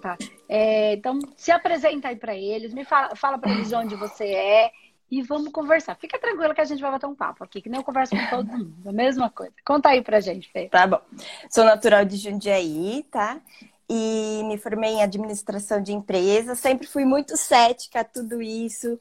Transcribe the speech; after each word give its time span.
pergunta. 0.00 0.16
É, 0.48 0.94
então, 0.94 1.18
se 1.36 1.52
apresenta 1.52 2.08
aí 2.08 2.16
para 2.16 2.34
eles, 2.34 2.72
me 2.72 2.84
fala, 2.84 3.14
fala 3.14 3.38
para 3.38 3.52
eles 3.52 3.72
onde 3.72 3.94
você 3.94 4.24
é 4.24 4.72
e 5.10 5.22
vamos 5.22 5.52
conversar. 5.52 5.96
Fica 5.96 6.18
tranquila 6.18 6.54
que 6.54 6.60
a 6.60 6.64
gente 6.64 6.80
vai 6.80 6.90
bater 6.90 7.06
um 7.06 7.14
papo 7.14 7.44
aqui, 7.44 7.60
que 7.60 7.68
nem 7.68 7.78
eu 7.78 7.84
converso 7.84 8.16
com 8.16 8.26
todo 8.30 8.46
mundo, 8.46 8.88
a 8.88 8.92
mesma 8.92 9.28
coisa. 9.30 9.52
Conta 9.64 9.90
aí 9.90 10.02
pra 10.02 10.20
gente, 10.20 10.50
Fê. 10.50 10.68
Tá 10.68 10.86
bom. 10.86 11.00
Sou 11.50 11.64
natural 11.64 12.04
de 12.04 12.16
Jundiaí, 12.16 13.04
tá? 13.10 13.40
E 13.88 14.42
me 14.44 14.56
formei 14.56 14.90
em 14.90 15.02
administração 15.02 15.82
de 15.82 15.92
empresas. 15.92 16.60
Sempre 16.60 16.86
fui 16.86 17.04
muito 17.04 17.36
cética 17.36 18.00
a 18.00 18.04
tudo 18.04 18.40
isso. 18.40 18.98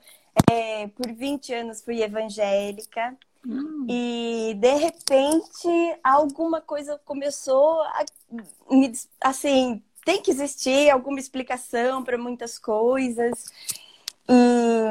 É, 0.50 0.88
por 0.88 1.12
20 1.12 1.54
anos 1.54 1.82
fui 1.82 2.02
evangélica. 2.02 3.16
Hum. 3.46 3.86
E 3.88 4.56
de 4.56 4.76
repente 4.76 6.00
alguma 6.04 6.60
coisa 6.60 7.00
começou 7.06 7.82
a 7.84 8.04
me 8.70 8.92
assim, 9.22 9.82
tem 10.10 10.24
que 10.24 10.32
existir 10.32 10.90
alguma 10.90 11.20
explicação 11.20 12.04
para 12.04 12.18
muitas 12.18 12.58
coisas. 12.58 13.46
E 14.28 14.90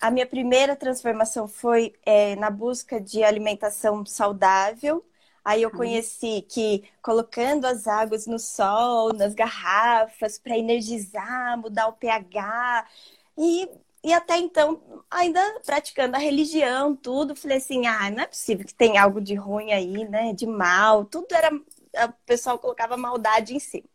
a 0.00 0.10
minha 0.10 0.26
primeira 0.26 0.74
transformação 0.74 1.46
foi 1.46 1.92
é, 2.02 2.34
na 2.36 2.48
busca 2.48 2.98
de 2.98 3.22
alimentação 3.22 4.06
saudável. 4.06 5.04
Aí 5.44 5.60
eu 5.60 5.70
conheci 5.70 6.46
que 6.48 6.82
colocando 7.02 7.66
as 7.66 7.86
águas 7.86 8.26
no 8.26 8.38
sol, 8.38 9.12
nas 9.12 9.34
garrafas, 9.34 10.38
para 10.38 10.56
energizar, 10.56 11.58
mudar 11.58 11.88
o 11.88 11.92
pH. 11.92 12.88
E, 13.36 13.68
e 14.02 14.14
até 14.14 14.38
então, 14.38 14.80
ainda 15.10 15.42
praticando 15.66 16.16
a 16.16 16.18
religião, 16.18 16.96
tudo, 16.96 17.36
falei 17.36 17.58
assim: 17.58 17.86
ah, 17.86 18.10
não 18.10 18.22
é 18.22 18.26
possível 18.26 18.64
que 18.64 18.74
tenha 18.74 19.02
algo 19.02 19.20
de 19.20 19.34
ruim 19.34 19.72
aí, 19.72 20.08
né? 20.08 20.32
De 20.32 20.46
mal. 20.46 21.04
Tudo 21.04 21.34
era. 21.34 21.54
O 21.54 22.12
pessoal 22.24 22.58
colocava 22.58 22.96
maldade 22.96 23.54
em 23.54 23.60
cima. 23.60 23.93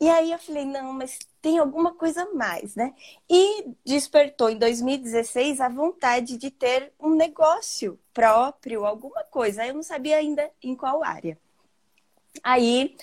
E 0.00 0.08
aí 0.08 0.32
eu 0.32 0.38
falei, 0.38 0.64
não, 0.64 0.94
mas 0.94 1.18
tem 1.42 1.58
alguma 1.58 1.94
coisa 1.94 2.22
a 2.22 2.32
mais, 2.32 2.74
né? 2.74 2.94
E 3.28 3.70
despertou 3.84 4.48
em 4.48 4.58
2016 4.58 5.60
a 5.60 5.68
vontade 5.68 6.38
de 6.38 6.50
ter 6.50 6.92
um 6.98 7.14
negócio 7.14 8.00
próprio, 8.14 8.86
alguma 8.86 9.22
coisa. 9.24 9.66
Eu 9.66 9.74
não 9.74 9.82
sabia 9.82 10.16
ainda 10.16 10.50
em 10.62 10.74
qual 10.74 11.04
área. 11.04 11.38
Aí, 12.42 12.96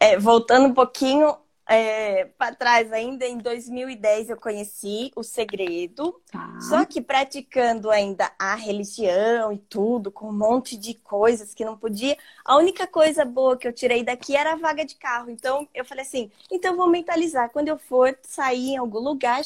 é, 0.00 0.18
voltando 0.18 0.68
um 0.68 0.74
pouquinho, 0.74 1.36
é, 1.68 2.26
para 2.38 2.54
trás 2.54 2.92
ainda, 2.92 3.26
em 3.26 3.38
2010 3.38 4.30
eu 4.30 4.36
conheci 4.36 5.10
o 5.16 5.22
segredo, 5.24 6.20
tá. 6.30 6.58
só 6.60 6.84
que 6.84 7.00
praticando 7.00 7.90
ainda 7.90 8.30
a 8.38 8.54
religião 8.54 9.52
e 9.52 9.58
tudo, 9.58 10.12
com 10.12 10.28
um 10.28 10.32
monte 10.32 10.76
de 10.76 10.94
coisas 10.94 11.52
que 11.52 11.64
não 11.64 11.76
podia. 11.76 12.16
A 12.44 12.56
única 12.56 12.86
coisa 12.86 13.24
boa 13.24 13.56
que 13.56 13.66
eu 13.66 13.72
tirei 13.72 14.04
daqui 14.04 14.36
era 14.36 14.52
a 14.52 14.56
vaga 14.56 14.84
de 14.84 14.94
carro. 14.94 15.28
Então 15.28 15.68
eu 15.74 15.84
falei 15.84 16.04
assim: 16.04 16.30
então 16.50 16.76
vou 16.76 16.88
mentalizar. 16.88 17.50
Quando 17.50 17.68
eu 17.68 17.78
for 17.78 18.16
sair 18.22 18.74
em 18.74 18.76
algum 18.76 19.00
lugar, 19.00 19.42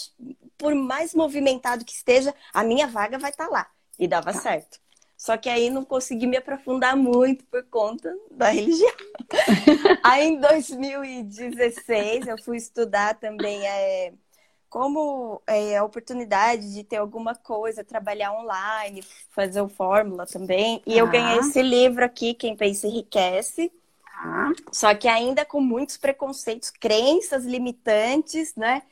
por 0.58 0.74
mais 0.74 1.14
movimentado 1.14 1.84
que 1.86 1.92
esteja, 1.92 2.34
a 2.52 2.62
minha 2.62 2.86
vaga 2.86 3.18
vai 3.18 3.30
estar 3.30 3.46
tá 3.46 3.50
lá. 3.50 3.66
E 3.98 4.06
dava 4.06 4.32
tá. 4.32 4.40
certo. 4.40 4.78
Só 5.20 5.36
que 5.36 5.50
aí 5.50 5.68
não 5.68 5.84
consegui 5.84 6.26
me 6.26 6.38
aprofundar 6.38 6.96
muito 6.96 7.44
por 7.44 7.62
conta 7.64 8.10
da 8.30 8.48
religião. 8.48 8.90
aí 10.02 10.28
em 10.28 10.40
2016 10.40 12.26
eu 12.26 12.42
fui 12.42 12.56
estudar 12.56 13.12
também 13.20 13.68
é, 13.68 14.14
como 14.70 15.42
é, 15.46 15.76
a 15.76 15.84
oportunidade 15.84 16.72
de 16.72 16.82
ter 16.84 16.96
alguma 16.96 17.34
coisa, 17.34 17.84
trabalhar 17.84 18.32
online, 18.32 19.04
fazer 19.28 19.60
o 19.60 19.68
fórmula 19.68 20.24
também. 20.24 20.80
E 20.86 20.94
ah. 20.94 21.00
eu 21.00 21.10
ganhei 21.10 21.40
esse 21.40 21.60
livro 21.60 22.02
aqui, 22.02 22.32
Quem 22.32 22.56
Pensa 22.56 22.86
Enriquece. 22.86 23.70
Ah. 24.06 24.52
Só 24.72 24.94
que 24.94 25.06
ainda 25.06 25.44
com 25.44 25.60
muitos 25.60 25.98
preconceitos, 25.98 26.70
crenças 26.70 27.44
limitantes, 27.44 28.54
né? 28.56 28.84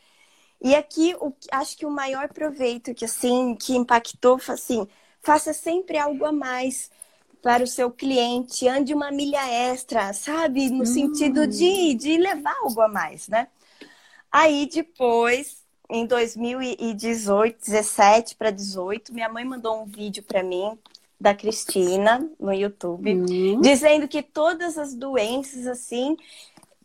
E 0.61 0.75
aqui 0.75 1.17
o, 1.21 1.33
acho 1.51 1.75
que 1.75 1.87
o 1.87 1.91
maior 1.91 2.29
proveito 2.29 2.95
que 2.95 3.07
assim 3.07 3.55
que 3.55 3.75
impactou 3.75 4.39
foi 4.39 4.57
assim 4.57 4.87
faça 5.29 5.53
sempre 5.53 5.99
algo 5.99 6.25
a 6.25 6.33
mais 6.33 6.91
para 7.43 7.63
o 7.63 7.67
seu 7.67 7.91
cliente, 7.91 8.67
ande 8.67 8.95
uma 8.95 9.11
milha 9.11 9.47
extra, 9.71 10.11
sabe? 10.15 10.71
No 10.71 10.85
hum. 10.85 10.87
sentido 10.87 11.47
de, 11.47 11.93
de 11.93 12.17
levar 12.17 12.57
algo 12.63 12.81
a 12.81 12.89
mais, 12.89 13.29
né? 13.29 13.47
Aí 14.33 14.67
depois, 14.73 15.63
em 15.91 16.07
2018, 16.07 17.59
17 17.63 18.37
para 18.37 18.51
18, 18.51 19.13
minha 19.13 19.29
mãe 19.29 19.45
mandou 19.45 19.83
um 19.83 19.85
vídeo 19.85 20.23
para 20.23 20.43
mim 20.43 20.79
da 21.21 21.35
Cristina 21.35 22.27
no 22.41 22.53
YouTube, 22.55 23.15
hum. 23.15 23.61
dizendo 23.61 24.09
que 24.09 24.23
todas 24.23 24.79
as 24.79 24.95
doenças 24.95 25.67
assim 25.67 26.17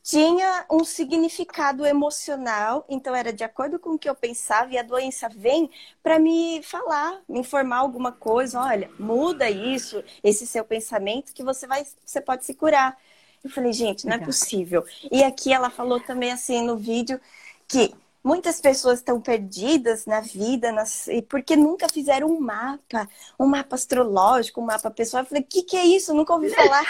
tinha 0.03 0.66
um 0.69 0.84
significado 0.84 1.86
emocional, 1.86 2.86
então 2.90 3.16
era 3.16 3.31
de 3.31 3.44
acordo 3.44 3.80
com 3.80 3.91
o 3.91 3.97
que 3.97 4.09
eu 4.09 4.14
pensava 4.14 4.69
e 4.74 4.78
a 4.78 4.84
doença 4.84 5.30
vem 5.30 5.72
para 6.03 6.19
me 6.19 6.62
falar, 6.62 7.22
me 7.28 7.40
informar 7.40 7.78
alguma 7.78 8.12
coisa, 8.12 8.59
olha, 8.59 8.91
muda 9.00 9.50
isso, 9.50 10.03
esse 10.22 10.46
seu 10.46 10.66
pensamento 10.66 11.34
que 11.34 11.41
você 11.41 11.66
vai, 11.66 11.88
você 12.06 12.19
pode 12.19 12.44
se 12.44 12.53
curar. 12.53 12.97
Eu 13.41 13.50
falei, 13.50 13.72
gente, 13.72 14.06
não 14.06 14.16
é 14.16 14.19
possível. 14.19 14.86
E 15.09 15.24
aqui 15.24 15.53
ela 15.53 15.69
falou 15.69 16.00
também 16.02 16.31
assim 16.31 16.62
no 16.66 16.75
vídeo 16.78 17.20
que 17.68 17.94
muitas 18.22 18.59
pessoas 18.59 19.00
estão 19.00 19.22
perdidas 19.22 20.06
na 20.06 20.20
vida, 20.20 20.72
nas... 20.72 21.08
porque 21.30 21.56
nunca 21.56 21.88
fizeram 21.90 22.28
um 22.28 22.40
mapa, 22.41 23.08
um 23.40 23.46
mapa 23.46 23.75
astrológico, 23.75 24.62
um 24.62 24.66
mapa 24.66 24.91
pessoal. 24.91 25.24
Eu 25.24 25.28
falei, 25.28 25.44
o 25.44 25.47
que, 25.47 25.64
que 25.64 25.78
é 25.78 25.85
isso? 25.85 26.14
Nunca 26.14 26.34
ouvi 26.34 26.50
falar. 26.56 26.85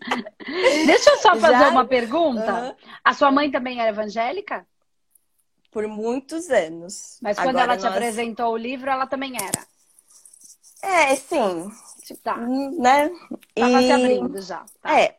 Deixa 0.86 1.10
eu 1.10 1.18
só 1.18 1.36
fazer 1.36 1.58
Já? 1.58 1.70
uma 1.70 1.84
pergunta. 1.84 2.52
Uhum. 2.52 2.74
A 3.04 3.14
sua 3.14 3.30
mãe 3.30 3.50
também 3.50 3.80
era 3.80 3.90
evangélica? 3.90 4.66
Por 5.70 5.86
muitos 5.86 6.50
anos. 6.50 7.18
Mas 7.22 7.36
quando 7.36 7.50
Agora 7.50 7.64
ela 7.64 7.76
te 7.76 7.84
nós... 7.84 7.92
apresentou 7.92 8.52
o 8.52 8.56
livro, 8.56 8.90
ela 8.90 9.06
também 9.06 9.36
era? 9.36 9.64
É, 10.82 11.14
sim. 11.14 11.70
Tá. 12.22 12.36
Né? 12.36 13.10
Tava 13.54 13.82
e... 13.82 13.86
se 13.86 13.92
abrindo 13.92 14.42
já. 14.42 14.64
Tá. 14.80 14.98
É. 14.98 15.18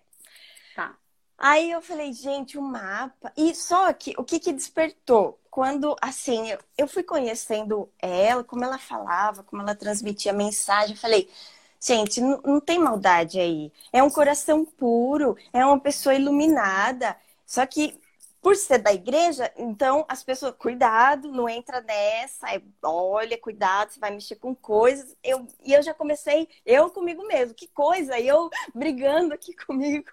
Tá. 0.75 0.95
Aí 1.37 1.71
eu 1.71 1.81
falei, 1.81 2.11
gente, 2.11 2.57
o 2.57 2.61
mapa. 2.61 3.31
E 3.37 3.55
só 3.55 3.91
que 3.93 4.13
o 4.17 4.23
que, 4.23 4.39
que 4.39 4.51
despertou? 4.51 5.39
Quando, 5.49 5.95
assim, 6.01 6.49
eu, 6.49 6.59
eu 6.77 6.87
fui 6.87 7.03
conhecendo 7.03 7.89
ela, 7.99 8.43
como 8.43 8.63
ela 8.63 8.77
falava, 8.77 9.43
como 9.43 9.61
ela 9.61 9.75
transmitia 9.75 10.31
mensagem, 10.31 10.95
eu 10.95 11.01
falei, 11.01 11.29
Gente, 11.83 12.21
não, 12.21 12.59
tem 12.61 12.77
maldade 12.79 13.39
aí. 13.39 13.71
É 13.91 14.03
um 14.03 14.09
coração 14.09 14.63
puro, 14.65 15.35
é 15.51 15.65
uma 15.65 15.79
pessoa 15.79 16.13
iluminada. 16.13 17.15
Só 17.45 17.65
que 17.65 17.99
por 18.41 18.55
ser 18.55 18.79
da 18.79 18.91
igreja, 18.93 19.51
então 19.57 20.05
as 20.09 20.23
pessoas, 20.23 20.55
cuidado, 20.57 21.31
não 21.31 21.47
entra 21.47 21.79
nessa, 21.81 22.49
é, 22.55 22.61
olha, 22.83 23.37
cuidado, 23.37 23.91
você 23.91 23.99
vai 23.99 24.11
mexer 24.11 24.35
com 24.35 24.55
coisas. 24.55 25.15
Eu, 25.23 25.47
e 25.63 25.73
eu 25.73 25.81
já 25.83 25.93
comecei, 25.93 26.47
eu 26.65 26.89
comigo 26.89 27.25
mesmo, 27.27 27.53
que 27.55 27.67
coisa, 27.67 28.19
eu 28.19 28.49
brigando 28.73 29.33
aqui 29.33 29.53
comigo. 29.65 30.09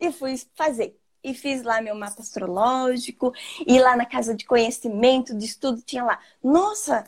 e 0.00 0.12
fui 0.12 0.36
fazer. 0.54 0.98
E 1.22 1.34
fiz 1.34 1.62
lá 1.62 1.80
meu 1.80 1.94
mapa 1.94 2.22
astrológico, 2.22 3.32
e 3.66 3.80
lá 3.80 3.96
na 3.96 4.06
casa 4.06 4.34
de 4.34 4.44
conhecimento, 4.46 5.34
de 5.36 5.44
estudo, 5.44 5.82
tinha 5.82 6.04
lá, 6.04 6.20
nossa, 6.42 7.04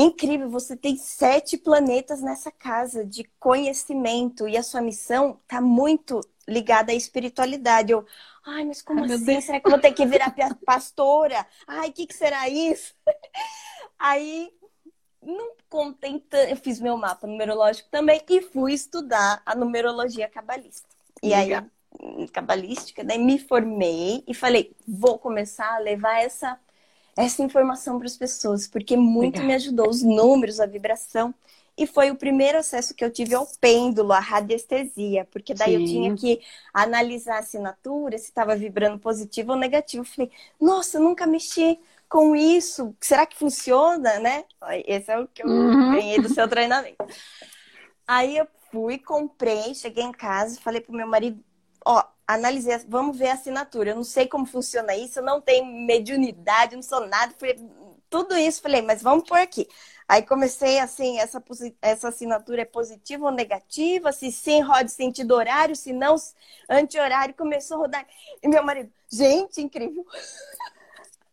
Incrível, 0.00 0.48
você 0.48 0.76
tem 0.76 0.96
sete 0.96 1.58
planetas 1.58 2.22
nessa 2.22 2.52
casa 2.52 3.04
de 3.04 3.24
conhecimento 3.40 4.46
e 4.46 4.56
a 4.56 4.62
sua 4.62 4.80
missão 4.80 5.40
está 5.42 5.60
muito 5.60 6.20
ligada 6.46 6.92
à 6.92 6.94
espiritualidade. 6.94 7.90
Eu, 7.90 8.06
ai, 8.46 8.64
mas 8.64 8.80
como 8.80 9.02
ai, 9.02 9.12
assim? 9.12 9.40
Será 9.40 9.58
que 9.58 9.66
eu 9.66 9.72
vou 9.72 9.80
ter 9.80 9.90
que 9.90 10.06
virar 10.06 10.32
pastora? 10.64 11.44
Ai, 11.66 11.88
o 11.88 11.92
que, 11.92 12.06
que 12.06 12.14
será 12.14 12.48
isso? 12.48 12.94
Aí, 13.98 14.52
não 15.20 15.50
contentando, 15.68 16.48
eu 16.48 16.56
fiz 16.56 16.78
meu 16.78 16.96
mapa 16.96 17.26
numerológico 17.26 17.88
também 17.90 18.22
e 18.28 18.40
fui 18.40 18.74
estudar 18.74 19.42
a 19.44 19.56
numerologia 19.56 20.28
cabalista. 20.28 20.88
E 21.20 21.34
aí, 21.34 21.50
cabalística, 22.32 23.02
daí 23.02 23.18
me 23.18 23.36
formei 23.36 24.22
e 24.28 24.32
falei, 24.32 24.76
vou 24.86 25.18
começar 25.18 25.74
a 25.74 25.78
levar 25.78 26.22
essa 26.22 26.56
essa 27.18 27.42
informação 27.42 27.98
para 27.98 28.06
as 28.06 28.16
pessoas, 28.16 28.68
porque 28.68 28.96
muito 28.96 29.42
me 29.42 29.52
ajudou 29.52 29.88
os 29.88 30.02
números, 30.04 30.60
a 30.60 30.66
vibração. 30.66 31.34
E 31.76 31.84
foi 31.84 32.12
o 32.12 32.16
primeiro 32.16 32.58
acesso 32.58 32.94
que 32.94 33.04
eu 33.04 33.10
tive 33.10 33.34
ao 33.34 33.46
pêndulo, 33.60 34.12
à 34.12 34.20
radiestesia, 34.20 35.24
porque 35.24 35.52
daí 35.52 35.76
Sim. 35.76 35.82
eu 35.82 35.86
tinha 35.86 36.16
que 36.16 36.40
analisar 36.72 37.36
a 37.36 37.38
assinatura, 37.40 38.16
se 38.18 38.26
estava 38.26 38.54
vibrando 38.54 39.00
positivo 39.00 39.52
ou 39.52 39.58
negativo. 39.58 40.02
Eu 40.02 40.06
falei, 40.06 40.30
nossa, 40.60 41.00
nunca 41.00 41.26
mexi 41.26 41.78
com 42.08 42.36
isso. 42.36 42.94
Será 43.00 43.26
que 43.26 43.36
funciona, 43.36 44.20
né? 44.20 44.44
Esse 44.86 45.10
é 45.10 45.18
o 45.18 45.26
que 45.26 45.42
eu 45.42 45.48
uhum. 45.48 45.92
ganhei 45.94 46.20
do 46.20 46.28
seu 46.28 46.48
treinamento. 46.48 47.04
Aí 48.06 48.36
eu 48.38 48.46
fui, 48.70 48.96
comprei, 48.96 49.74
cheguei 49.74 50.04
em 50.04 50.12
casa, 50.12 50.60
falei 50.60 50.80
pro 50.80 50.94
meu 50.94 51.06
marido, 51.06 51.42
ó, 51.88 52.04
analisei, 52.26 52.76
vamos 52.86 53.16
ver 53.16 53.28
a 53.28 53.34
assinatura. 53.34 53.90
Eu 53.90 53.96
não 53.96 54.04
sei 54.04 54.26
como 54.28 54.44
funciona 54.46 54.94
isso, 54.94 55.18
eu 55.18 55.24
não 55.24 55.40
tenho 55.40 55.64
mediunidade, 55.64 56.76
não 56.76 56.82
sou 56.82 57.06
nada. 57.06 57.32
Falei, 57.38 57.56
tudo 58.10 58.36
isso, 58.36 58.60
falei, 58.60 58.82
mas 58.82 59.02
vamos 59.02 59.26
por 59.28 59.38
aqui. 59.38 59.66
Aí 60.06 60.22
comecei 60.22 60.78
assim, 60.78 61.18
essa, 61.18 61.42
essa 61.82 62.08
assinatura 62.08 62.62
é 62.62 62.64
positiva 62.64 63.26
ou 63.26 63.32
negativa? 63.32 64.12
Se 64.12 64.30
sim, 64.32 64.60
rode 64.62 64.90
sentido 64.92 65.34
horário, 65.34 65.76
se 65.76 65.92
não, 65.92 66.16
anti-horário. 66.68 67.34
Começou 67.34 67.76
a 67.78 67.80
rodar. 67.80 68.06
E 68.42 68.48
meu 68.48 68.62
marido, 68.62 68.90
gente, 69.10 69.60
incrível. 69.60 70.04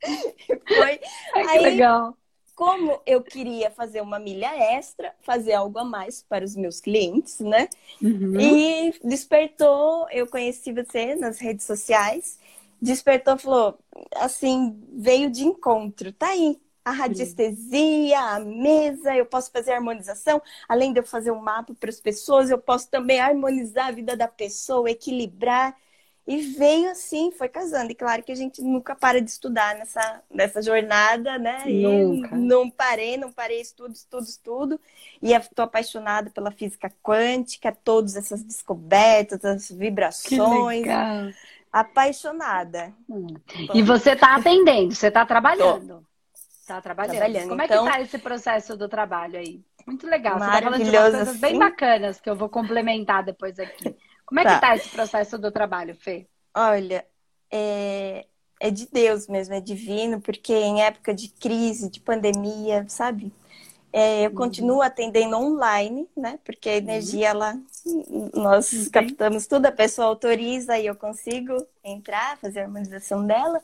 Foi. 0.67 0.99
Ai, 1.33 1.47
Aí, 1.47 1.61
legal. 1.61 2.17
Como 2.55 3.01
eu 3.05 3.21
queria 3.21 3.69
fazer 3.69 4.01
uma 4.01 4.17
milha 4.17 4.55
extra, 4.75 5.13
fazer 5.21 5.53
algo 5.53 5.77
a 5.77 5.83
mais 5.83 6.23
para 6.23 6.45
os 6.45 6.55
meus 6.55 6.79
clientes, 6.79 7.39
né? 7.41 7.67
Uhum. 8.01 8.39
E 8.39 8.93
despertou, 9.03 10.07
eu 10.09 10.25
conheci 10.25 10.71
você 10.71 11.15
nas 11.15 11.37
redes 11.39 11.65
sociais, 11.65 12.39
despertou, 12.81 13.37
falou, 13.37 13.77
assim, 14.15 14.81
veio 14.93 15.29
de 15.29 15.43
encontro, 15.43 16.13
tá 16.13 16.29
aí, 16.29 16.57
a 16.85 16.91
radiestesia, 16.91 18.19
a 18.19 18.39
mesa, 18.39 19.15
eu 19.15 19.25
posso 19.25 19.51
fazer 19.51 19.71
harmonização, 19.71 20.41
além 20.69 20.93
de 20.93 20.99
eu 20.99 21.03
fazer 21.03 21.31
um 21.31 21.41
mapa 21.41 21.73
para 21.73 21.89
as 21.89 21.99
pessoas, 21.99 22.49
eu 22.49 22.59
posso 22.59 22.89
também 22.89 23.19
harmonizar 23.19 23.87
a 23.87 23.91
vida 23.91 24.15
da 24.15 24.27
pessoa, 24.27 24.89
equilibrar. 24.89 25.75
E 26.27 26.41
veio 26.41 26.89
assim, 26.89 27.31
foi 27.31 27.47
casando. 27.47 27.91
E 27.91 27.95
claro 27.95 28.23
que 28.23 28.31
a 28.31 28.35
gente 28.35 28.59
nunca 28.61 28.95
para 28.95 29.21
de 29.21 29.29
estudar 29.29 29.75
nessa, 29.75 30.23
nessa 30.29 30.59
jornada, 30.59 31.37
né? 31.37 31.63
Nunca. 31.67 32.35
E 32.35 32.39
não 32.39 32.69
parei, 32.69 33.15
não 33.15 33.31
parei, 33.31 33.61
estudo, 33.61 33.93
estudo, 33.93 34.23
estudo. 34.23 34.81
E 35.21 35.33
estou 35.33 35.65
apaixonada 35.65 36.31
pela 36.31 36.49
física 36.49 36.91
quântica, 37.03 37.71
todas 37.83 38.15
essas 38.15 38.41
descobertas, 38.41 39.45
as 39.45 39.69
vibrações. 39.69 40.81
Que 40.81 40.89
legal. 40.89 41.29
Apaixonada. 41.71 42.91
Hum. 43.07 43.27
E 43.73 43.83
você 43.83 44.11
está 44.11 44.35
atendendo, 44.35 44.95
você 44.95 45.07
está 45.07 45.25
trabalhando. 45.25 45.99
Tô. 45.99 46.15
Tá 46.65 46.81
trabalhando. 46.81 47.17
trabalhando. 47.17 47.49
Como 47.49 47.61
então... 47.61 47.63
é 47.63 47.67
que 47.67 47.73
então 47.73 47.85
tá 47.85 48.01
esse 48.01 48.17
processo 48.17 48.75
do 48.75 48.89
trabalho 48.89 49.37
aí? 49.37 49.61
Muito 49.85 50.07
legal. 50.07 50.39
Você 50.39 50.45
tá 50.45 50.61
falando 50.63 50.83
de 50.83 50.89
umas 50.89 51.15
coisas 51.15 51.37
bem 51.37 51.59
bacanas 51.59 52.19
que 52.19 52.27
eu 52.27 52.35
vou 52.35 52.49
complementar 52.49 53.23
depois 53.23 53.59
aqui. 53.59 53.95
Como 54.25 54.39
é 54.39 54.43
tá. 54.43 54.55
que 54.55 54.61
tá 54.61 54.75
esse 54.75 54.89
processo 54.89 55.37
do 55.37 55.51
trabalho, 55.51 55.95
Fê? 55.95 56.27
Olha, 56.53 57.05
é, 57.51 58.25
é 58.59 58.71
de 58.71 58.87
Deus 58.87 59.27
mesmo, 59.27 59.53
é 59.53 59.61
divino, 59.61 60.19
porque 60.19 60.53
em 60.53 60.81
época 60.81 61.13
de 61.13 61.27
crise, 61.29 61.89
de 61.89 61.99
pandemia, 61.99 62.85
sabe? 62.87 63.31
É, 63.93 64.25
eu 64.25 64.29
uhum. 64.29 64.35
continuo 64.35 64.81
atendendo 64.81 65.37
online, 65.37 66.07
né? 66.17 66.39
Porque 66.43 66.67
a 66.69 66.73
uhum. 66.73 66.77
energia, 66.79 67.31
uhum. 67.31 67.35
ela, 67.35 67.61
nós 68.33 68.73
uhum. 68.73 68.89
captamos 68.91 69.47
tudo, 69.47 69.67
a 69.67 69.71
pessoa 69.71 70.07
autoriza 70.07 70.77
e 70.77 70.85
eu 70.85 70.95
consigo 70.95 71.65
entrar, 71.83 72.37
fazer 72.37 72.59
a 72.59 72.63
harmonização 72.63 73.25
dela. 73.25 73.61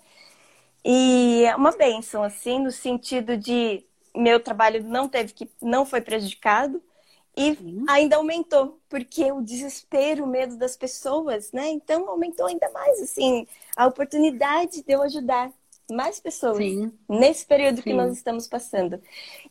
E 0.85 1.43
é 1.45 1.55
uma 1.55 1.71
benção, 1.71 2.23
assim, 2.23 2.59
no 2.59 2.71
sentido 2.71 3.35
de 3.37 3.85
meu 4.15 4.39
trabalho 4.39 4.83
não 4.83 5.07
teve 5.07 5.33
que, 5.33 5.49
não 5.61 5.85
foi 5.85 6.01
prejudicado 6.01 6.81
e 7.35 7.55
Sim. 7.55 7.85
ainda 7.87 8.17
aumentou, 8.17 8.79
porque 8.89 9.31
o 9.31 9.41
desespero, 9.41 10.23
o 10.23 10.27
medo 10.27 10.57
das 10.57 10.75
pessoas, 10.77 11.51
né? 11.51 11.69
Então 11.69 12.09
aumentou 12.09 12.45
ainda 12.47 12.69
mais, 12.71 13.01
assim, 13.01 13.47
a 13.75 13.87
oportunidade 13.87 14.83
de 14.83 14.93
eu 14.93 15.01
ajudar 15.03 15.51
mais 15.89 16.19
pessoas 16.19 16.57
Sim. 16.57 16.91
nesse 17.07 17.45
período 17.45 17.77
Sim. 17.77 17.83
que 17.83 17.93
nós 17.93 18.13
estamos 18.13 18.47
passando. 18.47 19.01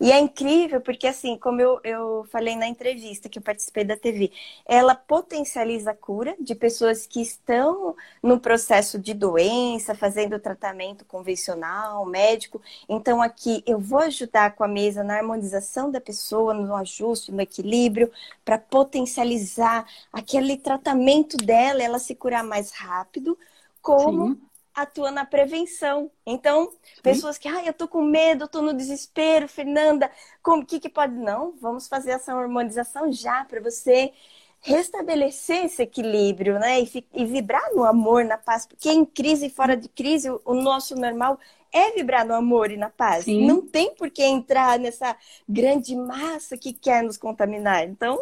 E 0.00 0.10
é 0.10 0.18
incrível 0.18 0.80
porque, 0.80 1.06
assim, 1.06 1.36
como 1.36 1.60
eu, 1.60 1.80
eu 1.84 2.26
falei 2.30 2.56
na 2.56 2.66
entrevista 2.66 3.28
que 3.28 3.38
eu 3.38 3.42
participei 3.42 3.84
da 3.84 3.96
TV, 3.96 4.32
ela 4.66 4.94
potencializa 4.94 5.90
a 5.90 5.94
cura 5.94 6.34
de 6.40 6.54
pessoas 6.54 7.06
que 7.06 7.20
estão 7.20 7.94
no 8.22 8.40
processo 8.40 8.98
de 8.98 9.12
doença, 9.14 9.94
fazendo 9.94 10.38
tratamento 10.38 11.04
convencional, 11.04 12.04
médico. 12.06 12.60
Então, 12.88 13.20
aqui 13.20 13.62
eu 13.66 13.78
vou 13.78 14.00
ajudar 14.00 14.54
com 14.54 14.64
a 14.64 14.68
mesa 14.68 15.04
na 15.04 15.16
harmonização 15.16 15.90
da 15.90 16.00
pessoa, 16.00 16.54
no 16.54 16.74
ajuste, 16.74 17.32
no 17.32 17.40
equilíbrio, 17.40 18.10
para 18.44 18.58
potencializar 18.58 19.86
aquele 20.12 20.56
tratamento 20.56 21.36
dela, 21.36 21.82
ela 21.82 21.98
se 21.98 22.14
curar 22.14 22.42
mais 22.44 22.70
rápido, 22.70 23.38
como 23.82 24.28
Sim 24.28 24.50
atua 24.82 25.10
na 25.10 25.24
prevenção. 25.24 26.10
Então, 26.24 26.72
pessoas 27.02 27.38
que, 27.38 27.48
ai, 27.48 27.68
eu 27.68 27.72
tô 27.72 27.88
com 27.88 28.02
medo, 28.02 28.44
eu 28.44 28.48
tô 28.48 28.62
no 28.62 28.74
desespero, 28.74 29.48
Fernanda, 29.48 30.10
como 30.42 30.64
que 30.64 30.80
que 30.80 30.88
pode 30.88 31.14
não? 31.14 31.54
Vamos 31.60 31.88
fazer 31.88 32.12
essa 32.12 32.32
harmonização 32.32 33.12
já 33.12 33.44
para 33.44 33.60
você 33.60 34.12
restabelecer 34.60 35.64
esse 35.64 35.82
equilíbrio, 35.82 36.58
né? 36.58 36.80
E, 36.80 37.06
e, 37.14 37.24
vibrar 37.24 37.74
no 37.74 37.84
amor, 37.84 38.24
na 38.24 38.36
paz, 38.36 38.66
porque 38.66 38.90
em 38.90 39.04
crise 39.04 39.46
e 39.46 39.50
fora 39.50 39.76
de 39.76 39.88
crise, 39.88 40.30
o, 40.30 40.40
o 40.44 40.54
nosso 40.54 40.94
normal 40.94 41.38
é 41.72 41.92
vibrar 41.92 42.26
no 42.26 42.34
amor 42.34 42.70
e 42.70 42.76
na 42.76 42.90
paz. 42.90 43.24
Sim. 43.24 43.46
Não 43.46 43.66
tem 43.66 43.94
por 43.94 44.10
que 44.10 44.22
entrar 44.22 44.78
nessa 44.78 45.16
grande 45.48 45.96
massa 45.96 46.56
que 46.58 46.72
quer 46.72 47.02
nos 47.02 47.16
contaminar. 47.16 47.84
Então, 47.84 48.20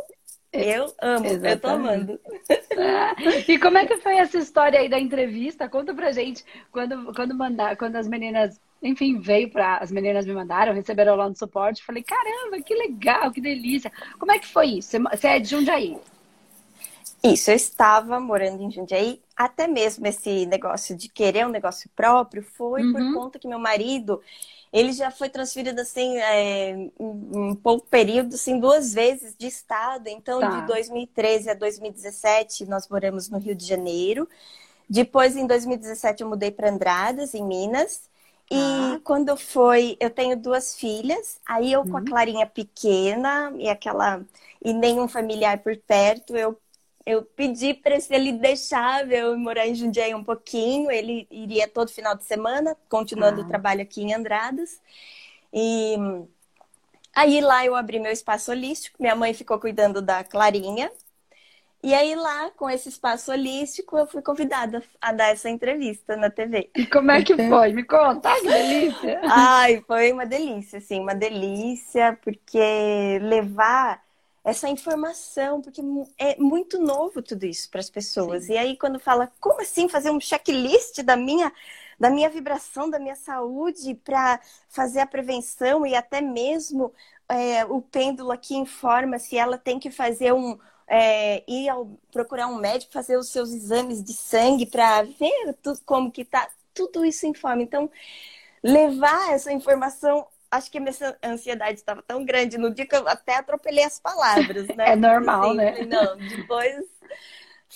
eu 0.53 0.95
amo, 1.01 1.27
Exatamente. 1.27 1.47
eu 1.47 1.61
tô 1.61 1.69
amando. 1.69 2.21
Ah, 2.79 3.15
e 3.47 3.59
como 3.59 3.77
é 3.77 3.87
que 3.87 3.99
foi 3.99 4.17
essa 4.17 4.39
história 4.39 4.81
aí 4.81 4.89
da 4.89 4.99
entrevista? 4.99 5.69
Conta 5.69 5.93
pra 5.93 6.13
gente 6.13 6.45
quando, 6.71 7.13
quando 7.15 7.35
mandar, 7.35 7.77
quando 7.77 7.97
as 7.97 8.09
meninas, 8.09 8.61
enfim, 8.83 9.19
veio 9.19 9.51
para 9.51 9.79
as 9.79 9.91
meninas 9.91 10.25
me 10.25 10.33
mandaram, 10.33 10.73
receberam 10.73 11.17
lá 11.17 11.29
no 11.29 11.37
suporte, 11.37 11.85
falei, 11.85 12.03
caramba, 12.03 12.63
que 12.63 12.75
legal, 12.75 13.31
que 13.31 13.41
delícia. 13.41 13.93
Como 14.19 14.33
é 14.33 14.39
que 14.39 14.47
foi 14.47 14.67
isso? 14.79 14.97
Você 15.11 15.27
é 15.27 15.39
de 15.39 15.49
Jundiaí? 15.49 15.99
Isso, 17.23 17.51
eu 17.51 17.57
estava 17.57 18.21
morando 18.21 18.63
em 18.63 18.71
Jundiaí, 18.71 19.21
até 19.37 19.67
mesmo 19.67 20.07
esse 20.07 20.47
negócio 20.47 20.97
de 20.97 21.09
querer 21.09 21.47
um 21.47 21.51
negócio 21.51 21.91
próprio 21.95 22.43
foi 22.43 22.83
uhum. 22.83 22.93
por 22.93 23.15
conta 23.15 23.39
que 23.39 23.49
meu 23.49 23.59
marido 23.59 24.21
ele 24.73 24.93
já 24.93 25.11
foi 25.11 25.29
transferido 25.29 25.81
assim 25.81 26.19
é, 26.19 26.91
um 26.99 27.55
pouco 27.55 27.87
período, 27.87 28.35
assim, 28.35 28.59
duas 28.61 28.93
vezes 28.93 29.35
de 29.37 29.47
estado. 29.47 30.09
Então, 30.09 30.41
tá. 30.41 30.61
de 30.61 30.67
2013 30.67 31.51
a 31.51 31.55
2017, 31.55 32.67
nós 32.67 32.89
moramos 32.89 33.29
no 33.29 33.39
Rio 33.39 33.55
de 33.55 33.65
Janeiro. 33.67 34.29
Depois, 34.89 35.37
em 35.37 35.47
2017, 35.47 36.23
eu 36.23 36.29
mudei 36.29 36.51
para 36.51 36.71
Andradas, 36.71 37.35
em 37.35 37.45
Minas. 37.45 38.09
E 38.51 38.57
ah. 38.57 39.01
quando 39.05 39.37
foi, 39.37 39.97
eu 40.01 40.09
tenho 40.11 40.37
duas 40.37 40.75
filhas, 40.75 41.39
aí 41.47 41.73
eu 41.73 41.85
com 41.85 41.97
a 41.97 42.01
uhum. 42.01 42.07
Clarinha 42.07 42.47
pequena 42.47 43.53
e 43.59 43.69
aquela 43.69 44.25
e 44.65 44.73
nenhum 44.73 45.07
familiar 45.07 45.59
por 45.59 45.77
perto, 45.77 46.35
eu 46.37 46.59
eu 47.09 47.23
pedi 47.23 47.73
para 47.73 47.99
se 47.99 48.15
ele 48.15 48.33
deixava 48.33 49.15
eu 49.15 49.35
morar 49.39 49.67
em 49.67 49.75
Jundiaí 49.75 50.15
um 50.15 50.23
pouquinho. 50.23 50.91
Ele 50.91 51.27
iria 51.31 51.67
todo 51.67 51.91
final 51.91 52.15
de 52.15 52.25
semana, 52.25 52.77
continuando 52.87 53.41
ah. 53.41 53.45
o 53.45 53.49
trabalho 53.49 53.81
aqui 53.81 54.03
em 54.03 54.13
Andradas. 54.13 54.79
E 55.51 55.97
aí 57.15 57.41
lá 57.41 57.65
eu 57.65 57.75
abri 57.75 57.99
meu 57.99 58.13
espaço 58.13 58.51
holístico. 58.51 58.99
Minha 59.01 59.17
mãe 59.17 59.33
ficou 59.33 59.59
cuidando 59.59 60.03
da 60.03 60.23
Clarinha. 60.23 60.93
E 61.83 61.95
aí 61.95 62.15
lá, 62.15 62.51
com 62.51 62.69
esse 62.69 62.91
espaço 62.91 63.33
holístico, 63.33 63.97
eu 63.97 64.07
fui 64.07 64.21
convidada 64.21 64.83
a 65.01 65.11
dar 65.11 65.29
essa 65.29 65.49
entrevista 65.49 66.15
na 66.15 66.29
TV. 66.29 66.71
E 66.77 66.85
como 66.85 67.11
é 67.11 67.23
que 67.23 67.35
foi? 67.37 67.73
Me 67.73 67.85
conta, 67.85 68.35
que 68.35 68.49
delícia! 68.49 69.21
Ai, 69.25 69.83
foi 69.87 70.13
uma 70.13 70.27
delícia, 70.27 70.79
assim, 70.79 70.99
uma 70.99 71.15
delícia, 71.15 72.19
porque 72.21 73.19
levar 73.23 74.03
essa 74.49 74.67
informação, 74.67 75.61
porque 75.61 75.83
é 76.17 76.37
muito 76.39 76.79
novo 76.79 77.21
tudo 77.21 77.45
isso 77.45 77.71
para 77.71 77.81
as 77.81 77.91
pessoas. 77.91 78.45
Sim. 78.45 78.55
E 78.55 78.59
aí, 78.59 78.77
quando 78.79 78.99
fala, 78.99 79.31
como 79.39 79.61
assim 79.61 79.89
fazer 79.89 80.11
um 80.11 80.19
checklist 80.19 81.03
da 81.03 81.17
minha, 81.17 81.53
da 82.01 82.09
minha 82.09 82.31
vibração, 82.31 82.89
da 82.89 82.99
minha 82.99 83.15
saúde, 83.15 83.95
para 83.95 84.41
fazer 84.71 85.01
a 85.01 85.07
prevenção 85.07 85.87
e 85.87 85.95
até 85.95 86.23
mesmo 86.23 86.95
é, 87.29 87.67
o 87.67 87.83
pêndulo 87.83 88.33
aqui 88.33 88.57
informa 88.57 89.19
se 89.19 89.37
ela 89.37 89.59
tem 89.59 89.79
que 89.79 89.91
fazer 89.91 90.33
um. 90.33 90.59
É, 90.91 91.45
ir 91.47 91.69
ao, 91.69 91.85
procurar 92.11 92.47
um 92.47 92.57
médico, 92.57 92.91
fazer 92.91 93.19
os 93.19 93.29
seus 93.29 93.51
exames 93.51 94.03
de 94.03 94.15
sangue 94.15 94.65
para 94.65 95.03
ver 95.03 95.55
tudo, 95.63 95.79
como 95.85 96.11
que 96.11 96.25
tá. 96.25 96.49
Tudo 96.73 97.05
isso 97.05 97.27
informa. 97.27 97.63
Então, 97.63 97.91
levar 98.63 99.33
essa 99.35 99.53
informação 99.53 100.27
acho 100.51 100.71
que 100.71 100.79
a 100.79 100.81
minha 100.81 100.95
ansiedade 101.23 101.79
estava 101.79 102.03
tão 102.03 102.25
grande 102.25 102.59
no 102.59 102.73
dia 102.73 102.87
que 102.87 102.97
eu 102.97 103.07
até 103.09 103.37
atropelei 103.37 103.85
as 103.85 104.01
palavras, 104.01 104.67
né? 104.69 104.93
É 104.93 104.97
normal, 104.97 105.45
assim, 105.45 105.57
né? 105.57 105.83
Não, 105.85 106.17
depois 106.17 106.85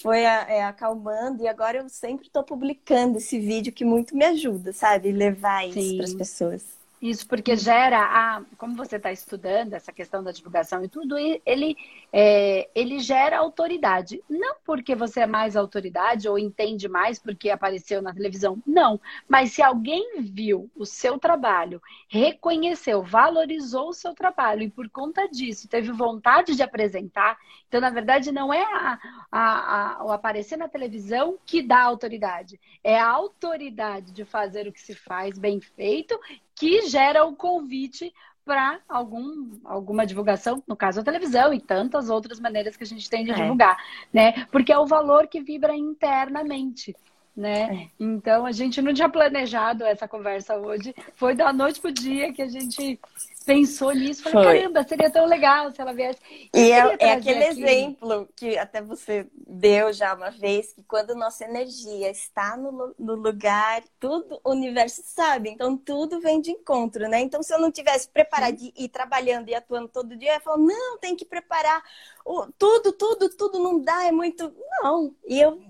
foi 0.03 0.21
é, 0.21 0.65
acalmando 0.65 1.43
e 1.43 1.49
agora 1.49 1.79
eu 1.79 1.89
sempre 1.89 2.27
estou 2.27 2.43
publicando 2.43 3.19
esse 3.19 3.39
vídeo 3.39 3.73
que 3.73 3.85
muito 3.85 4.17
me 4.17 4.25
ajuda, 4.25 4.73
sabe? 4.73 5.13
Levar 5.13 5.67
isso 5.69 5.97
para 5.97 6.05
as 6.05 6.15
pessoas. 6.15 6.82
Isso 7.03 7.27
porque 7.27 7.57
gera 7.57 7.99
a, 7.99 8.43
como 8.57 8.77
você 8.77 8.95
está 8.95 9.11
estudando 9.11 9.75
essa 9.75 9.93
questão 9.93 10.23
da 10.23 10.31
divulgação 10.31 10.85
e 10.85 10.89
tudo, 10.89 11.19
ele, 11.19 11.77
é, 12.13 12.71
ele 12.77 13.01
gera 13.01 13.39
autoridade. 13.39 14.23
Não 14.31 14.55
porque 14.65 14.95
você 14.95 15.23
é 15.23 15.27
mais 15.27 15.57
autoridade 15.57 16.29
ou 16.29 16.39
entende 16.39 16.89
mais 16.89 17.19
porque 17.19 17.51
apareceu 17.51 18.01
na 18.01 18.15
televisão, 18.15 18.63
não. 18.65 19.01
Mas 19.29 19.51
se 19.51 19.61
alguém 19.61 20.21
viu 20.21 20.71
o 20.77 20.87
seu 20.87 21.19
trabalho, 21.19 21.83
reconheceu, 22.09 23.03
valorizou 23.03 23.89
o 23.89 23.93
seu 23.93 24.15
trabalho 24.15 24.63
e 24.63 24.71
por 24.71 24.89
conta 24.89 25.27
disso 25.29 25.67
teve 25.67 25.91
vontade 25.91 26.55
de 26.55 26.63
apresentar, 26.63 27.37
então 27.67 27.81
na 27.81 27.91
verdade 27.91 28.31
não 28.31 28.55
é 28.55 28.63
a, 28.63 28.99
a, 29.31 29.97
a, 29.99 30.05
o 30.05 30.13
aparecer 30.13 30.57
na 30.57 30.69
televisão 30.69 31.37
que 31.45 31.63
dá 31.63 31.83
autoridade, 31.83 32.61
é 32.85 32.97
a 32.97 33.09
autoridade 33.09 34.13
de 34.13 34.25
fazer 34.25 34.69
o 34.69 34.73
que 34.73 34.81
se 34.81 34.95
faz 34.95 35.37
bem 35.37 35.61
feito 35.61 36.17
que 36.55 36.89
gera 36.89 37.25
o 37.25 37.35
convite 37.35 38.13
para 38.45 38.81
algum, 38.89 39.59
alguma 39.65 40.05
divulgação, 40.05 40.63
no 40.67 40.77
caso 40.77 41.01
a 41.01 41.05
televisão 41.05 41.55
e 41.55 41.61
tantas 41.61 42.11
outras 42.11 42.41
maneiras 42.41 42.77
que 42.77 42.83
a 42.83 42.87
gente 42.87 43.09
tem 43.09 43.25
de 43.25 43.31
é. 43.31 43.35
divulgar, 43.35 43.77
né? 44.13 44.47
Porque 44.51 44.73
é 44.73 44.79
o 44.79 44.87
valor 44.87 45.29
que 45.29 45.41
vibra 45.41 45.75
internamente 45.75 46.95
né? 47.37 47.89
É. 47.89 47.91
Então 47.99 48.45
a 48.45 48.53
gente 48.53 48.83
não 48.83 48.93
tinha 48.93 49.09
planejado 49.09 49.85
essa 49.85 50.07
conversa 50.07 50.57
hoje. 50.57 50.95
Foi 51.15 51.35
da 51.35 51.53
noite 51.53 51.81
pro 51.81 51.91
dia 51.91 52.33
que 52.33 52.43
a 52.43 52.49
gente 52.49 53.01
pensou 53.45 53.93
nisso. 53.93 54.23
Falei, 54.23 54.45
Foi. 54.45 54.61
caramba, 54.61 54.87
seria 54.87 55.11
tão 55.11 55.27
legal 55.27 55.71
se 55.71 55.81
ela 55.81 55.93
viesse. 55.93 56.21
E 56.55 56.73
é, 56.73 56.97
é, 56.99 57.13
aquele 57.13 57.45
aqui. 57.45 57.61
exemplo 57.61 58.29
que 58.37 58.57
até 58.59 58.81
você 58.81 59.27
deu 59.35 59.93
já 59.93 60.15
uma 60.15 60.31
vez, 60.31 60.73
que 60.73 60.83
quando 60.83 61.15
nossa 61.15 61.45
energia 61.45 62.11
está 62.11 62.57
no, 62.57 62.95
no 62.99 63.15
lugar, 63.15 63.83
tudo 63.99 64.41
o 64.45 64.51
universo 64.51 65.03
sabe. 65.05 65.51
Então 65.51 65.77
tudo 65.77 66.21
vem 66.21 66.41
de 66.41 66.51
encontro, 66.51 67.09
né? 67.09 67.21
Então 67.21 67.43
se 67.43 67.53
eu 67.53 67.59
não 67.59 67.73
tivesse 67.73 68.09
preparado 68.09 68.59
Sim. 68.59 68.73
e 68.77 68.89
trabalhando 68.89 69.49
e 69.49 69.55
atuando 69.55 69.89
todo 69.89 70.17
dia, 70.17 70.31
eu 70.31 70.35
ia 70.35 70.41
falar, 70.41 70.59
não, 70.59 70.99
tem 70.99 71.17
que 71.17 71.25
preparar. 71.25 71.83
O, 72.25 72.47
tudo, 72.59 72.93
tudo, 72.93 73.29
tudo 73.31 73.59
não 73.59 73.81
dá, 73.81 74.07
é 74.07 74.13
muito. 74.13 74.55
Não. 74.83 75.15
E 75.27 75.41
eu 75.41 75.61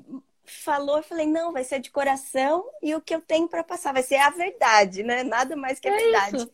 falou, 0.52 0.99
eu 0.99 1.02
falei, 1.02 1.26
não, 1.26 1.52
vai 1.52 1.64
ser 1.64 1.80
de 1.80 1.90
coração 1.90 2.64
e 2.82 2.94
o 2.94 3.00
que 3.00 3.14
eu 3.14 3.21
tenho 3.21 3.49
para 3.49 3.64
passar 3.64 3.92
vai 3.92 4.02
ser 4.02 4.16
a 4.16 4.30
verdade, 4.30 5.02
né? 5.02 5.23
Nada 5.23 5.56
mais 5.56 5.78
que 5.78 5.88
a 5.88 5.92
é 5.92 5.97
verdade. 5.97 6.37
Isso. 6.37 6.52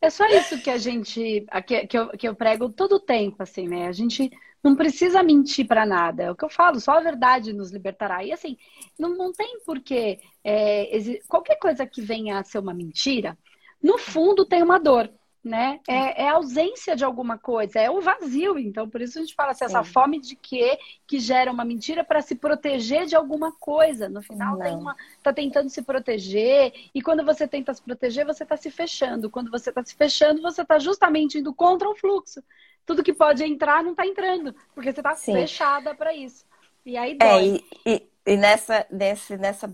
É 0.00 0.10
só 0.10 0.26
isso 0.26 0.60
que 0.62 0.70
a 0.70 0.78
gente, 0.78 1.46
que, 1.66 1.86
que, 1.86 1.98
eu, 1.98 2.08
que 2.10 2.28
eu 2.28 2.34
prego 2.34 2.68
todo 2.68 2.96
o 2.96 3.00
tempo, 3.00 3.42
assim, 3.42 3.68
né? 3.68 3.86
A 3.86 3.92
gente 3.92 4.30
não 4.62 4.74
precisa 4.74 5.22
mentir 5.22 5.66
para 5.66 5.86
nada. 5.86 6.24
É 6.24 6.30
o 6.30 6.36
que 6.36 6.44
eu 6.44 6.48
falo, 6.48 6.80
só 6.80 6.92
a 6.92 7.00
verdade 7.00 7.52
nos 7.52 7.70
libertará. 7.70 8.24
E 8.24 8.32
assim, 8.32 8.56
não, 8.98 9.16
não 9.16 9.32
tem 9.32 9.60
porquê. 9.64 10.20
É, 10.42 10.90
qualquer 11.28 11.56
coisa 11.56 11.86
que 11.86 12.00
venha 12.00 12.38
a 12.38 12.44
ser 12.44 12.58
uma 12.58 12.74
mentira, 12.74 13.36
no 13.82 13.98
fundo 13.98 14.46
tem 14.46 14.62
uma 14.62 14.78
dor 14.78 15.10
né? 15.46 15.78
É, 15.86 16.24
é, 16.24 16.28
a 16.28 16.34
ausência 16.34 16.96
de 16.96 17.04
alguma 17.04 17.38
coisa, 17.38 17.78
é 17.78 17.88
o 17.88 18.00
vazio. 18.00 18.58
Então, 18.58 18.88
por 18.88 19.00
isso 19.00 19.18
a 19.18 19.22
gente 19.22 19.34
fala 19.34 19.52
assim, 19.52 19.64
essa 19.64 19.84
fome 19.84 20.20
de 20.20 20.34
quê 20.34 20.76
que 21.06 21.20
gera 21.20 21.52
uma 21.52 21.64
mentira 21.64 22.02
para 22.02 22.20
se 22.20 22.34
proteger 22.34 23.06
de 23.06 23.14
alguma 23.14 23.52
coisa. 23.52 24.08
No 24.08 24.20
final, 24.20 24.58
tem 24.58 24.74
uma, 24.74 24.96
tá 25.22 25.32
tentando 25.32 25.70
se 25.70 25.82
proteger, 25.82 26.72
e 26.92 27.00
quando 27.00 27.24
você 27.24 27.46
tenta 27.46 27.72
se 27.72 27.80
proteger, 27.80 28.26
você 28.26 28.42
está 28.42 28.56
se 28.56 28.70
fechando. 28.70 29.30
Quando 29.30 29.50
você 29.50 29.70
está 29.70 29.84
se 29.84 29.94
fechando, 29.94 30.42
você 30.42 30.62
está 30.62 30.78
justamente 30.80 31.38
indo 31.38 31.54
contra 31.54 31.88
o 31.88 31.94
fluxo. 31.94 32.42
Tudo 32.84 33.02
que 33.02 33.14
pode 33.14 33.44
entrar 33.44 33.84
não 33.84 33.92
está 33.92 34.04
entrando, 34.04 34.54
porque 34.74 34.92
você 34.92 35.00
está 35.00 35.14
fechada 35.14 35.94
para 35.94 36.12
isso. 36.12 36.44
E 36.84 36.96
aí 36.96 37.16
dói. 37.16 37.28
É, 37.28 37.46
e, 37.46 37.64
e, 37.94 38.02
e 38.26 38.36
nessa, 38.36 38.86
nessa, 38.90 39.36
nessa 39.36 39.72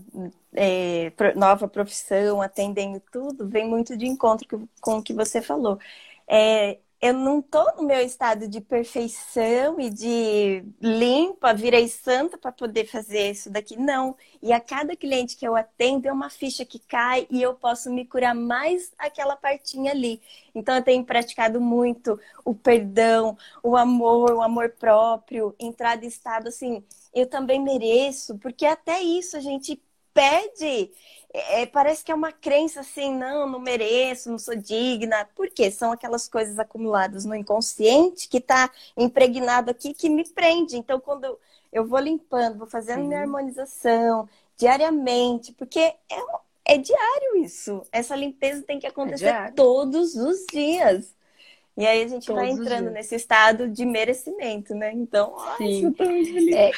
é, 0.53 1.11
nova 1.35 1.67
profissão, 1.67 2.41
atendendo 2.41 2.99
tudo, 3.11 3.49
vem 3.49 3.67
muito 3.67 3.97
de 3.97 4.05
encontro 4.05 4.69
com 4.81 4.97
o 4.97 5.03
que 5.03 5.13
você 5.13 5.41
falou. 5.41 5.79
É, 6.27 6.79
eu 7.03 7.13
não 7.13 7.39
estou 7.39 7.65
no 7.75 7.83
meu 7.83 7.99
estado 7.99 8.47
de 8.47 8.61
perfeição 8.61 9.77
e 9.77 9.89
de 9.89 10.63
limpa, 10.81 11.53
virei 11.53 11.85
santa 11.89 12.37
para 12.37 12.49
poder 12.49 12.85
fazer 12.85 13.29
isso 13.31 13.49
daqui, 13.49 13.75
não. 13.75 14.15
E 14.41 14.53
a 14.53 14.59
cada 14.61 14.95
cliente 14.95 15.35
que 15.35 15.45
eu 15.45 15.53
atendo 15.53 16.07
é 16.07 16.13
uma 16.13 16.29
ficha 16.29 16.63
que 16.63 16.79
cai 16.79 17.27
e 17.29 17.41
eu 17.41 17.55
posso 17.55 17.91
me 17.91 18.05
curar 18.05 18.33
mais 18.33 18.93
aquela 18.97 19.35
partinha 19.35 19.91
ali. 19.91 20.21
Então 20.55 20.77
eu 20.77 20.81
tenho 20.81 21.03
praticado 21.03 21.59
muito 21.59 22.17
o 22.45 22.55
perdão, 22.55 23.37
o 23.61 23.75
amor, 23.75 24.31
o 24.31 24.41
amor 24.41 24.69
próprio, 24.69 25.53
entrar 25.59 25.97
de 25.97 26.07
estado 26.07 26.47
assim, 26.47 26.81
eu 27.13 27.27
também 27.27 27.61
mereço, 27.61 28.37
porque 28.39 28.65
até 28.65 29.01
isso 29.01 29.35
a 29.35 29.41
gente 29.41 29.81
pede. 30.13 30.91
É, 31.33 31.65
parece 31.65 32.03
que 32.03 32.11
é 32.11 32.15
uma 32.15 32.31
crença 32.31 32.81
assim, 32.81 33.15
não, 33.15 33.49
não 33.49 33.59
mereço, 33.59 34.29
não 34.29 34.37
sou 34.37 34.55
digna. 34.55 35.27
Por 35.35 35.49
quê? 35.49 35.71
São 35.71 35.91
aquelas 35.91 36.27
coisas 36.27 36.59
acumuladas 36.59 37.25
no 37.25 37.35
inconsciente 37.35 38.29
que 38.29 38.37
está 38.37 38.69
impregnado 38.95 39.71
aqui 39.71 39.93
que 39.93 40.09
me 40.09 40.23
prende. 40.29 40.77
Então, 40.77 40.99
quando 40.99 41.37
eu 41.71 41.87
vou 41.87 41.99
limpando, 41.99 42.59
vou 42.59 42.67
fazendo 42.67 43.01
Sim. 43.01 43.07
minha 43.07 43.21
harmonização 43.21 44.29
diariamente, 44.55 45.51
porque 45.53 45.79
é, 45.79 45.95
é 46.65 46.77
diário 46.77 47.37
isso. 47.37 47.81
Essa 47.91 48.15
limpeza 48.15 48.61
tem 48.61 48.79
que 48.79 48.87
acontecer 48.87 49.25
é 49.25 49.51
todos 49.51 50.15
os 50.15 50.45
dias. 50.51 51.15
E 51.75 51.85
aí 51.87 52.03
a 52.03 52.07
gente 52.07 52.27
todos 52.27 52.41
vai 52.41 52.51
entrando 52.51 52.91
nesse 52.91 53.15
estado 53.15 53.67
de 53.67 53.85
merecimento, 53.85 54.75
né? 54.75 54.91
Então, 54.93 55.35
Sim. 55.57 55.93
Ai, 55.99 56.53
é, 56.53 56.71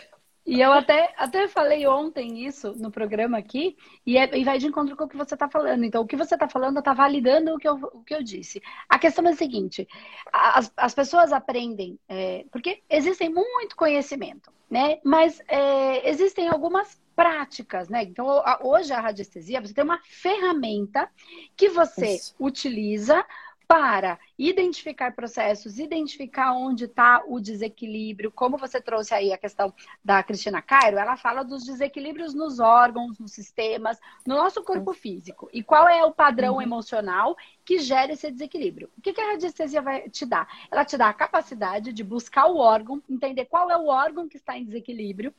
e 0.46 0.62
eu 0.62 0.72
até, 0.72 1.14
até 1.18 1.48
falei 1.48 1.88
ontem 1.88 2.46
isso 2.46 2.74
no 2.78 2.92
programa 2.92 3.38
aqui, 3.38 3.76
e, 4.06 4.18
é, 4.18 4.38
e 4.38 4.44
vai 4.44 4.60
de 4.60 4.68
encontro 4.68 4.96
com 4.96 5.06
o 5.06 5.08
que 5.08 5.18
você 5.18 5.34
está 5.34 5.50
falando. 5.50 5.84
Então, 5.84 6.04
o 6.04 6.08
que 6.08 6.16
você 6.16 6.36
está 6.36 6.48
falando 6.48 6.78
está 6.78 6.94
validando 6.94 7.54
o 7.54 7.58
que, 7.58 7.68
eu, 7.68 7.76
o 7.76 8.04
que 8.04 8.14
eu 8.14 8.22
disse. 8.22 8.62
A 8.88 9.00
questão 9.00 9.26
é 9.28 9.32
a 9.32 9.36
seguinte: 9.36 9.88
as, 10.32 10.72
as 10.78 10.94
pessoas 10.94 11.34
aprendem, 11.34 12.00
é, 12.08 12.46
porque 12.52 12.84
existem 12.88 13.30
muito 13.30 13.76
conhecimento, 13.76 14.52
né? 14.70 15.00
Mas 15.04 15.42
é, 15.48 16.08
existem 16.08 16.48
algumas 16.48 17.00
práticas, 17.16 17.90
né? 17.90 18.04
Então, 18.04 18.28
hoje 18.62 18.94
a 18.94 19.00
radiestesia, 19.00 19.62
você 19.62 19.74
tem 19.74 19.84
uma 19.84 20.02
ferramenta 20.04 21.10
que 21.56 21.70
você 21.70 22.16
isso. 22.16 22.36
utiliza 22.40 23.26
para 23.68 24.20
identificar 24.38 25.16
processos, 25.16 25.80
identificar 25.80 26.54
onde 26.54 26.86
está 26.86 27.24
o 27.28 27.40
desequilíbrio, 27.40 28.32
como 28.32 28.58
você 28.58 28.80
trouxe 28.80 29.14
aí 29.14 29.34
a 29.34 29.38
questão 29.38 29.74
da 30.04 30.22
Cristina 30.24 30.62
Cairo, 30.62 30.98
ela 30.98 31.18
fala 31.18 31.44
dos 31.44 31.66
desequilíbrios 31.66 32.34
nos 32.34 32.60
órgãos, 32.60 33.20
nos 33.20 33.32
sistemas, 33.32 34.00
no 34.26 34.36
nosso 34.36 34.64
corpo 34.64 34.94
físico. 34.94 35.50
E 35.52 35.64
qual 35.64 35.88
é 35.88 36.04
o 36.04 36.14
padrão 36.14 36.56
uhum. 36.56 36.62
emocional 36.62 37.36
que 37.64 37.80
gera 37.80 38.14
esse 38.14 38.32
desequilíbrio? 38.32 38.90
O 38.98 39.02
que, 39.02 39.14
que 39.14 39.22
a 39.22 39.32
radiestesia 39.32 39.82
vai 39.82 40.10
te 40.10 40.26
dar? 40.26 40.48
Ela 40.72 40.86
te 40.86 40.98
dá 40.98 41.10
a 41.10 41.14
capacidade 41.14 41.92
de 41.92 42.04
buscar 42.04 42.48
o 42.48 42.58
órgão, 42.58 43.02
entender 43.10 43.46
qual 43.46 43.70
é 43.72 43.78
o 43.78 43.88
órgão 43.88 44.28
que 44.28 44.38
está 44.38 44.58
em 44.58 44.66
desequilíbrio, 44.66 45.34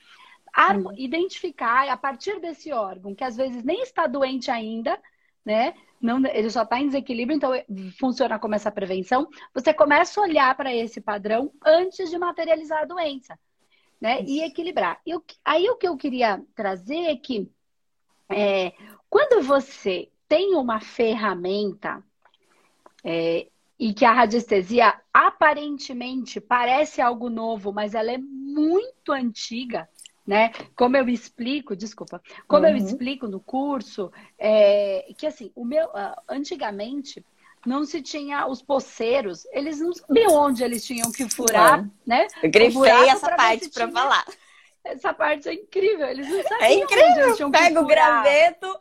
uhum. 0.56 0.92
identificar 0.96 1.88
a 1.88 1.96
partir 1.96 2.40
desse 2.40 2.72
órgão, 2.72 3.14
que 3.14 3.24
às 3.24 3.36
vezes 3.36 3.62
nem 3.62 3.82
está 3.82 4.06
doente 4.06 4.50
ainda, 4.50 4.98
né? 5.44 5.74
Não, 6.00 6.24
ele 6.26 6.50
só 6.50 6.62
está 6.62 6.80
em 6.80 6.86
desequilíbrio, 6.86 7.36
então 7.36 7.52
funciona 7.98 8.38
como 8.38 8.54
essa 8.54 8.70
prevenção. 8.70 9.28
Você 9.54 9.72
começa 9.72 10.20
a 10.20 10.24
olhar 10.24 10.56
para 10.56 10.74
esse 10.74 11.00
padrão 11.00 11.52
antes 11.64 12.10
de 12.10 12.18
materializar 12.18 12.82
a 12.82 12.86
doença, 12.86 13.38
né? 14.00 14.22
E 14.22 14.42
equilibrar. 14.42 15.00
E 15.06 15.12
aí 15.44 15.68
o 15.70 15.76
que 15.76 15.88
eu 15.88 15.96
queria 15.96 16.42
trazer 16.54 17.06
é 17.06 17.16
que 17.16 17.50
é, 18.28 18.72
quando 19.08 19.42
você 19.42 20.10
tem 20.28 20.54
uma 20.54 20.80
ferramenta 20.80 22.02
é, 23.04 23.46
e 23.78 23.92
que 23.94 24.04
a 24.04 24.12
radiestesia 24.12 24.98
aparentemente 25.12 26.40
parece 26.40 27.00
algo 27.00 27.30
novo, 27.30 27.72
mas 27.72 27.94
ela 27.94 28.10
é 28.10 28.18
muito 28.18 29.12
antiga, 29.12 29.88
né? 30.26 30.52
Como 30.74 30.96
eu 30.96 31.08
explico, 31.08 31.76
desculpa, 31.76 32.20
como 32.48 32.66
uhum. 32.66 32.72
eu 32.72 32.76
explico 32.76 33.28
no 33.28 33.38
curso, 33.38 34.10
é, 34.38 35.06
que 35.16 35.26
assim, 35.26 35.52
o 35.54 35.64
meu, 35.64 35.86
uh, 35.86 36.20
antigamente 36.28 37.24
não 37.64 37.84
se 37.84 38.00
tinha 38.00 38.46
os 38.46 38.62
poceiros, 38.62 39.46
eles 39.52 39.80
não 39.80 39.92
sabiam 39.92 40.34
onde 40.34 40.62
eles 40.62 40.84
tinham 40.84 41.10
que 41.10 41.28
furar, 41.28 41.80
é. 41.80 41.90
né? 42.06 42.26
Eu 42.42 42.50
grifei 42.50 43.08
essa 43.08 43.34
parte 43.36 43.68
para 43.70 43.88
falar. 43.90 44.24
Essa 44.84 45.12
parte 45.12 45.48
é 45.48 45.54
incrível, 45.54 46.06
eles 46.06 46.28
não 46.28 46.42
sabiam. 46.42 46.60
É 46.60 46.74
incrível, 46.74 47.50
pega 47.50 47.80
o 47.80 47.86
graveto 47.86 48.80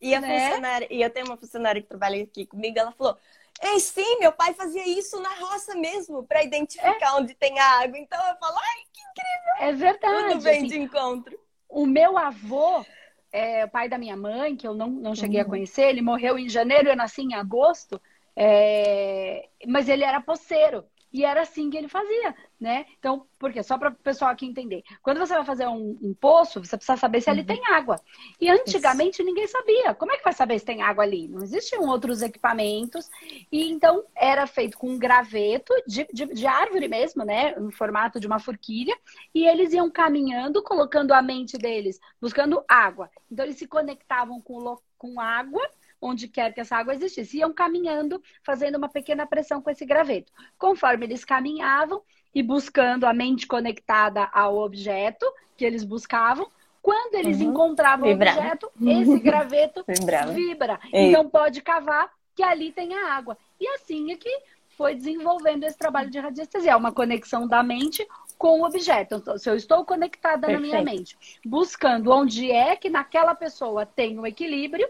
e 0.00 0.14
a 0.14 0.20
né? 0.20 0.48
funcionária, 0.48 0.88
e 0.90 1.02
eu 1.02 1.10
tenho 1.10 1.26
uma 1.26 1.36
funcionária 1.36 1.80
que 1.80 1.88
trabalha 1.88 2.22
aqui 2.22 2.44
comigo, 2.46 2.78
ela 2.78 2.92
falou: 2.92 3.16
Ei, 3.62 3.80
sim, 3.80 4.18
meu 4.20 4.32
pai 4.32 4.54
fazia 4.54 4.86
isso 4.86 5.20
na 5.20 5.34
roça 5.34 5.74
mesmo, 5.74 6.22
para 6.22 6.44
identificar 6.44 7.08
é. 7.08 7.12
onde 7.14 7.34
tem 7.34 7.58
água. 7.58 7.98
Então 7.98 8.18
eu 8.28 8.36
falo, 8.36 8.56
ai, 8.56 8.82
que 8.92 9.00
incrível! 9.00 9.68
É 9.68 9.72
verdade. 9.72 10.28
Tudo 10.28 10.40
vem 10.40 10.58
assim, 10.58 10.66
de 10.68 10.78
encontro. 10.78 11.38
O 11.68 11.84
meu 11.84 12.16
avô, 12.16 12.84
é, 13.32 13.64
o 13.64 13.68
pai 13.68 13.88
da 13.88 13.98
minha 13.98 14.16
mãe, 14.16 14.56
que 14.56 14.66
eu 14.66 14.74
não, 14.74 14.88
não 14.88 15.14
cheguei 15.14 15.40
uhum. 15.40 15.46
a 15.46 15.50
conhecer, 15.50 15.88
ele 15.88 16.02
morreu 16.02 16.38
em 16.38 16.48
janeiro, 16.48 16.88
eu 16.88 16.96
nasci 16.96 17.22
em 17.22 17.34
agosto, 17.34 18.00
é... 18.36 19.48
mas 19.66 19.88
ele 19.88 20.04
era 20.04 20.20
poceiro. 20.20 20.84
E 21.12 21.24
era 21.24 21.42
assim 21.42 21.70
que 21.70 21.76
ele 21.76 21.88
fazia, 21.88 22.34
né? 22.60 22.84
Então, 22.98 23.26
porque 23.38 23.62
só 23.62 23.78
para 23.78 23.90
o 23.90 23.94
pessoal 23.94 24.30
aqui 24.30 24.44
entender. 24.44 24.82
Quando 25.02 25.18
você 25.18 25.34
vai 25.34 25.44
fazer 25.44 25.66
um, 25.66 25.98
um 26.02 26.14
poço, 26.14 26.62
você 26.62 26.76
precisa 26.76 26.98
saber 26.98 27.20
se 27.20 27.30
uhum. 27.30 27.36
ali 27.36 27.44
tem 27.44 27.64
água. 27.66 28.00
E 28.40 28.50
antigamente 28.50 29.22
Isso. 29.22 29.24
ninguém 29.24 29.46
sabia. 29.46 29.94
Como 29.94 30.12
é 30.12 30.18
que 30.18 30.24
vai 30.24 30.32
saber 30.32 30.58
se 30.58 30.66
tem 30.66 30.82
água 30.82 31.04
ali? 31.04 31.26
Não 31.28 31.42
existiam 31.42 31.88
outros 31.88 32.20
equipamentos. 32.20 33.08
E 33.50 33.70
então 33.70 34.04
era 34.14 34.46
feito 34.46 34.76
com 34.76 34.90
um 34.90 34.98
graveto 34.98 35.72
de, 35.86 36.06
de, 36.12 36.26
de 36.26 36.46
árvore 36.46 36.88
mesmo, 36.88 37.24
né? 37.24 37.54
No 37.56 37.70
formato 37.70 38.20
de 38.20 38.26
uma 38.26 38.38
forquilha. 38.38 38.96
E 39.34 39.46
eles 39.46 39.72
iam 39.72 39.90
caminhando, 39.90 40.62
colocando 40.62 41.12
a 41.12 41.22
mente 41.22 41.56
deles, 41.56 41.98
buscando 42.20 42.62
água. 42.68 43.10
Então 43.30 43.46
eles 43.46 43.56
se 43.56 43.66
conectavam 43.66 44.40
com, 44.42 44.76
com 44.98 45.20
água 45.20 45.62
onde 46.00 46.28
quer 46.28 46.52
que 46.52 46.60
essa 46.60 46.76
água 46.76 46.94
existisse. 46.94 47.38
Iam 47.38 47.52
caminhando, 47.52 48.22
fazendo 48.42 48.76
uma 48.76 48.88
pequena 48.88 49.26
pressão 49.26 49.60
com 49.60 49.70
esse 49.70 49.84
graveto. 49.84 50.32
Conforme 50.56 51.06
eles 51.06 51.24
caminhavam 51.24 52.02
e 52.34 52.42
buscando 52.42 53.04
a 53.04 53.12
mente 53.12 53.46
conectada 53.46 54.28
ao 54.32 54.58
objeto 54.58 55.26
que 55.56 55.64
eles 55.64 55.84
buscavam, 55.84 56.48
quando 56.80 57.16
eles 57.16 57.40
uhum. 57.40 57.50
encontravam 57.50 58.08
Vibrava. 58.08 58.38
o 58.38 58.40
objeto, 58.40 58.72
esse 58.80 59.18
graveto 59.20 59.84
vibra. 60.32 60.80
Ei. 60.92 61.08
Então 61.08 61.28
pode 61.28 61.60
cavar 61.60 62.10
que 62.34 62.42
ali 62.42 62.70
tem 62.70 62.94
a 62.94 63.12
água. 63.12 63.36
E 63.60 63.66
assim 63.68 64.12
é 64.12 64.16
que 64.16 64.30
foi 64.78 64.94
desenvolvendo 64.94 65.64
esse 65.64 65.76
trabalho 65.76 66.08
de 66.08 66.20
radiestesia, 66.20 66.76
uma 66.76 66.92
conexão 66.92 67.48
da 67.48 67.64
mente 67.64 68.06
com 68.38 68.60
o 68.60 68.64
objeto. 68.64 69.16
Então, 69.16 69.36
se 69.36 69.50
eu 69.50 69.56
estou 69.56 69.84
conectada 69.84 70.46
Perfeito. 70.46 70.72
na 70.72 70.80
minha 70.80 70.82
mente, 70.82 71.18
buscando 71.44 72.12
onde 72.12 72.50
é 72.50 72.76
que 72.76 72.88
naquela 72.88 73.34
pessoa 73.34 73.84
tem 73.84 74.16
o 74.20 74.24
equilíbrio, 74.24 74.88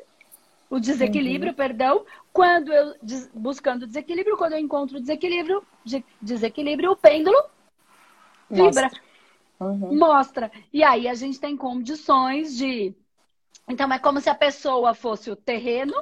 o 0.71 0.79
desequilíbrio, 0.79 1.51
uhum. 1.51 1.57
perdão, 1.57 2.05
quando 2.33 2.73
eu 2.73 2.95
buscando 3.35 3.87
desequilíbrio, 3.87 4.37
quando 4.37 4.53
eu 4.53 4.59
encontro 4.59 5.01
desequilíbrio, 5.01 5.63
de, 5.85 6.05
desequilíbrio, 6.21 6.93
o 6.93 6.97
pêndulo 6.97 7.37
vibra, 8.51 8.65
mostra. 8.65 8.91
Uhum. 9.61 9.99
mostra. 9.99 10.53
E 10.73 10.83
aí 10.85 11.09
a 11.09 11.15
gente 11.15 11.41
tem 11.41 11.57
condições 11.57 12.57
de 12.57 12.95
então 13.67 13.93
é 13.93 13.99
como 13.99 14.21
se 14.21 14.31
a 14.31 14.35
pessoa 14.35 14.95
fosse 14.95 15.31
o 15.31 15.37
terreno, 15.37 15.95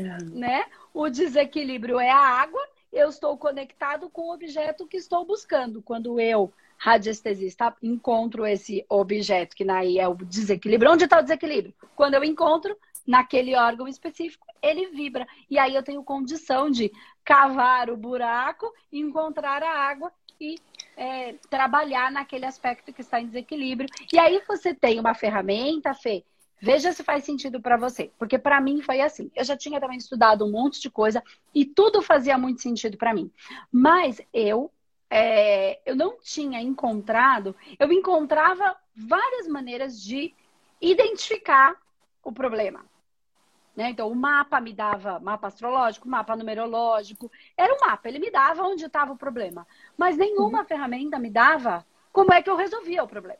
uhum. 0.00 0.38
né? 0.38 0.66
O 0.92 1.08
desequilíbrio 1.08 1.98
é 1.98 2.10
a 2.10 2.18
água 2.18 2.62
eu 2.96 3.10
estou 3.10 3.36
conectado 3.36 4.08
com 4.08 4.22
o 4.22 4.34
objeto 4.34 4.86
que 4.86 4.96
estou 4.96 5.24
buscando. 5.24 5.82
Quando 5.82 6.18
eu, 6.18 6.52
radiestesista, 6.78 7.76
encontro 7.82 8.46
esse 8.46 8.84
objeto, 8.88 9.54
que 9.54 9.68
aí 9.70 9.98
é 9.98 10.08
o 10.08 10.14
desequilíbrio. 10.14 10.92
Onde 10.92 11.04
está 11.04 11.18
o 11.18 11.22
desequilíbrio? 11.22 11.74
Quando 11.94 12.14
eu 12.14 12.24
encontro 12.24 12.76
naquele 13.06 13.54
órgão 13.54 13.86
específico, 13.86 14.46
ele 14.62 14.88
vibra. 14.88 15.26
E 15.50 15.58
aí 15.58 15.74
eu 15.74 15.82
tenho 15.82 16.02
condição 16.02 16.70
de 16.70 16.92
cavar 17.24 17.90
o 17.90 17.96
buraco, 17.96 18.72
encontrar 18.92 19.62
a 19.62 19.70
água 19.70 20.12
e 20.40 20.56
é, 20.96 21.34
trabalhar 21.48 22.10
naquele 22.10 22.46
aspecto 22.46 22.92
que 22.92 23.00
está 23.00 23.20
em 23.20 23.26
desequilíbrio. 23.26 23.88
E 24.12 24.18
aí 24.18 24.42
você 24.46 24.74
tem 24.74 24.98
uma 24.98 25.14
ferramenta, 25.14 25.94
Fê, 25.94 26.24
Veja 26.60 26.90
se 26.92 27.04
faz 27.04 27.22
sentido 27.24 27.60
para 27.60 27.76
você, 27.76 28.10
porque 28.18 28.38
para 28.38 28.60
mim 28.60 28.80
foi 28.80 29.00
assim. 29.00 29.30
Eu 29.36 29.44
já 29.44 29.56
tinha 29.56 29.78
também 29.78 29.98
estudado 29.98 30.44
um 30.44 30.50
monte 30.50 30.80
de 30.80 30.88
coisa 30.88 31.22
e 31.54 31.66
tudo 31.66 32.00
fazia 32.00 32.38
muito 32.38 32.62
sentido 32.62 32.96
para 32.96 33.12
mim. 33.12 33.30
Mas 33.70 34.20
eu 34.32 34.70
é, 35.10 35.78
eu 35.86 35.94
não 35.94 36.18
tinha 36.20 36.60
encontrado, 36.60 37.54
eu 37.78 37.92
encontrava 37.92 38.76
várias 38.96 39.46
maneiras 39.46 40.02
de 40.02 40.34
identificar 40.80 41.76
o 42.24 42.32
problema. 42.32 42.84
Né? 43.76 43.90
Então, 43.90 44.10
o 44.10 44.16
mapa 44.16 44.60
me 44.60 44.72
dava 44.72 45.20
mapa 45.20 45.48
astrológico, 45.48 46.08
mapa 46.08 46.34
numerológico, 46.34 47.30
era 47.56 47.74
um 47.74 47.80
mapa, 47.80 48.08
ele 48.08 48.18
me 48.18 48.30
dava 48.30 48.62
onde 48.62 48.86
estava 48.86 49.12
o 49.12 49.18
problema. 49.18 49.66
Mas 49.96 50.16
nenhuma 50.16 50.60
uhum. 50.60 50.64
ferramenta 50.64 51.18
me 51.18 51.30
dava 51.30 51.84
como 52.10 52.32
é 52.32 52.40
que 52.40 52.48
eu 52.48 52.56
resolvia 52.56 53.04
o 53.04 53.08
problema. 53.08 53.38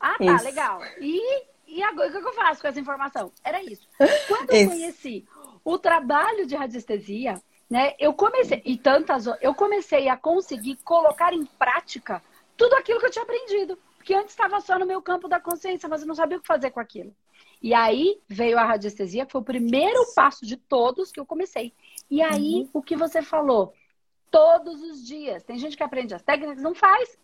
Ah, 0.00 0.16
tá, 0.16 0.34
Isso. 0.34 0.44
legal. 0.44 0.80
E 0.98 1.46
e 1.66 1.82
agora, 1.82 2.08
o 2.08 2.12
que 2.12 2.28
eu 2.28 2.32
faço 2.32 2.60
com 2.60 2.68
essa 2.68 2.80
informação? 2.80 3.32
Era 3.42 3.62
isso. 3.62 3.88
Quando 4.28 4.50
eu 4.50 4.68
conheci 4.68 5.26
o 5.64 5.76
trabalho 5.76 6.46
de 6.46 6.54
radiestesia, 6.54 7.42
né, 7.68 7.94
eu 7.98 8.14
comecei, 8.14 8.62
e 8.64 8.78
tantas, 8.78 9.26
eu 9.40 9.52
comecei 9.52 10.08
a 10.08 10.16
conseguir 10.16 10.76
colocar 10.84 11.32
em 11.32 11.44
prática 11.44 12.22
tudo 12.56 12.74
aquilo 12.76 13.00
que 13.00 13.06
eu 13.06 13.10
tinha 13.10 13.24
aprendido. 13.24 13.76
Porque 13.96 14.14
antes 14.14 14.30
estava 14.30 14.60
só 14.60 14.78
no 14.78 14.86
meu 14.86 15.02
campo 15.02 15.26
da 15.26 15.40
consciência, 15.40 15.88
mas 15.88 16.02
eu 16.02 16.06
não 16.06 16.14
sabia 16.14 16.38
o 16.38 16.40
que 16.40 16.46
fazer 16.46 16.70
com 16.70 16.78
aquilo. 16.78 17.12
E 17.62 17.74
aí 17.74 18.20
veio 18.28 18.58
a 18.58 18.64
radiestesia, 18.64 19.26
que 19.26 19.32
foi 19.32 19.40
o 19.40 19.44
primeiro 19.44 20.12
passo 20.14 20.46
de 20.46 20.56
todos 20.56 21.10
que 21.10 21.18
eu 21.18 21.26
comecei. 21.26 21.72
E 22.10 22.22
aí, 22.22 22.62
uhum. 22.62 22.70
o 22.74 22.82
que 22.82 22.96
você 22.96 23.22
falou? 23.22 23.74
Todos 24.30 24.80
os 24.82 25.04
dias. 25.04 25.42
Tem 25.42 25.58
gente 25.58 25.76
que 25.76 25.82
aprende 25.82 26.14
as 26.14 26.22
técnicas, 26.22 26.62
não 26.62 26.74
faz. 26.74 27.18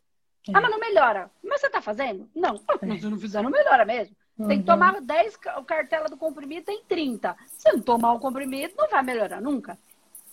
É. 0.48 0.52
Ah, 0.54 0.60
mas 0.60 0.70
não 0.70 0.80
melhora. 0.80 1.30
Mas 1.42 1.60
você 1.60 1.66
está 1.66 1.80
fazendo? 1.80 2.28
Não. 2.34 2.60
É. 2.80 2.98
Se 2.98 3.06
não 3.06 3.18
fizer, 3.18 3.42
não 3.42 3.50
melhora 3.50 3.84
mesmo. 3.84 4.16
Uhum. 4.38 4.48
Tem 4.48 4.58
que 4.58 4.66
tomar 4.66 5.00
10 5.00 5.36
cartela 5.66 6.08
do 6.08 6.16
comprimido, 6.16 6.64
tem 6.64 6.82
30. 6.88 7.36
Se 7.46 7.72
não 7.72 7.80
tomar 7.80 8.14
o 8.14 8.18
comprimido, 8.18 8.74
não 8.76 8.88
vai 8.88 9.02
melhorar 9.02 9.40
nunca. 9.40 9.78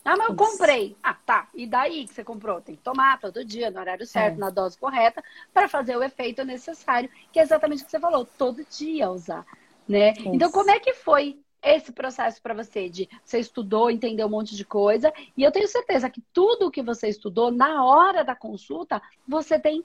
Ah, 0.03 0.15
mas 0.17 0.29
eu 0.29 0.35
comprei. 0.35 0.95
Ah, 1.03 1.13
tá. 1.13 1.49
E 1.53 1.67
daí 1.67 2.07
que 2.07 2.13
você 2.13 2.23
comprou? 2.23 2.61
Tem 2.61 2.75
que 2.75 2.81
tomar 2.81 3.19
todo 3.19 3.43
dia, 3.43 3.69
no 3.69 3.79
horário 3.79 4.07
certo, 4.07 4.35
é. 4.35 4.39
na 4.39 4.49
dose 4.49 4.77
correta, 4.77 5.23
para 5.53 5.67
fazer 5.67 5.95
o 5.97 6.03
efeito 6.03 6.43
necessário, 6.43 7.09
que 7.31 7.39
é 7.39 7.43
exatamente 7.43 7.83
o 7.83 7.85
que 7.85 7.91
você 7.91 7.99
falou, 7.99 8.25
todo 8.25 8.65
dia 8.65 9.11
usar. 9.11 9.45
Né? 9.89 10.13
Então, 10.19 10.51
como 10.51 10.69
é 10.69 10.79
que 10.79 10.93
foi 10.93 11.39
esse 11.63 11.91
processo 11.91 12.39
para 12.41 12.53
você 12.53 12.87
de 12.87 13.09
você 13.25 13.39
estudou, 13.39 13.89
entendeu 13.89 14.27
um 14.27 14.29
monte 14.29 14.55
de 14.55 14.63
coisa, 14.63 15.11
e 15.35 15.43
eu 15.43 15.51
tenho 15.51 15.67
certeza 15.67 16.09
que 16.09 16.21
tudo 16.31 16.69
que 16.69 16.83
você 16.83 17.07
estudou 17.09 17.51
na 17.51 17.83
hora 17.83 18.23
da 18.23 18.35
consulta, 18.35 19.01
você 19.27 19.59
tem 19.59 19.83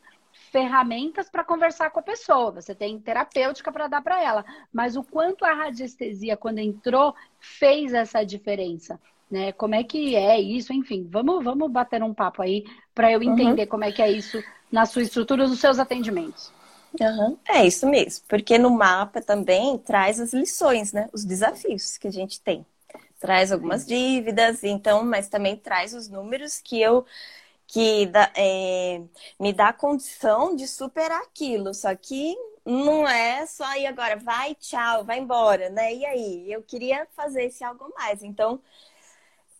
ferramentas 0.52 1.30
para 1.30 1.42
conversar 1.42 1.90
com 1.90 2.00
a 2.00 2.02
pessoa, 2.02 2.50
você 2.50 2.74
tem 2.74 3.00
terapêutica 3.00 3.72
para 3.72 3.88
dar 3.88 4.02
para 4.02 4.22
ela, 4.22 4.44
mas 4.70 4.94
o 4.94 5.02
quanto 5.02 5.44
a 5.44 5.54
radiestesia 5.54 6.36
quando 6.36 6.58
entrou 6.58 7.14
fez 7.40 7.94
essa 7.94 8.22
diferença, 8.24 9.00
né? 9.30 9.52
Como 9.52 9.74
é 9.74 9.82
que 9.82 10.14
é 10.14 10.38
isso? 10.38 10.72
Enfim, 10.72 11.08
vamos 11.10 11.42
vamos 11.42 11.70
bater 11.70 12.02
um 12.02 12.12
papo 12.12 12.42
aí 12.42 12.64
para 12.94 13.10
eu 13.10 13.22
entender 13.22 13.62
uhum. 13.62 13.68
como 13.68 13.84
é 13.84 13.90
que 13.90 14.02
é 14.02 14.10
isso 14.10 14.42
na 14.70 14.84
sua 14.86 15.02
estrutura, 15.02 15.46
nos 15.48 15.60
seus 15.60 15.78
atendimentos. 15.78 16.52
Uhum. 17.00 17.36
É 17.48 17.66
isso 17.66 17.86
mesmo, 17.88 18.24
porque 18.28 18.56
no 18.56 18.70
mapa 18.70 19.20
também 19.20 19.76
traz 19.78 20.20
as 20.20 20.32
lições, 20.32 20.92
né? 20.92 21.08
Os 21.12 21.24
desafios 21.24 21.98
que 21.98 22.06
a 22.06 22.12
gente 22.12 22.40
tem. 22.40 22.64
Traz 23.20 23.50
algumas 23.50 23.86
dívidas, 23.86 24.62
então, 24.62 25.04
mas 25.04 25.28
também 25.28 25.56
traz 25.56 25.94
os 25.94 26.08
números 26.08 26.60
que 26.60 26.80
eu 26.80 27.04
que 27.66 28.06
dá, 28.06 28.30
é, 28.36 29.02
me 29.40 29.52
dá 29.52 29.72
condição 29.72 30.54
de 30.54 30.68
superar 30.68 31.22
aquilo. 31.22 31.74
Só 31.74 31.94
que 31.94 32.36
não 32.64 33.08
é 33.08 33.46
só 33.46 33.74
ir 33.76 33.86
agora, 33.86 34.16
vai, 34.16 34.54
tchau, 34.54 35.04
vai 35.04 35.18
embora, 35.18 35.70
né? 35.70 35.94
E 35.94 36.06
aí? 36.06 36.52
Eu 36.52 36.62
queria 36.62 37.06
fazer 37.16 37.44
esse 37.44 37.64
algo 37.64 37.92
mais. 37.96 38.22
Então, 38.22 38.60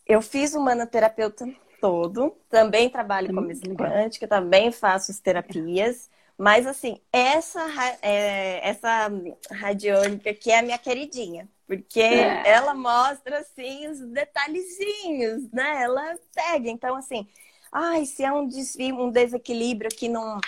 eu 0.05 0.21
fiz 0.21 0.53
o 0.53 0.61
manoterapeuta 0.61 1.47
todo, 1.81 2.35
também 2.49 2.89
trabalho 2.89 3.33
como 3.33 3.51
estudante, 3.51 4.19
que 4.19 4.27
também 4.27 4.71
faço 4.71 5.11
as 5.11 5.19
terapias. 5.19 6.09
Mas, 6.37 6.67
assim, 6.67 6.99
essa, 7.11 7.61
é, 8.01 8.67
essa 8.67 9.09
radiônica 9.51 10.29
aqui 10.29 10.51
é 10.51 10.59
a 10.59 10.61
minha 10.61 10.77
queridinha. 10.77 11.47
Porque 11.67 12.01
é. 12.01 12.47
ela 12.47 12.73
mostra, 12.73 13.39
assim, 13.39 13.87
os 13.87 13.99
detalhezinhos, 13.99 15.49
né? 15.51 15.83
Ela 15.83 16.15
pega. 16.33 16.69
Então, 16.69 16.95
assim, 16.95 17.27
ai, 17.71 18.05
se 18.05 18.23
é 18.23 18.31
um 18.31 18.47
desvio, 18.47 18.99
um 18.99 19.09
desequilíbrio 19.09 19.89
aqui 19.91 20.07
no. 20.09 20.39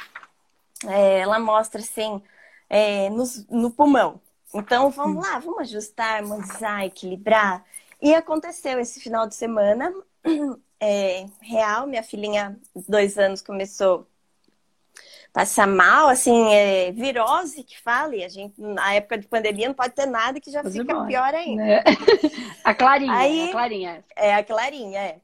É, 0.86 1.20
ela 1.20 1.40
mostra 1.40 1.82
assim, 1.82 2.22
é, 2.70 3.10
no, 3.10 3.24
no 3.50 3.72
pulmão. 3.72 4.22
Então 4.54 4.90
vamos 4.90 5.26
lá, 5.26 5.40
vamos 5.40 5.60
ajustar, 5.62 6.18
harmonizar, 6.18 6.84
equilibrar. 6.86 7.66
E 8.02 8.14
aconteceu 8.14 8.80
esse 8.80 9.00
final 9.00 9.28
de 9.28 9.36
semana. 9.36 9.94
É, 10.80 11.26
real, 11.42 11.88
minha 11.88 12.04
filhinha, 12.04 12.56
dois 12.88 13.18
anos, 13.18 13.42
começou 13.42 14.08
passar 15.38 15.68
mal, 15.68 16.10
assim, 16.10 16.52
é, 16.52 16.92
virose 16.92 17.64
que 17.64 17.80
fala, 17.80 18.16
e 18.16 18.24
a 18.24 18.28
gente, 18.28 18.60
na 18.60 18.96
época 18.96 19.20
de 19.20 19.28
pandemia, 19.28 19.68
não 19.68 19.76
pode 19.76 19.94
ter 19.94 20.08
nada 20.08 20.40
que 20.40 20.50
já 20.50 20.64
Mas 20.64 20.74
fica 20.74 21.06
pior 21.06 21.32
ainda. 21.36 21.64
É. 21.64 21.84
A 22.66 22.74
Clarinha, 22.74 23.14
Aí, 23.14 23.48
a 23.48 23.52
Clarinha. 23.52 24.06
É, 24.16 24.34
a 24.34 24.44
Clarinha, 24.44 25.00
é. 25.00 25.18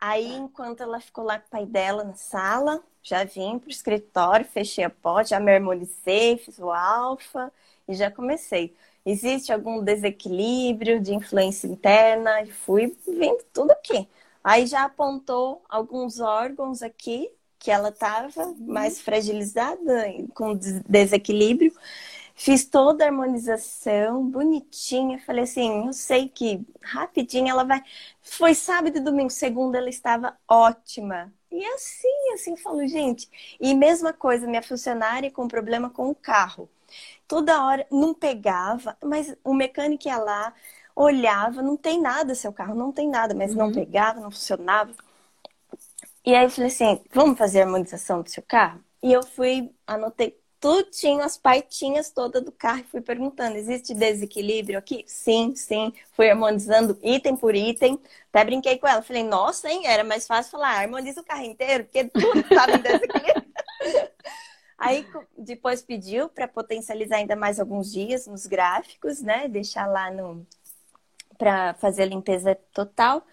Aí, 0.00 0.36
enquanto 0.36 0.84
ela 0.84 1.00
ficou 1.00 1.24
lá 1.24 1.40
com 1.40 1.48
o 1.48 1.50
pai 1.50 1.66
dela 1.66 2.04
na 2.04 2.14
sala, 2.14 2.80
já 3.02 3.24
vim 3.24 3.58
pro 3.58 3.68
escritório, 3.68 4.46
fechei 4.46 4.84
a 4.84 4.88
porta, 4.88 5.30
já 5.30 5.40
me 5.40 5.52
harmonizei, 5.52 6.38
fiz 6.38 6.60
o 6.60 6.70
alfa 6.70 7.52
e 7.88 7.94
já 7.94 8.08
comecei. 8.08 8.72
Existe 9.04 9.52
algum 9.52 9.82
desequilíbrio 9.82 11.00
de 11.00 11.12
influência 11.12 11.66
interna? 11.66 12.42
E 12.42 12.52
fui 12.52 12.96
vendo 13.04 13.42
tudo 13.52 13.72
aqui. 13.72 14.08
Aí 14.44 14.64
já 14.64 14.84
apontou 14.84 15.60
alguns 15.68 16.20
órgãos 16.20 16.82
aqui 16.82 17.28
que 17.60 17.70
ela 17.70 17.90
estava 17.90 18.46
uhum. 18.46 18.56
mais 18.66 19.00
fragilizada, 19.00 20.06
com 20.34 20.58
desequilíbrio. 20.88 21.72
Fiz 22.34 22.64
toda 22.64 23.04
a 23.04 23.08
harmonização, 23.08 24.26
bonitinha. 24.26 25.18
Falei 25.18 25.44
assim, 25.44 25.86
eu 25.86 25.92
sei 25.92 26.26
que 26.26 26.66
rapidinho 26.82 27.50
ela 27.50 27.64
vai. 27.64 27.82
Foi 28.22 28.54
sábado 28.54 28.96
e 28.96 29.00
domingo, 29.00 29.28
segunda 29.28 29.76
ela 29.76 29.90
estava 29.90 30.34
ótima. 30.48 31.30
E 31.52 31.62
assim, 31.66 32.32
assim, 32.32 32.56
falo, 32.56 32.86
gente. 32.88 33.28
E 33.60 33.74
mesma 33.74 34.14
coisa, 34.14 34.46
minha 34.46 34.62
funcionária 34.62 35.30
com 35.30 35.46
problema 35.46 35.90
com 35.90 36.08
o 36.08 36.14
carro. 36.14 36.66
Toda 37.28 37.62
hora 37.62 37.86
não 37.90 38.14
pegava, 38.14 38.96
mas 39.04 39.36
o 39.44 39.52
mecânico 39.52 40.08
ia 40.08 40.16
lá, 40.16 40.54
olhava, 40.96 41.60
não 41.60 41.76
tem 41.76 42.00
nada 42.00 42.34
seu 42.34 42.52
carro, 42.54 42.74
não 42.74 42.90
tem 42.90 43.08
nada, 43.08 43.34
mas 43.34 43.50
uhum. 43.52 43.58
não 43.58 43.72
pegava, 43.72 44.18
não 44.18 44.30
funcionava. 44.30 44.94
E 46.24 46.34
aí 46.34 46.44
eu 46.44 46.50
falei 46.50 46.70
assim, 46.70 47.00
vamos 47.12 47.38
fazer 47.38 47.60
a 47.60 47.64
harmonização 47.64 48.22
do 48.22 48.30
seu 48.30 48.42
carro? 48.42 48.82
E 49.02 49.12
eu 49.12 49.22
fui, 49.22 49.70
anotei 49.86 50.38
tudinho, 50.60 51.22
as 51.22 51.38
partinhas 51.38 52.10
todas 52.10 52.44
do 52.44 52.52
carro 52.52 52.80
e 52.80 52.84
fui 52.84 53.00
perguntando: 53.00 53.56
existe 53.56 53.94
desequilíbrio 53.94 54.78
aqui? 54.78 55.04
Sim, 55.06 55.54
sim. 55.56 55.92
Fui 56.12 56.30
harmonizando 56.30 56.98
item 57.02 57.34
por 57.34 57.54
item. 57.54 57.98
Até 58.28 58.44
brinquei 58.44 58.78
com 58.78 58.86
ela. 58.86 59.02
Falei, 59.02 59.24
nossa, 59.24 59.70
hein? 59.70 59.86
Era 59.86 60.04
mais 60.04 60.26
fácil 60.26 60.52
falar, 60.52 60.78
harmoniza 60.78 61.22
o 61.22 61.24
carro 61.24 61.44
inteiro, 61.44 61.84
porque 61.84 62.04
tudo 62.04 62.40
estava 62.40 62.72
em 62.72 62.82
desequilíbrio. 62.82 63.50
Aí 64.78 65.06
depois 65.36 65.82
pediu 65.82 66.28
para 66.28 66.48
potencializar 66.48 67.16
ainda 67.16 67.36
mais 67.36 67.60
alguns 67.60 67.92
dias 67.92 68.26
nos 68.26 68.46
gráficos, 68.46 69.20
né? 69.20 69.48
Deixar 69.48 69.86
lá 69.86 70.10
no 70.10 70.46
para 71.36 71.74
fazer 71.74 72.02
a 72.02 72.06
limpeza 72.06 72.54
total. 72.72 73.26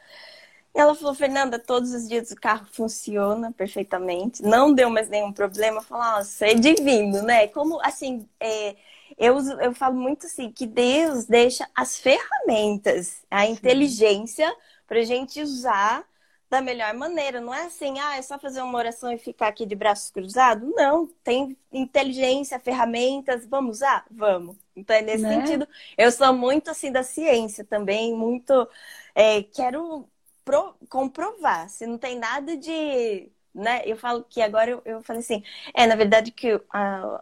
Ela 0.77 0.93
falou, 0.93 1.15
Fernanda, 1.15 1.57
todos 1.57 1.91
os 1.91 2.07
dias 2.07 2.29
o 2.29 2.35
carro 2.35 2.67
funciona 2.71 3.51
perfeitamente, 3.51 4.43
não 4.43 4.71
deu 4.71 4.91
mais 4.91 5.09
nenhum 5.09 5.33
problema. 5.33 5.81
Falou, 5.81 6.03
nossa, 6.03 6.45
é 6.45 6.53
divino, 6.53 7.23
né? 7.23 7.47
Como, 7.47 7.81
assim, 7.81 8.29
é, 8.39 8.75
eu, 9.17 9.39
eu 9.59 9.73
falo 9.73 9.95
muito 9.95 10.27
assim, 10.27 10.51
que 10.51 10.67
Deus 10.67 11.25
deixa 11.25 11.67
as 11.75 11.97
ferramentas, 11.97 13.23
a 13.31 13.47
inteligência 13.47 14.55
para 14.85 15.01
gente 15.01 15.41
usar 15.41 16.05
da 16.47 16.61
melhor 16.61 16.93
maneira. 16.93 17.41
Não 17.41 17.51
é 17.51 17.65
assim, 17.65 17.99
ah, 17.99 18.15
é 18.15 18.21
só 18.21 18.37
fazer 18.37 18.61
uma 18.61 18.77
oração 18.77 19.11
e 19.11 19.17
ficar 19.17 19.47
aqui 19.47 19.65
de 19.65 19.75
braços 19.75 20.11
cruzados. 20.11 20.69
Não, 20.75 21.07
tem 21.23 21.57
inteligência, 21.71 22.59
ferramentas, 22.59 23.47
vamos 23.47 23.77
usar? 23.77 24.05
Vamos. 24.11 24.55
Então 24.75 24.95
é 24.95 25.01
nesse 25.01 25.23
né? 25.23 25.41
sentido. 25.41 25.67
Eu 25.97 26.11
sou 26.11 26.31
muito 26.33 26.69
assim 26.69 26.91
da 26.91 27.01
ciência 27.01 27.65
também, 27.65 28.13
muito. 28.13 28.69
É, 29.15 29.41
quero 29.41 30.07
pro, 30.47 30.73
comprovar. 30.89 31.69
Se 31.69 31.85
não 31.85 31.97
tem 31.97 32.17
nada 32.17 32.55
de. 32.55 33.29
Né? 33.53 33.81
Eu 33.85 33.97
falo 33.97 34.23
que 34.23 34.41
agora 34.41 34.71
eu, 34.71 34.81
eu 34.85 35.03
falei 35.03 35.19
assim, 35.19 35.43
é, 35.73 35.85
na 35.85 35.95
verdade, 35.95 36.31
que 36.31 36.61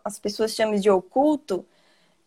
as 0.04 0.20
pessoas 0.20 0.54
chamam 0.54 0.76
de 0.80 0.90
oculto, 0.90 1.66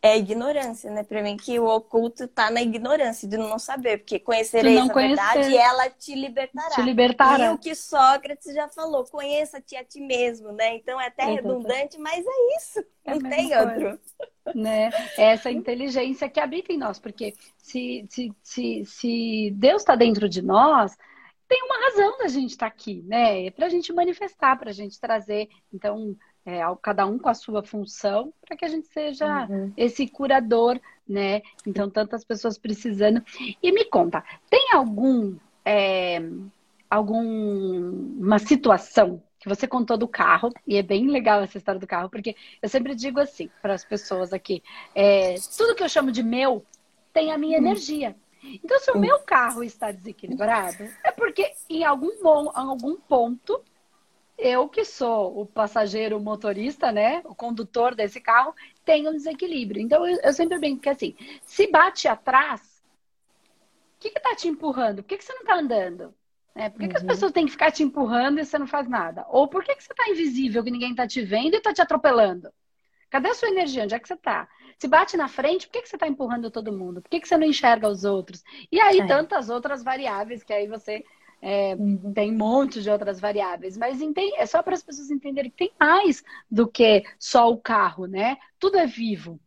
é 0.09 0.19
ignorância, 0.19 0.91
né? 0.91 1.03
Para 1.03 1.23
mim 1.23 1.37
que 1.37 1.59
o 1.59 1.67
oculto 1.67 2.25
está 2.25 2.51
na 2.51 2.63
ignorância 2.63 3.29
de 3.29 3.37
não 3.37 3.59
saber, 3.59 3.99
porque 3.99 4.19
conhecereis 4.19 4.89
a 4.89 4.93
verdade 4.93 5.51
e 5.51 5.57
ela 5.57 5.89
te 5.91 6.15
libertará. 6.15 6.75
Te 6.75 6.83
libertará. 6.83 7.47
E 7.47 7.55
o 7.55 7.59
que 7.59 7.75
Sócrates 7.75 8.55
já 8.55 8.69
falou, 8.69 9.05
conheça-te 9.05 9.77
a 9.77 9.85
ti 9.85 10.01
mesmo, 10.01 10.53
né? 10.53 10.77
Então 10.77 11.01
é 11.01 11.07
até 11.07 11.25
redundante, 11.25 11.99
mas 11.99 12.25
é 12.27 12.57
isso. 12.57 12.85
É 13.05 13.15
não 13.15 13.31
tem 13.31 13.57
outro. 13.57 14.01
Né? 14.55 14.91
Essa 15.17 15.51
inteligência 15.51 16.29
que 16.29 16.41
habita 16.41 16.73
em 16.73 16.79
nós, 16.79 16.99
porque 16.99 17.35
se, 17.57 18.07
se, 18.09 18.33
se, 18.43 18.85
se 18.87 19.53
Deus 19.55 19.83
está 19.83 19.95
dentro 19.95 20.29
de 20.29 20.41
nós, 20.41 20.97
tem 21.49 21.63
uma 21.63 21.79
razão 21.87 22.19
da 22.19 22.29
gente 22.29 22.51
estar 22.51 22.69
tá 22.69 22.75
aqui, 22.75 23.03
né? 23.07 23.47
É 23.47 23.51
para 23.51 23.67
a 23.67 23.71
gente 23.71 23.93
manifestar, 23.93 24.59
para 24.59 24.71
a 24.71 24.75
gente 24.75 25.01
trazer. 25.01 25.49
Então, 25.73 26.15
é, 26.45 26.61
cada 26.83 27.07
um 27.07 27.19
com 27.19 27.29
a 27.29 27.35
sua 27.35 27.63
função, 27.63 28.33
para 28.47 28.57
que 28.57 28.65
a 28.65 28.69
gente 28.69 28.89
seja 28.89 29.47
uhum. 29.47 29.73
esse 29.77 30.07
curador, 30.07 30.81
né? 31.07 31.43
Então, 31.67 31.91
tantas 31.91 32.25
pessoas 32.25 32.59
precisando. 32.59 33.23
E 33.63 33.73
me 33.73 33.85
conta, 33.85 34.25
tem 34.49 34.73
algum 34.73 35.37
é, 35.65 36.23
alguma 36.89 38.39
situação 38.39 39.23
que 39.39 39.49
você 39.49 39.69
contou 39.69 39.97
do 39.97 40.09
carro, 40.09 40.51
e 40.67 40.77
é 40.77 40.83
bem 40.83 41.07
legal 41.09 41.41
essa 41.43 41.59
história 41.59 41.81
do 41.81 41.87
carro, 41.87 42.11
porque 42.11 42.35
eu 42.61 42.69
sempre 42.69 42.95
digo 42.95 43.21
assim 43.21 43.49
para 43.63 43.75
as 43.75 43.85
pessoas 43.85 44.33
aqui: 44.33 44.63
é, 44.95 45.35
tudo 45.57 45.75
que 45.75 45.83
eu 45.83 45.89
chamo 45.89 46.11
de 46.11 46.23
meu 46.23 46.65
tem 47.13 47.33
a 47.33 47.39
minha 47.39 47.59
uhum. 47.59 47.67
energia. 47.67 48.17
Então, 48.43 48.79
se 48.79 48.91
o 48.93 48.99
meu 48.99 49.19
carro 49.21 49.65
está 49.65 49.91
desequilibrado, 49.91 50.89
é 51.05 51.11
porque 51.11 51.53
em 51.69 51.85
algum, 51.85 52.11
em 52.11 52.51
algum 52.55 52.97
ponto 52.97 53.61
eu 54.39 54.69
que 54.69 54.85
sou 54.85 55.41
o 55.41 55.45
passageiro 55.45 56.17
o 56.17 56.21
motorista, 56.21 56.93
né, 56.93 57.21
o 57.25 57.35
condutor 57.35 57.95
desse 57.95 58.21
carro, 58.21 58.55
tenho 58.85 59.11
um 59.11 59.15
desequilíbrio. 59.15 59.83
Então 59.83 60.07
eu, 60.07 60.19
eu 60.23 60.33
sempre 60.33 60.59
brinco 60.59 60.83
que 60.83 60.89
assim, 60.89 61.17
se 61.43 61.67
bate 61.67 62.07
atrás, 62.07 62.61
o 63.97 64.01
que 64.01 64.09
está 64.09 64.37
te 64.37 64.47
empurrando? 64.47 65.03
Por 65.03 65.09
que, 65.09 65.19
que 65.19 65.25
você 65.25 65.33
não 65.33 65.41
está 65.41 65.57
andando? 65.57 66.15
É, 66.55 66.69
por 66.69 66.79
que, 66.79 66.85
uhum. 66.85 66.91
que, 66.91 66.97
as 66.97 67.03
uhum. 67.03 67.09
pessoas 67.09 67.33
têm 67.33 67.47
que 67.47 67.53
ficar 67.53 67.73
te 67.73 67.83
empurrando 67.83 68.39
e 68.39 68.45
você 68.45 68.59
não 68.59 68.67
faz 68.67 68.89
nada? 68.89 69.27
Ou 69.29 69.49
por 69.49 69.65
que, 69.65 69.75
que 69.75 69.83
você 69.83 69.93
está 69.93 70.09
invisível, 70.09 70.63
que 70.63 70.71
ninguém 70.71 70.93
está 70.93 71.07
te 71.07 71.21
vendo 71.21 71.55
e 71.55 71.57
está 71.59 71.73
te 71.73 71.83
atropelando? 71.83 72.51
Cadê 73.11 73.31
a 73.31 73.35
sua 73.35 73.49
energia? 73.49 73.85
Onde 73.85 73.95
é 73.95 73.99
que 73.99 74.07
você 74.07 74.15
está? 74.15 74.49
Se 74.79 74.87
bate 74.87 75.17
na 75.17 75.27
frente, 75.27 75.67
por 75.67 75.73
que, 75.73 75.83
que 75.83 75.89
você 75.89 75.97
está 75.97 76.07
empurrando 76.07 76.51
todo 76.51 76.73
mundo? 76.73 77.03
Por 77.03 77.09
que, 77.09 77.21
que 77.21 77.27
você 77.27 77.37
não 77.37 77.47
enxerga 77.47 77.89
os 77.89 78.05
outros? 78.05 78.45
E 78.71 78.81
aí, 78.81 79.01
é. 79.01 79.07
tantas 79.07 79.51
outras 79.51 79.83
variáveis 79.83 80.45
que 80.45 80.53
aí 80.53 80.69
você 80.69 81.05
é, 81.41 81.75
uhum. 81.75 82.13
tem 82.13 82.33
um 82.33 82.37
monte 82.37 82.83
de 82.83 82.91
outras 82.91 83.21
variáveis, 83.21 83.77
mas 83.77 84.01
é 84.37 84.47
só 84.47 84.63
para 84.63 84.75
as 84.75 84.83
pessoas 84.83 85.11
entenderem 85.11 85.51
que 85.51 85.57
tem 85.57 85.73
mais 85.79 86.23
do 86.51 86.67
que 86.67 87.05
só 87.19 87.51
o 87.51 87.59
carro, 87.59 88.07
né? 88.07 88.37
Tudo 88.59 88.77
é 88.77 88.87
vivo. 88.87 89.39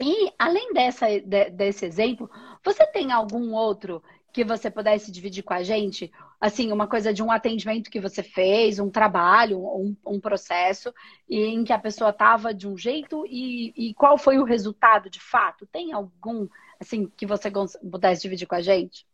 E 0.00 0.30
além 0.38 0.72
dessa, 0.72 1.06
de, 1.08 1.50
desse 1.50 1.84
exemplo, 1.84 2.30
você 2.62 2.86
tem 2.86 3.12
algum 3.12 3.54
outro 3.54 4.02
que 4.32 4.44
você 4.44 4.70
pudesse 4.70 5.10
dividir 5.10 5.42
com 5.42 5.54
a 5.54 5.62
gente? 5.62 6.12
Assim, 6.38 6.70
uma 6.70 6.86
coisa 6.86 7.12
de 7.12 7.22
um 7.22 7.32
atendimento 7.32 7.90
que 7.90 7.98
você 7.98 8.22
fez, 8.22 8.78
um 8.78 8.90
trabalho, 8.90 9.58
um, 9.58 9.96
um 10.06 10.20
processo, 10.20 10.92
em 11.28 11.64
que 11.64 11.72
a 11.72 11.78
pessoa 11.78 12.10
estava 12.10 12.52
de 12.52 12.68
um 12.68 12.76
jeito 12.76 13.24
e, 13.26 13.72
e 13.74 13.94
qual 13.94 14.18
foi 14.18 14.38
o 14.38 14.44
resultado 14.44 15.08
de 15.08 15.20
fato? 15.20 15.66
Tem 15.66 15.92
algum, 15.92 16.46
assim, 16.78 17.10
que 17.16 17.24
você 17.24 17.50
pudesse 17.50 18.22
dividir 18.22 18.46
com 18.46 18.54
a 18.54 18.60
gente? 18.60 19.06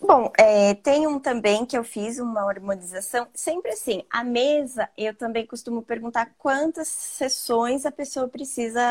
Bom, 0.00 0.30
é, 0.38 0.74
tem 0.74 1.06
um 1.06 1.18
também 1.18 1.64
que 1.64 1.76
eu 1.76 1.82
fiz 1.82 2.18
uma 2.18 2.42
harmonização. 2.42 3.26
Sempre 3.34 3.72
assim, 3.72 4.04
a 4.10 4.22
mesa, 4.22 4.88
eu 4.96 5.14
também 5.14 5.46
costumo 5.46 5.82
perguntar 5.82 6.34
quantas 6.36 6.88
sessões 6.88 7.86
a 7.86 7.90
pessoa 7.90 8.28
precisa 8.28 8.82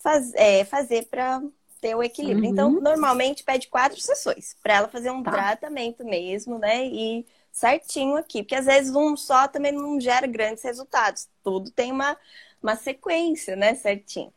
faz, 0.00 0.32
é, 0.34 0.64
fazer 0.64 1.06
para 1.06 1.40
ter 1.80 1.94
o 1.94 2.02
equilíbrio. 2.02 2.46
Uhum. 2.46 2.52
Então, 2.52 2.70
normalmente 2.70 3.44
pede 3.44 3.68
quatro 3.68 4.00
sessões 4.00 4.56
para 4.62 4.74
ela 4.74 4.88
fazer 4.88 5.10
um 5.10 5.22
tá. 5.22 5.30
tratamento 5.30 6.04
mesmo, 6.04 6.58
né? 6.58 6.84
E 6.86 7.24
certinho 7.52 8.16
aqui, 8.16 8.42
porque 8.42 8.54
às 8.54 8.66
vezes 8.66 8.94
um 8.94 9.16
só 9.16 9.48
também 9.48 9.72
não 9.72 10.00
gera 10.00 10.26
grandes 10.26 10.62
resultados. 10.64 11.28
Tudo 11.42 11.70
tem 11.70 11.92
uma, 11.92 12.16
uma 12.62 12.76
sequência, 12.76 13.54
né? 13.54 13.74
Certinho. 13.74 14.32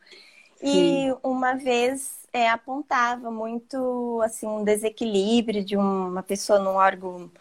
Sim. 0.58 1.10
E 1.10 1.16
uma 1.24 1.56
vez 1.56 2.21
é, 2.34 2.50
apontava 2.50 3.30
muito 3.32 4.22
assim 4.24 4.48
um 4.48 4.64
desequilíbrio 4.64 5.64
de 5.64 5.76
uma 5.78 6.24
pessoa 6.24 6.60
num 6.60 6.76
órgão, 6.76 7.32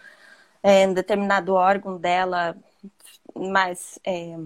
é, 0.62 0.86
um 0.86 0.94
determinado 0.94 1.54
órgão 1.54 1.98
dela 1.98 2.56
mais 3.34 3.98
é, 4.04 4.36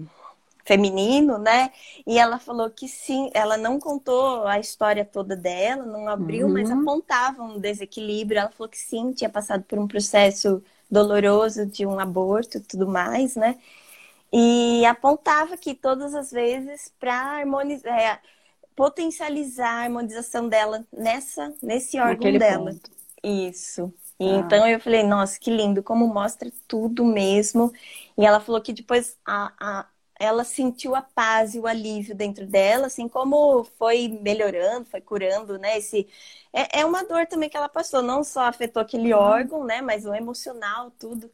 feminino, 0.65 1.37
né? 1.37 1.71
E 2.07 2.17
ela 2.19 2.39
falou 2.39 2.69
que 2.69 2.87
sim, 2.87 3.29
ela 3.33 3.57
não 3.57 3.79
contou 3.79 4.45
a 4.47 4.59
história 4.59 5.05
toda 5.05 5.35
dela, 5.35 5.85
não 5.85 6.07
abriu, 6.07 6.47
uhum. 6.47 6.53
mas 6.53 6.71
apontava 6.71 7.43
um 7.43 7.59
desequilíbrio. 7.59 8.39
Ela 8.39 8.51
falou 8.51 8.69
que 8.69 8.77
sim, 8.77 9.13
tinha 9.13 9.29
passado 9.29 9.63
por 9.63 9.79
um 9.79 9.87
processo 9.87 10.63
doloroso 10.89 11.65
de 11.65 11.85
um 11.85 11.99
aborto 11.99 12.57
e 12.57 12.61
tudo 12.61 12.87
mais, 12.87 13.35
né? 13.35 13.57
E 14.33 14.85
apontava 14.85 15.57
que 15.57 15.73
todas 15.73 16.13
as 16.15 16.31
vezes 16.31 16.93
para 16.99 17.13
harmonizar, 17.39 17.97
é, 17.97 18.19
potencializar 18.75 19.69
a 19.69 19.83
harmonização 19.83 20.49
dela 20.49 20.85
nessa, 20.91 21.53
nesse 21.61 21.97
órgão 21.97 22.13
Naquele 22.13 22.39
dela. 22.39 22.71
Ponto. 22.71 22.91
Isso. 23.23 23.93
E 24.19 24.29
ah. 24.29 24.35
Então 24.37 24.67
eu 24.67 24.79
falei, 24.79 25.03
nossa, 25.03 25.39
que 25.39 25.49
lindo, 25.49 25.81
como 25.83 26.07
mostra 26.07 26.51
tudo 26.67 27.03
mesmo. 27.05 27.71
E 28.17 28.25
ela 28.25 28.39
falou 28.39 28.61
que 28.61 28.73
depois 28.73 29.17
a, 29.25 29.51
a, 29.59 29.87
ela 30.19 30.43
sentiu 30.43 30.95
a 30.95 31.01
paz 31.01 31.55
e 31.55 31.59
o 31.59 31.67
alívio 31.67 32.15
dentro 32.15 32.45
dela, 32.45 32.87
assim 32.87 33.07
como 33.07 33.63
foi 33.77 34.07
melhorando, 34.07 34.85
foi 34.85 35.01
curando, 35.01 35.57
né? 35.57 35.77
Esse, 35.77 36.07
é, 36.53 36.81
é 36.81 36.85
uma 36.85 37.03
dor 37.03 37.27
também 37.27 37.49
que 37.49 37.57
ela 37.57 37.69
passou, 37.69 38.01
não 38.01 38.23
só 38.23 38.41
afetou 38.41 38.81
aquele 38.81 39.13
uhum. 39.13 39.19
órgão, 39.19 39.63
né? 39.63 39.81
Mas 39.81 40.05
o 40.05 40.13
emocional, 40.13 40.91
tudo. 40.91 41.29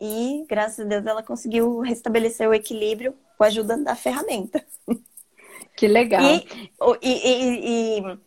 E 0.00 0.44
graças 0.48 0.80
a 0.80 0.88
Deus 0.88 1.06
ela 1.06 1.22
conseguiu 1.22 1.80
restabelecer 1.80 2.48
o 2.48 2.54
equilíbrio 2.54 3.14
com 3.36 3.44
a 3.44 3.46
ajuda 3.46 3.76
da 3.78 3.94
ferramenta. 3.96 4.64
Que 5.76 5.86
legal. 5.86 6.22
E, 6.22 6.46
e, 7.02 7.12
e, 7.12 7.98
e 8.00 8.18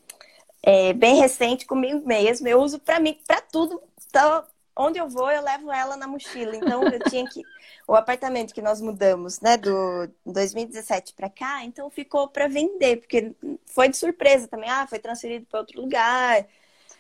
é, 0.62 0.94
bem 0.94 1.16
recente 1.16 1.66
comigo 1.66 2.06
mesmo, 2.06 2.48
eu 2.48 2.62
uso 2.62 2.80
para 2.80 3.00
mim, 3.00 3.18
para 3.26 3.42
tudo. 3.42 3.82
Então, 4.08 4.44
onde 4.76 5.00
eu 5.00 5.10
vou, 5.10 5.32
eu 5.32 5.42
levo 5.42 5.72
ela 5.72 5.98
na 5.98 6.08
mochila. 6.08 6.56
Então, 6.56 6.84
eu 6.84 7.00
tinha 7.10 7.28
que. 7.28 7.42
O 7.88 7.96
apartamento 7.96 8.54
que 8.54 8.62
nós 8.62 8.80
mudamos, 8.80 9.40
né, 9.40 9.58
do 9.58 10.08
2017 10.24 11.12
para 11.16 11.28
cá, 11.28 11.64
então 11.66 11.90
ficou 11.90 12.28
para 12.28 12.48
vender, 12.48 12.98
porque 12.98 13.34
foi 13.66 13.90
de 13.90 13.98
surpresa 13.98 14.48
também. 14.48 14.70
Ah, 14.70 14.86
foi 14.86 15.00
transferido 15.00 15.48
para 15.48 15.62
outro 15.62 15.82
lugar. 15.82 16.46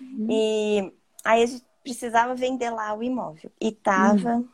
Uhum. 0.01 0.27
E 0.31 0.93
aí 1.23 1.43
a 1.43 1.45
gente 1.45 1.63
precisava 1.83 2.33
vender 2.33 2.71
lá 2.71 2.95
o 2.95 3.03
imóvel. 3.03 3.51
E 3.61 3.71
tava 3.71 4.37
uhum. 4.37 4.47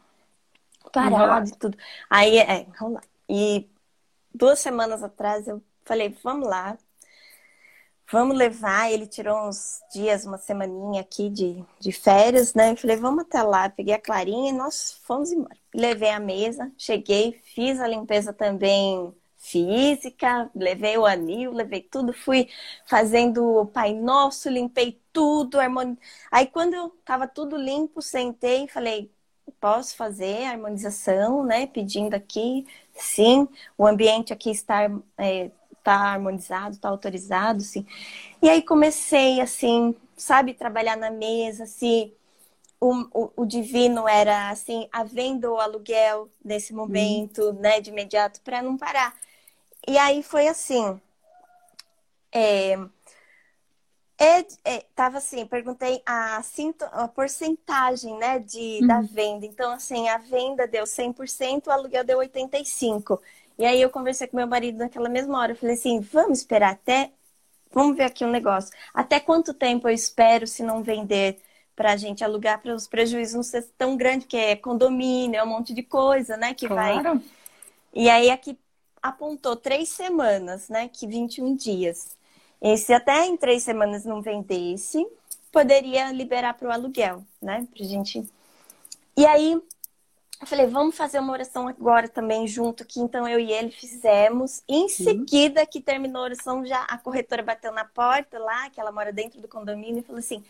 parado 0.91 1.47
e 1.47 1.55
tudo. 1.55 1.77
Aí, 2.09 2.37
é, 2.37 2.67
vamos 2.77 2.95
lá. 2.95 3.01
E 3.29 3.69
duas 4.33 4.59
semanas 4.59 5.01
atrás 5.01 5.47
eu 5.47 5.63
Falei, 5.85 6.09
vamos 6.23 6.47
lá, 6.47 6.77
vamos 8.11 8.37
levar. 8.37 8.91
Ele 8.91 9.07
tirou 9.07 9.47
uns 9.47 9.81
dias, 9.93 10.25
uma 10.25 10.37
semaninha 10.37 11.01
aqui 11.01 11.29
de, 11.29 11.63
de 11.79 11.91
férias, 11.91 12.53
né? 12.53 12.71
Eu 12.71 12.77
falei, 12.77 12.95
vamos 12.97 13.23
até 13.23 13.41
lá. 13.43 13.69
Peguei 13.69 13.93
a 13.93 14.01
Clarinha 14.01 14.49
e 14.49 14.53
nós 14.53 14.99
fomos 15.03 15.31
embora. 15.31 15.55
Levei 15.73 16.09
a 16.09 16.19
mesa, 16.19 16.71
cheguei, 16.77 17.33
fiz 17.53 17.79
a 17.79 17.87
limpeza 17.87 18.33
também 18.33 19.13
física, 19.37 20.49
levei 20.55 20.97
o 20.97 21.05
anil, 21.05 21.51
levei 21.53 21.81
tudo, 21.81 22.11
fui 22.13 22.49
fazendo 22.85 23.43
o 23.59 23.65
Pai 23.67 23.93
Nosso, 23.93 24.49
limpei 24.49 24.99
tudo, 25.13 25.59
harmoni... 25.59 25.97
aí 26.31 26.47
quando 26.47 26.73
eu 26.73 26.89
tava 27.05 27.27
tudo 27.27 27.55
limpo, 27.55 28.01
sentei 28.01 28.63
e 28.65 28.67
falei, 28.67 29.11
posso 29.59 29.95
fazer 29.95 30.45
a 30.45 30.51
harmonização, 30.51 31.43
né? 31.43 31.67
Pedindo 31.67 32.15
aqui, 32.15 32.65
sim, 32.93 33.47
o 33.77 33.85
ambiente 33.85 34.33
aqui 34.33 34.49
está 34.49 34.89
é, 35.17 35.51
tá 35.85 36.13
harmonizado, 36.13 36.77
tá 36.77 36.89
autorizado, 36.89 37.61
sim. 37.61 37.85
E 38.41 38.49
aí 38.49 38.63
comecei, 38.63 39.39
assim, 39.39 39.95
sabe, 40.17 40.55
trabalhar 40.55 40.97
na 40.97 41.11
mesa, 41.11 41.67
se 41.67 42.11
o, 42.79 42.91
o, 43.13 43.31
o 43.43 43.45
divino 43.45 44.07
era 44.07 44.49
assim, 44.49 44.89
havendo 44.91 45.53
o 45.53 45.59
aluguel 45.59 46.27
nesse 46.43 46.73
momento, 46.73 47.43
uhum. 47.43 47.59
né, 47.59 47.79
de 47.79 47.91
imediato, 47.91 48.41
para 48.41 48.63
não 48.63 48.75
parar. 48.75 49.15
E 49.87 49.95
aí 49.97 50.23
foi 50.23 50.47
assim. 50.47 50.99
É, 52.31 52.73
é, 54.17 54.45
é, 54.63 54.85
tava 54.95 55.19
assim, 55.19 55.45
perguntei 55.45 56.01
a, 56.05 56.41
a 56.93 57.07
porcentagem, 57.07 58.17
né, 58.17 58.39
de, 58.39 58.79
uhum. 58.81 58.87
da 58.87 59.01
venda. 59.01 59.45
Então, 59.45 59.71
assim, 59.71 60.09
a 60.09 60.17
venda 60.17 60.65
deu 60.67 60.85
100%, 60.85 61.67
o 61.67 61.71
aluguel 61.71 62.03
deu 62.03 62.17
85%. 62.19 63.19
E 63.57 63.65
aí 63.65 63.81
eu 63.81 63.89
conversei 63.89 64.27
com 64.27 64.37
meu 64.37 64.47
marido 64.47 64.77
naquela 64.77 65.09
mesma 65.09 65.39
hora. 65.39 65.53
Eu 65.53 65.55
falei 65.55 65.75
assim, 65.75 65.99
vamos 65.99 66.39
esperar 66.39 66.73
até... 66.73 67.11
Vamos 67.71 67.97
ver 67.97 68.03
aqui 68.03 68.23
um 68.23 68.31
negócio. 68.31 68.71
Até 68.93 69.19
quanto 69.19 69.53
tempo 69.53 69.87
eu 69.87 69.93
espero 69.93 70.47
se 70.47 70.63
não 70.63 70.81
vender 70.81 71.41
para 71.75 71.91
a 71.91 71.97
gente 71.97 72.23
alugar 72.23 72.61
para 72.61 72.73
os 72.73 72.87
prejuízos 72.87 73.35
não 73.35 73.43
ser 73.43 73.63
tão 73.77 73.97
grande, 73.97 74.25
que 74.25 74.37
é 74.37 74.55
condomínio, 74.55 75.37
é 75.37 75.43
um 75.43 75.47
monte 75.47 75.73
de 75.73 75.83
coisa, 75.83 76.37
né, 76.37 76.53
que 76.53 76.67
claro. 76.67 77.03
vai... 77.03 77.21
E 77.93 78.09
aí 78.09 78.29
aqui 78.29 78.57
apontou 79.01 79.55
três 79.55 79.89
semanas, 79.89 80.69
né, 80.69 80.87
que 80.87 81.05
21 81.05 81.55
dias. 81.55 82.15
E 82.61 82.77
se 82.77 82.93
até 82.93 83.25
em 83.25 83.37
três 83.37 83.63
semanas 83.63 84.05
não 84.05 84.21
vendesse, 84.21 85.05
poderia 85.51 86.11
liberar 86.11 86.53
para 86.55 86.67
o 86.67 86.71
aluguel, 86.71 87.23
né? 87.41 87.67
Pra 87.73 87.85
gente. 87.85 88.27
E 89.15 89.25
aí, 89.25 89.61
eu 90.41 90.47
falei, 90.47 90.67
vamos 90.67 90.95
fazer 90.95 91.19
uma 91.19 91.31
oração 91.31 91.67
agora 91.67 92.09
também 92.09 92.47
junto 92.47 92.83
aqui. 92.83 92.99
Então 92.99 93.27
eu 93.27 93.39
e 93.39 93.51
ele 93.51 93.71
fizemos. 93.71 94.61
Em 94.67 94.89
seguida 94.89 95.65
que 95.65 95.79
terminou 95.79 96.21
a 96.21 96.25
oração, 96.25 96.65
já 96.65 96.83
a 96.83 96.97
corretora 96.97 97.41
bateu 97.41 97.71
na 97.71 97.85
porta 97.85 98.37
lá, 98.37 98.69
que 98.69 98.79
ela 98.79 98.91
mora 98.91 99.13
dentro 99.13 99.41
do 99.41 99.47
condomínio, 99.47 99.99
e 99.99 100.03
falou 100.03 100.19
assim: 100.19 100.43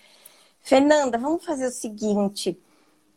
Fernanda, 0.62 1.18
vamos 1.18 1.46
fazer 1.46 1.68
o 1.68 1.72
seguinte. 1.72 2.60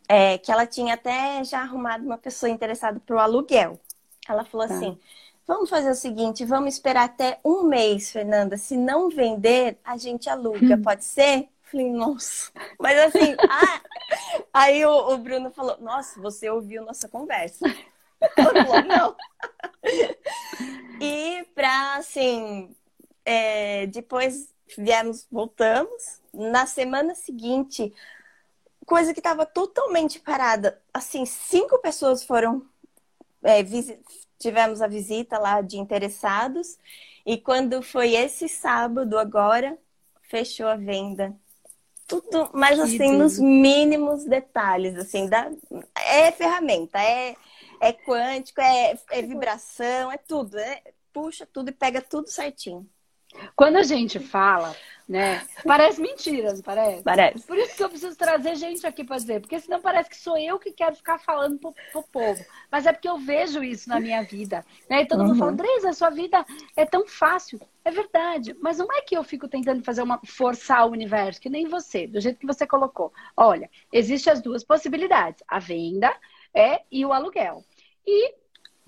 É, 0.07 0.39
que 0.39 0.51
ela 0.51 0.65
tinha 0.65 0.95
até 0.95 1.43
já 1.43 1.61
arrumado 1.61 2.03
uma 2.03 2.17
pessoa 2.17 2.49
interessada 2.49 2.99
para 2.99 3.15
o 3.15 3.19
aluguel. 3.19 3.79
Ela 4.27 4.43
falou 4.45 4.67
tá. 4.67 4.73
assim: 4.73 4.97
Vamos 5.49 5.67
fazer 5.67 5.89
o 5.89 5.95
seguinte, 5.95 6.45
vamos 6.45 6.75
esperar 6.75 7.05
até 7.05 7.39
um 7.43 7.63
mês, 7.63 8.11
Fernanda. 8.11 8.55
Se 8.55 8.77
não 8.77 9.09
vender, 9.09 9.79
a 9.83 9.97
gente 9.97 10.29
aluga, 10.29 10.75
hum. 10.75 10.81
pode 10.83 11.03
ser? 11.03 11.49
Falei, 11.69 11.91
nossa. 11.91 12.51
Mas 12.79 12.97
assim, 12.99 13.35
ah... 13.49 13.81
aí 14.53 14.85
o, 14.85 15.13
o, 15.13 15.17
Bruno 15.17 15.51
falou, 15.51 15.77
nossa, 15.79 16.19
você 16.19 16.49
ouviu 16.49 16.83
nossa 16.83 17.07
conversa. 17.07 17.65
Falou, 18.35 18.83
não. 18.83 19.15
e 20.99 21.45
pra, 21.55 21.95
assim, 21.95 22.75
é, 23.23 23.87
depois 23.87 24.53
viemos, 24.77 25.27
voltamos. 25.31 26.21
Na 26.33 26.65
semana 26.65 27.15
seguinte, 27.15 27.93
coisa 28.85 29.13
que 29.13 29.19
estava 29.19 29.45
totalmente 29.45 30.19
parada. 30.19 30.81
Assim, 30.93 31.25
cinco 31.25 31.77
pessoas 31.79 32.23
foram 32.23 32.65
é, 33.43 33.63
tivemos 34.37 34.81
a 34.81 34.87
visita 34.87 35.37
lá 35.37 35.61
de 35.61 35.77
interessados 35.77 36.77
e 37.25 37.37
quando 37.37 37.81
foi 37.81 38.15
esse 38.15 38.49
sábado 38.49 39.17
agora, 39.17 39.77
fechou 40.23 40.67
a 40.67 40.75
venda. 40.75 41.35
Tudo, 42.09 42.49
mas 42.53 42.75
que 42.75 42.81
assim, 42.81 42.97
Deus. 42.97 43.37
nos 43.37 43.39
mínimos 43.39 44.25
detalhes, 44.25 44.95
assim, 44.95 45.29
da, 45.29 45.49
é 45.95 46.31
ferramenta, 46.31 46.99
é, 46.99 47.35
é 47.79 47.93
quântico, 47.93 48.59
é, 48.59 48.97
é 49.11 49.21
vibração, 49.21 50.11
é 50.11 50.17
tudo, 50.17 50.57
é, 50.57 50.81
puxa 51.13 51.45
tudo 51.45 51.69
e 51.69 51.71
pega 51.71 52.01
tudo 52.01 52.27
certinho. 52.27 52.89
Quando 53.55 53.75
a 53.75 53.83
gente 53.83 54.19
fala, 54.19 54.75
né? 55.09 55.41
Parece 55.65 55.99
mentira, 55.99 56.53
não 56.53 56.61
parece? 56.61 57.01
Parece. 57.01 57.47
Por 57.47 57.57
isso 57.57 57.75
que 57.75 57.83
eu 57.83 57.89
preciso 57.89 58.15
trazer 58.15 58.55
gente 58.55 58.85
aqui 58.85 59.03
para 59.03 59.15
dizer, 59.15 59.41
porque 59.41 59.59
senão 59.59 59.81
parece 59.81 60.07
que 60.07 60.15
sou 60.15 60.37
eu 60.37 60.59
que 60.59 60.71
quero 60.71 60.95
ficar 60.95 61.17
falando 61.17 61.57
pro, 61.57 61.73
pro 61.91 62.03
povo. 62.03 62.45
Mas 62.71 62.85
é 62.85 62.93
porque 62.93 63.09
eu 63.09 63.17
vejo 63.17 63.63
isso 63.63 63.89
na 63.89 63.99
minha 63.99 64.21
vida. 64.21 64.63
Né? 64.87 65.01
E 65.01 65.07
todo 65.07 65.21
uhum. 65.21 65.27
mundo 65.29 65.39
fala, 65.39 65.51
Andresa, 65.51 65.89
a 65.89 65.93
sua 65.93 66.11
vida 66.11 66.45
é 66.77 66.85
tão 66.85 67.07
fácil. 67.07 67.59
É 67.83 67.89
verdade, 67.89 68.55
mas 68.61 68.77
não 68.77 68.87
é 68.93 69.01
que 69.01 69.17
eu 69.17 69.23
fico 69.23 69.47
tentando 69.47 69.83
fazer 69.83 70.03
uma 70.03 70.19
forçar 70.23 70.85
o 70.87 70.91
universo, 70.91 71.41
que 71.41 71.49
nem 71.49 71.67
você, 71.67 72.05
do 72.05 72.21
jeito 72.21 72.37
que 72.37 72.45
você 72.45 72.67
colocou. 72.67 73.11
Olha, 73.35 73.67
existem 73.91 74.31
as 74.31 74.41
duas 74.41 74.63
possibilidades: 74.63 75.43
a 75.47 75.57
venda 75.57 76.15
é 76.53 76.81
e 76.91 77.03
o 77.03 77.11
aluguel. 77.11 77.63
E 78.05 78.35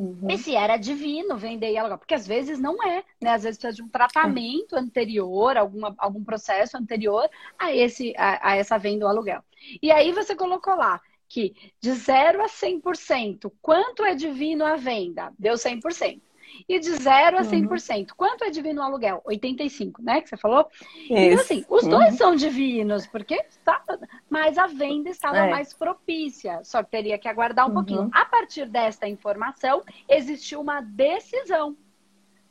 Uhum. 0.01 0.31
E 0.31 0.35
se 0.35 0.55
era 0.55 0.77
divino 0.77 1.37
vender 1.37 1.71
e 1.71 1.77
alugar, 1.77 1.99
porque 1.99 2.15
às 2.15 2.25
vezes 2.25 2.59
não 2.59 2.81
é, 2.83 3.03
né? 3.21 3.29
Às 3.29 3.43
vezes 3.43 3.59
precisa 3.59 3.75
de 3.75 3.83
um 3.83 3.87
tratamento 3.87 4.75
anterior, 4.75 5.55
alguma, 5.55 5.93
algum 5.95 6.23
processo 6.23 6.75
anterior 6.75 7.29
a, 7.59 7.71
esse, 7.71 8.11
a, 8.17 8.49
a 8.49 8.55
essa 8.55 8.79
venda 8.79 9.05
ou 9.05 9.11
aluguel. 9.11 9.43
E 9.79 9.91
aí 9.91 10.11
você 10.11 10.35
colocou 10.35 10.75
lá 10.75 10.99
que 11.29 11.53
de 11.79 11.91
0 11.91 12.41
a 12.41 12.47
100%, 12.47 13.51
quanto 13.61 14.03
é 14.03 14.15
divino 14.15 14.65
a 14.65 14.75
venda? 14.75 15.31
Deu 15.37 15.53
100% 15.53 16.19
e 16.67 16.79
de 16.79 16.91
0 16.91 17.37
a 17.37 17.41
100%. 17.41 17.99
Uhum. 17.99 18.05
Quanto 18.15 18.43
é 18.43 18.49
divino 18.49 18.81
o 18.81 18.83
aluguel? 18.83 19.21
85, 19.25 20.01
né? 20.01 20.21
Que 20.21 20.29
você 20.29 20.37
falou? 20.37 20.67
Isso. 20.71 21.13
Então, 21.13 21.39
assim, 21.39 21.65
os 21.69 21.87
dois 21.87 22.11
uhum. 22.11 22.17
são 22.17 22.35
divinos, 22.35 23.07
porque 23.07 23.35
está, 23.49 23.83
mas 24.29 24.57
a 24.57 24.67
venda 24.67 25.09
estava 25.09 25.37
é. 25.37 25.49
mais 25.49 25.73
propícia. 25.73 26.61
Só 26.63 26.83
que 26.83 26.91
teria 26.91 27.17
que 27.17 27.27
aguardar 27.27 27.65
um 27.65 27.69
uhum. 27.69 27.75
pouquinho. 27.75 28.09
A 28.13 28.25
partir 28.25 28.67
desta 28.67 29.07
informação, 29.07 29.83
existiu 30.07 30.61
uma 30.61 30.81
decisão. 30.81 31.75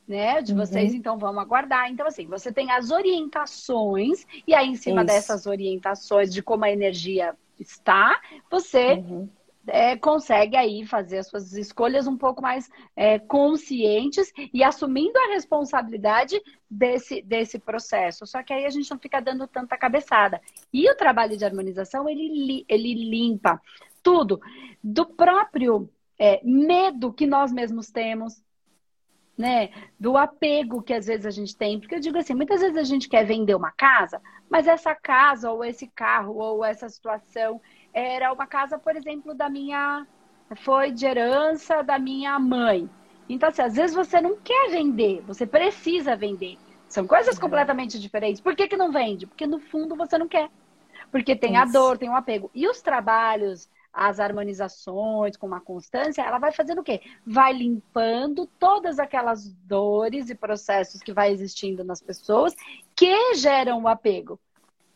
Né, 0.07 0.41
de 0.41 0.53
vocês, 0.53 0.91
uhum. 0.91 0.97
então 0.97 1.17
vamos 1.17 1.41
aguardar. 1.41 1.89
Então, 1.89 2.05
assim, 2.05 2.25
você 2.25 2.51
tem 2.51 2.69
as 2.69 2.91
orientações, 2.91 4.25
e 4.45 4.53
aí, 4.53 4.67
em 4.67 4.75
cima 4.75 5.01
Isso. 5.01 5.07
dessas 5.07 5.45
orientações 5.45 6.33
de 6.33 6.43
como 6.43 6.65
a 6.65 6.71
energia 6.71 7.33
está, 7.57 8.19
você 8.49 8.95
uhum 8.95 9.29
é, 9.67 9.95
consegue 9.95 10.55
aí 10.55 10.85
fazer 10.85 11.19
as 11.19 11.27
suas 11.27 11.53
escolhas 11.53 12.07
um 12.07 12.17
pouco 12.17 12.41
mais 12.41 12.69
é, 12.95 13.19
conscientes 13.19 14.31
e 14.53 14.63
assumindo 14.63 15.17
a 15.17 15.33
responsabilidade 15.33 16.41
desse, 16.69 17.21
desse 17.21 17.59
processo. 17.59 18.25
Só 18.25 18.41
que 18.43 18.53
aí 18.53 18.65
a 18.65 18.69
gente 18.69 18.89
não 18.89 18.99
fica 18.99 19.21
dando 19.21 19.47
tanta 19.47 19.77
cabeçada. 19.77 20.41
E 20.73 20.89
o 20.89 20.95
trabalho 20.95 21.37
de 21.37 21.45
harmonização, 21.45 22.09
ele, 22.09 22.65
ele 22.67 22.93
limpa 22.93 23.61
tudo 24.01 24.39
do 24.83 25.05
próprio 25.05 25.89
é, 26.17 26.41
medo 26.43 27.13
que 27.13 27.27
nós 27.27 27.51
mesmos 27.51 27.89
temos, 27.91 28.43
né? 29.41 29.71
Do 29.99 30.15
apego 30.15 30.81
que 30.81 30.93
às 30.93 31.07
vezes 31.07 31.25
a 31.25 31.31
gente 31.31 31.55
tem. 31.55 31.79
Porque 31.79 31.95
eu 31.95 31.99
digo 31.99 32.17
assim, 32.17 32.33
muitas 32.33 32.61
vezes 32.61 32.77
a 32.77 32.83
gente 32.83 33.09
quer 33.09 33.25
vender 33.25 33.55
uma 33.55 33.71
casa, 33.71 34.21
mas 34.49 34.67
essa 34.67 34.95
casa, 34.95 35.51
ou 35.51 35.65
esse 35.65 35.87
carro, 35.87 36.37
ou 36.37 36.63
essa 36.63 36.87
situação 36.87 37.59
era 37.93 38.31
uma 38.31 38.47
casa, 38.47 38.77
por 38.77 38.95
exemplo, 38.95 39.33
da 39.33 39.49
minha. 39.49 40.05
Foi 40.63 40.91
de 40.91 41.05
herança 41.05 41.81
da 41.81 41.97
minha 41.97 42.37
mãe. 42.37 42.89
Então, 43.27 43.49
assim, 43.49 43.61
às 43.61 43.75
vezes 43.75 43.95
você 43.95 44.19
não 44.19 44.35
quer 44.35 44.69
vender, 44.69 45.21
você 45.25 45.45
precisa 45.45 46.15
vender. 46.15 46.57
São 46.87 47.07
coisas 47.07 47.35
uhum. 47.35 47.41
completamente 47.41 47.97
diferentes. 47.97 48.41
Por 48.41 48.53
que, 48.53 48.67
que 48.67 48.75
não 48.75 48.91
vende? 48.91 49.25
Porque 49.25 49.47
no 49.47 49.59
fundo 49.59 49.95
você 49.95 50.17
não 50.17 50.27
quer. 50.27 50.49
Porque 51.09 51.35
tem 51.35 51.53
Isso. 51.53 51.61
a 51.61 51.65
dor, 51.65 51.97
tem 51.97 52.09
o 52.09 52.15
apego. 52.15 52.51
E 52.53 52.67
os 52.67 52.81
trabalhos, 52.81 53.69
as 53.93 54.19
harmonizações 54.19 55.35
com 55.35 55.47
uma 55.47 55.59
constância, 55.59 56.21
ela 56.21 56.39
vai 56.39 56.51
fazendo 56.51 56.79
o 56.79 56.83
quê? 56.83 57.01
Vai 57.25 57.53
limpando 57.53 58.45
todas 58.59 58.99
aquelas 58.99 59.51
dores 59.53 60.29
e 60.29 60.35
processos 60.35 61.01
que 61.01 61.13
vai 61.13 61.31
existindo 61.31 61.83
nas 61.83 62.01
pessoas 62.01 62.55
que 62.95 63.35
geram 63.35 63.83
o 63.83 63.87
apego 63.87 64.39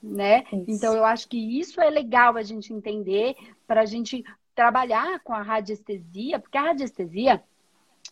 né? 0.05 0.43
Isso. 0.51 0.65
Então 0.67 0.93
eu 0.93 1.03
acho 1.03 1.27
que 1.27 1.59
isso 1.59 1.81
é 1.81 1.89
legal 1.89 2.37
a 2.37 2.43
gente 2.43 2.71
entender 2.71 3.35
para 3.65 3.81
a 3.81 3.85
gente 3.85 4.23
trabalhar 4.53 5.19
com 5.21 5.33
a 5.33 5.41
radiestesia, 5.41 6.39
porque 6.39 6.57
a 6.57 6.61
radiestesia 6.61 7.43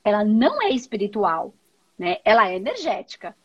ela 0.04 0.26
não 0.26 0.62
é 0.62 0.72
espiritual, 0.72 1.54
né? 1.98 2.18
Ela 2.26 2.50
é 2.50 2.56
energética, 2.56 3.36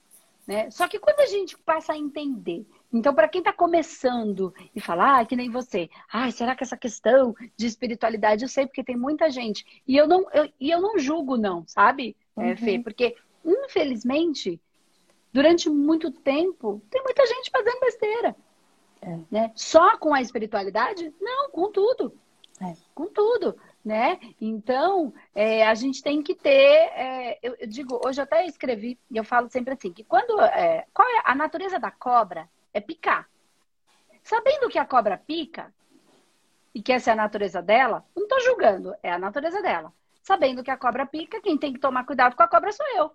né? 0.47 0.71
Só 0.71 0.89
que 0.89 0.99
quando 0.99 1.21
a 1.21 1.27
gente 1.27 1.57
passa 1.59 1.93
a 1.93 1.99
entender 1.99 2.67
então, 2.93 3.15
para 3.15 3.29
quem 3.29 3.41
está 3.41 3.53
começando 3.53 4.53
e 4.75 4.81
falar, 4.81 5.21
ah, 5.21 5.25
que 5.25 5.37
nem 5.37 5.51
você, 5.51 5.91
ah, 6.11 6.31
será 6.31 6.57
que 6.57 6.65
essa 6.65 6.77
questão 6.77 7.35
de 7.57 7.67
espiritualidade, 7.67 8.45
eu 8.45 8.49
sei 8.49 8.67
porque 8.67 8.83
tem 8.83 8.97
muita 8.97 9.31
gente. 9.31 9.83
E 9.87 9.97
eu 9.97 10.09
não, 10.09 10.27
eu, 10.33 10.51
e 10.59 10.71
eu 10.71 10.81
não 10.81 10.99
julgo, 10.99 11.37
não, 11.37 11.67
sabe, 11.67 12.17
uhum. 12.35 12.45
é, 12.45 12.57
Fê? 12.57 12.79
Porque, 12.79 13.15
infelizmente, 13.45 14.59
durante 15.33 15.69
muito 15.69 16.11
tempo, 16.11 16.81
tem 16.91 17.03
muita 17.03 17.27
gente 17.27 17.51
fazendo 17.51 17.81
besteira. 17.81 18.37
É. 19.03 19.19
Né? 19.31 19.53
Só 19.55 19.99
com 19.99 20.15
a 20.15 20.23
espiritualidade? 20.23 21.13
Não, 21.21 21.51
com 21.51 21.71
tudo. 21.71 22.15
É. 22.61 22.75
Com 22.95 23.07
tudo. 23.07 23.55
Né? 23.85 24.19
Então, 24.41 25.13
é, 25.35 25.67
a 25.67 25.75
gente 25.75 26.03
tem 26.03 26.23
que 26.23 26.35
ter. 26.35 26.51
É, 26.51 27.39
eu, 27.43 27.55
eu, 27.61 27.67
digo, 27.67 28.01
hoje 28.05 28.21
eu 28.21 28.25
até 28.25 28.45
escrevi, 28.45 28.99
e 29.11 29.17
eu 29.17 29.25
falo 29.25 29.49
sempre 29.49 29.75
assim: 29.75 29.93
que 29.93 30.03
quando. 30.03 30.41
É, 30.41 30.85
qual 30.93 31.09
é 31.09 31.23
a 31.25 31.35
natureza 31.35 31.79
da 31.79 31.91
cobra? 31.91 32.49
É 32.79 32.81
picar. 32.81 33.29
Sabendo 34.23 34.69
que 34.69 34.79
a 34.79 34.85
cobra 34.85 35.19
pica, 35.19 35.75
e 36.73 36.81
que 36.81 36.93
essa 36.93 37.11
é 37.11 37.13
a 37.13 37.17
natureza 37.17 37.61
dela, 37.61 38.05
não 38.15 38.23
estou 38.23 38.41
julgando, 38.41 38.95
é 39.03 39.11
a 39.11 39.19
natureza 39.19 39.61
dela. 39.61 39.93
Sabendo 40.23 40.63
que 40.63 40.71
a 40.71 40.77
cobra 40.77 41.05
pica, 41.05 41.41
quem 41.41 41.59
tem 41.59 41.73
que 41.73 41.81
tomar 41.81 42.07
cuidado 42.07 42.37
com 42.37 42.43
a 42.45 42.47
cobra 42.47 42.71
sou 42.71 42.87
eu. 42.95 43.11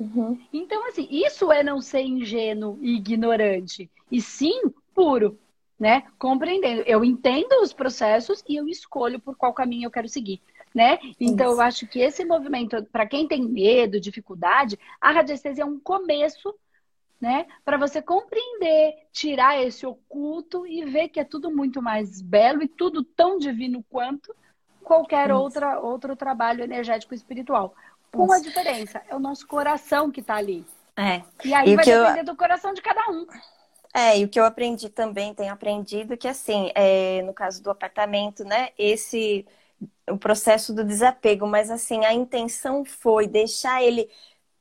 Uhum. 0.00 0.40
Então, 0.52 0.88
assim, 0.88 1.06
isso 1.08 1.52
é 1.52 1.62
não 1.62 1.80
ser 1.80 2.00
ingênuo 2.00 2.76
e 2.80 2.96
ignorante, 2.96 3.88
e 4.10 4.20
sim 4.20 4.62
puro, 4.92 5.38
né? 5.78 6.02
Compreendendo. 6.18 6.82
Eu 6.84 7.04
entendo 7.04 7.62
os 7.62 7.72
processos 7.72 8.42
e 8.48 8.56
eu 8.56 8.66
escolho 8.66 9.20
por 9.20 9.36
qual 9.36 9.54
caminho 9.54 9.86
eu 9.86 9.92
quero 9.92 10.08
seguir. 10.08 10.42
Né? 10.74 10.98
Então, 11.20 11.52
isso. 11.52 11.60
eu 11.60 11.60
acho 11.60 11.86
que 11.86 12.00
esse 12.00 12.24
movimento, 12.24 12.84
para 12.90 13.06
quem 13.06 13.28
tem 13.28 13.42
medo, 13.42 14.00
dificuldade, 14.00 14.76
a 15.00 15.12
radiestesia 15.12 15.62
é 15.62 15.66
um 15.66 15.78
começo 15.78 16.52
né? 17.20 17.46
Para 17.64 17.76
você 17.76 18.00
compreender, 18.00 18.94
tirar 19.12 19.60
esse 19.60 19.84
oculto 19.84 20.66
e 20.66 20.84
ver 20.84 21.08
que 21.08 21.20
é 21.20 21.24
tudo 21.24 21.50
muito 21.50 21.82
mais 21.82 22.20
belo 22.20 22.62
e 22.62 22.68
tudo 22.68 23.02
tão 23.02 23.38
divino 23.38 23.84
quanto 23.90 24.34
qualquer 24.84 25.32
outra, 25.32 25.80
outro 25.80 26.16
trabalho 26.16 26.64
energético 26.64 27.14
espiritual. 27.14 27.74
Com 28.10 28.32
a 28.32 28.40
diferença, 28.40 29.02
é 29.08 29.14
o 29.14 29.18
nosso 29.18 29.46
coração 29.46 30.10
que 30.10 30.20
está 30.20 30.36
ali. 30.36 30.64
É. 30.96 31.22
E 31.44 31.52
aí 31.52 31.70
e 31.70 31.76
vai 31.76 31.84
depender 31.84 32.20
eu... 32.20 32.24
do 32.24 32.36
coração 32.36 32.72
de 32.72 32.80
cada 32.80 33.10
um. 33.10 33.26
É, 33.94 34.18
e 34.18 34.24
o 34.24 34.28
que 34.28 34.38
eu 34.38 34.44
aprendi 34.44 34.88
também, 34.88 35.34
tenho 35.34 35.52
aprendido 35.52 36.16
que 36.16 36.28
assim, 36.28 36.70
é, 36.74 37.22
no 37.22 37.34
caso 37.34 37.62
do 37.62 37.70
apartamento, 37.70 38.44
né, 38.44 38.70
esse 38.78 39.46
o 40.10 40.18
processo 40.18 40.74
do 40.74 40.84
desapego, 40.84 41.46
mas 41.46 41.70
assim, 41.70 42.04
a 42.04 42.12
intenção 42.12 42.84
foi 42.84 43.26
deixar 43.26 43.82
ele 43.82 44.08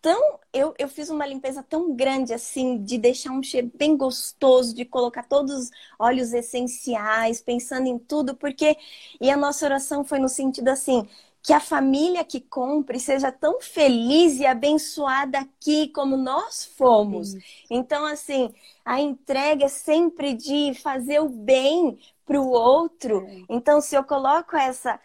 tão. 0.01 0.39
Eu, 0.53 0.73
eu 0.77 0.88
fiz 0.88 1.10
uma 1.10 1.25
limpeza 1.25 1.62
tão 1.63 1.95
grande 1.95 2.33
assim, 2.33 2.81
de 2.83 2.97
deixar 2.97 3.31
um 3.31 3.43
cheiro 3.43 3.71
bem 3.75 3.95
gostoso, 3.97 4.73
de 4.75 4.86
colocar 4.86 5.23
todos 5.23 5.53
os 5.53 5.71
óleos 5.99 6.33
essenciais, 6.33 7.41
pensando 7.41 7.88
em 7.88 7.97
tudo, 7.99 8.36
porque. 8.36 8.77
E 9.19 9.29
a 9.29 9.38
nossa 9.38 9.65
oração 9.65 10.03
foi 10.03 10.19
no 10.19 10.29
sentido 10.29 10.69
assim. 10.69 11.07
Que 11.47 11.53
a 11.53 11.62
família 11.62 12.25
que 12.25 12.41
compre 12.41 12.99
seja 12.99 13.31
tão 13.31 13.62
feliz 13.62 14.38
e 14.38 14.45
abençoada 14.45 15.39
aqui 15.39 15.88
como 15.88 16.17
nós 16.17 16.65
fomos. 16.65 17.36
Então, 17.69 18.05
assim, 18.05 18.53
a 18.83 18.99
entrega 18.99 19.63
é 19.63 19.69
sempre 19.69 20.33
de 20.33 20.73
fazer 20.73 21.21
o 21.21 21.29
bem 21.29 21.97
para 22.25 22.38
o 22.38 22.49
outro. 22.49 23.25
É. 23.25 23.43
Então, 23.47 23.79
se 23.79 23.95
eu 23.95 24.03
coloco 24.03 24.57
essa. 24.57 24.99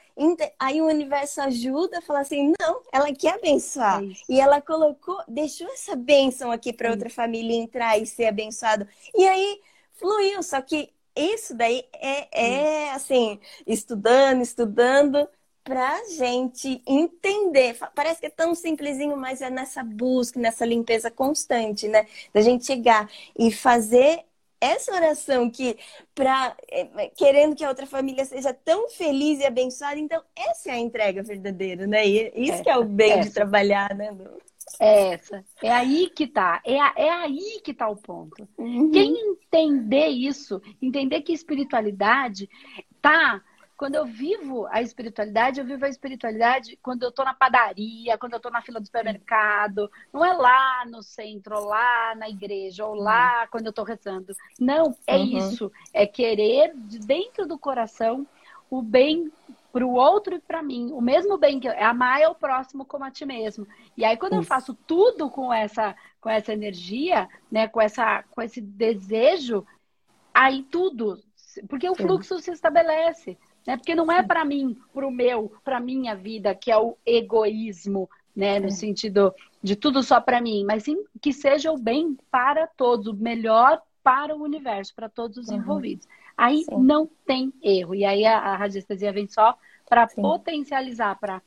Aí 0.59 0.83
o 0.83 0.87
universo 0.87 1.41
ajuda 1.41 1.99
a 1.99 2.03
falar 2.03 2.23
assim: 2.23 2.53
não, 2.61 2.83
ela 2.93 3.15
quer 3.15 3.35
abençoar. 3.35 4.03
É 4.03 4.09
e 4.29 4.41
ela 4.41 4.61
colocou, 4.61 5.23
deixou 5.29 5.69
essa 5.69 5.95
bênção 5.95 6.51
aqui 6.51 6.73
para 6.73 6.91
outra 6.91 7.09
família 7.09 7.55
entrar 7.55 7.99
e 7.99 8.05
ser 8.05 8.27
abençoado. 8.27 8.85
E 9.15 9.29
aí 9.29 9.61
fluiu. 9.93 10.43
Só 10.43 10.61
que 10.61 10.93
isso 11.15 11.55
daí 11.55 11.85
é, 11.95 12.87
é 12.87 12.91
assim, 12.91 13.39
estudando, 13.65 14.43
estudando 14.43 15.29
pra 15.65 16.05
gente 16.17 16.83
entender. 16.87 17.77
Parece 17.95 18.21
que 18.21 18.27
é 18.27 18.31
tão 18.31 18.55
simplesinho, 18.55 19.17
mas 19.17 19.41
é 19.41 19.51
nessa 19.51 19.83
busca, 19.83 20.39
nessa 20.39 20.65
limpeza 20.65 21.11
constante, 21.11 21.89
né? 21.89 22.07
Da 22.33 22.41
gente 22.41 22.67
chegar 22.67 23.09
e 23.39 23.53
fazer 23.53 24.25
essa 24.61 24.95
oração 24.95 25.51
que 25.51 25.77
para 26.15 26.57
é, 26.71 27.09
querendo 27.17 27.57
que 27.57 27.65
a 27.65 27.69
outra 27.69 27.85
família 27.85 28.25
seja 28.25 28.55
tão 28.55 28.89
feliz 28.89 29.41
e 29.41 29.45
abençoada, 29.45 29.99
então 29.99 30.23
essa 30.37 30.71
é 30.71 30.75
a 30.75 30.79
entrega 30.79 31.21
verdadeira, 31.23 31.85
né? 31.85 32.07
E 32.07 32.33
isso 32.37 32.55
essa, 32.55 32.63
que 32.63 32.71
é 32.71 32.77
o 32.77 32.85
bem 32.85 33.13
essa. 33.13 33.29
de 33.29 33.35
trabalhar, 33.35 33.93
né? 33.95 34.17
É 34.79 35.15
essa. 35.15 35.45
É 35.63 35.71
aí 35.71 36.09
que 36.11 36.29
tá. 36.29 36.63
É, 36.65 36.77
é 36.77 37.11
aí 37.11 37.61
que 37.65 37.75
tá 37.75 37.89
o 37.89 37.97
ponto. 37.97 38.49
Uhum. 38.57 38.91
Quem 38.93 39.17
entender 39.33 40.07
isso, 40.09 40.63
entender 40.81 41.23
que 41.23 41.33
espiritualidade 41.33 42.49
tá 43.01 43.43
quando 43.83 43.97
eu 43.97 44.07
vivo 44.07 44.65
a 44.71 44.81
espiritualidade, 44.81 45.59
eu 45.59 45.67
vivo 45.67 45.85
a 45.85 45.89
espiritualidade 45.89 46.79
quando 46.81 47.03
eu 47.03 47.09
estou 47.09 47.25
na 47.25 47.35
padaria, 47.35 48.17
quando 48.17 48.35
eu 48.35 48.37
estou 48.37 48.53
na 48.53 48.63
fila 48.63 48.79
do 48.79 48.87
supermercado. 48.87 49.91
Não 50.13 50.25
é 50.25 50.33
lá 50.35 50.85
no 50.87 51.03
centro, 51.03 51.59
ou 51.59 51.65
lá 51.65 52.15
na 52.15 52.29
igreja, 52.29 52.87
ou 52.87 52.95
lá 52.95 53.45
quando 53.49 53.67
eu 53.67 53.71
estou 53.71 53.85
rezando. 53.85 54.37
Não, 54.61 54.97
é 55.05 55.17
uhum. 55.17 55.37
isso. 55.37 55.73
É 55.93 56.07
querer 56.07 56.73
de 56.77 57.01
dentro 57.01 57.45
do 57.45 57.59
coração 57.59 58.25
o 58.71 58.81
bem 58.81 59.33
para 59.73 59.85
o 59.85 59.95
outro 59.95 60.37
e 60.37 60.39
para 60.39 60.63
mim. 60.63 60.93
O 60.93 61.01
mesmo 61.01 61.37
bem 61.37 61.59
que 61.59 61.67
eu, 61.67 61.73
é 61.73 61.83
amar 61.83 62.21
é 62.21 62.29
o 62.29 62.37
próximo 62.37 62.85
como 62.85 63.03
a 63.03 63.11
ti 63.11 63.27
mesmo. 63.27 63.67
E 63.97 64.05
aí 64.05 64.17
quando 64.17 64.35
isso. 64.35 64.43
eu 64.43 64.47
faço 64.47 64.79
tudo 64.87 65.29
com 65.29 65.53
essa 65.53 65.97
com 66.21 66.31
essa 66.31 66.53
energia, 66.53 67.29
né, 67.51 67.67
com 67.67 67.81
essa 67.81 68.23
com 68.31 68.41
esse 68.41 68.61
desejo, 68.61 69.67
aí 70.33 70.63
tudo, 70.71 71.21
porque 71.69 71.91
o 71.91 71.97
fluxo 71.97 72.39
se 72.39 72.53
estabelece. 72.53 73.37
Né? 73.67 73.77
Porque 73.77 73.95
não 73.95 74.11
é 74.11 74.23
para 74.23 74.45
mim, 74.45 74.77
para 74.93 75.07
o 75.07 75.11
meu, 75.11 75.53
para 75.65 75.81
minha 75.81 76.15
vida, 76.15 76.55
que 76.55 76.71
é 76.71 76.77
o 76.77 76.97
egoísmo, 77.07 78.09
né? 78.35 78.59
No 78.59 78.67
é. 78.67 78.71
sentido 78.71 79.35
de 79.63 79.77
tudo 79.77 80.03
só 80.03 80.21
para 80.21 80.41
mim, 80.41 80.65
mas 80.65 80.83
sim 80.83 81.05
que 81.21 81.33
seja 81.33 81.71
o 81.71 81.79
bem 81.79 82.19
para 82.31 82.67
todos, 82.67 83.07
o 83.07 83.15
melhor 83.15 83.81
para 84.03 84.35
o 84.35 84.43
universo, 84.43 84.95
para 84.95 85.09
todos 85.09 85.37
os 85.39 85.49
uhum. 85.49 85.59
envolvidos. 85.59 86.09
Aí 86.37 86.65
sim. 86.65 86.77
não 86.77 87.09
tem 87.27 87.53
erro. 87.63 87.95
E 87.95 88.05
aí 88.05 88.25
a, 88.25 88.39
a 88.39 88.57
radiestesia 88.57 89.13
vem 89.13 89.29
só 89.29 89.57
para 89.89 90.07
potencializar, 90.09 91.19
para 91.21 91.41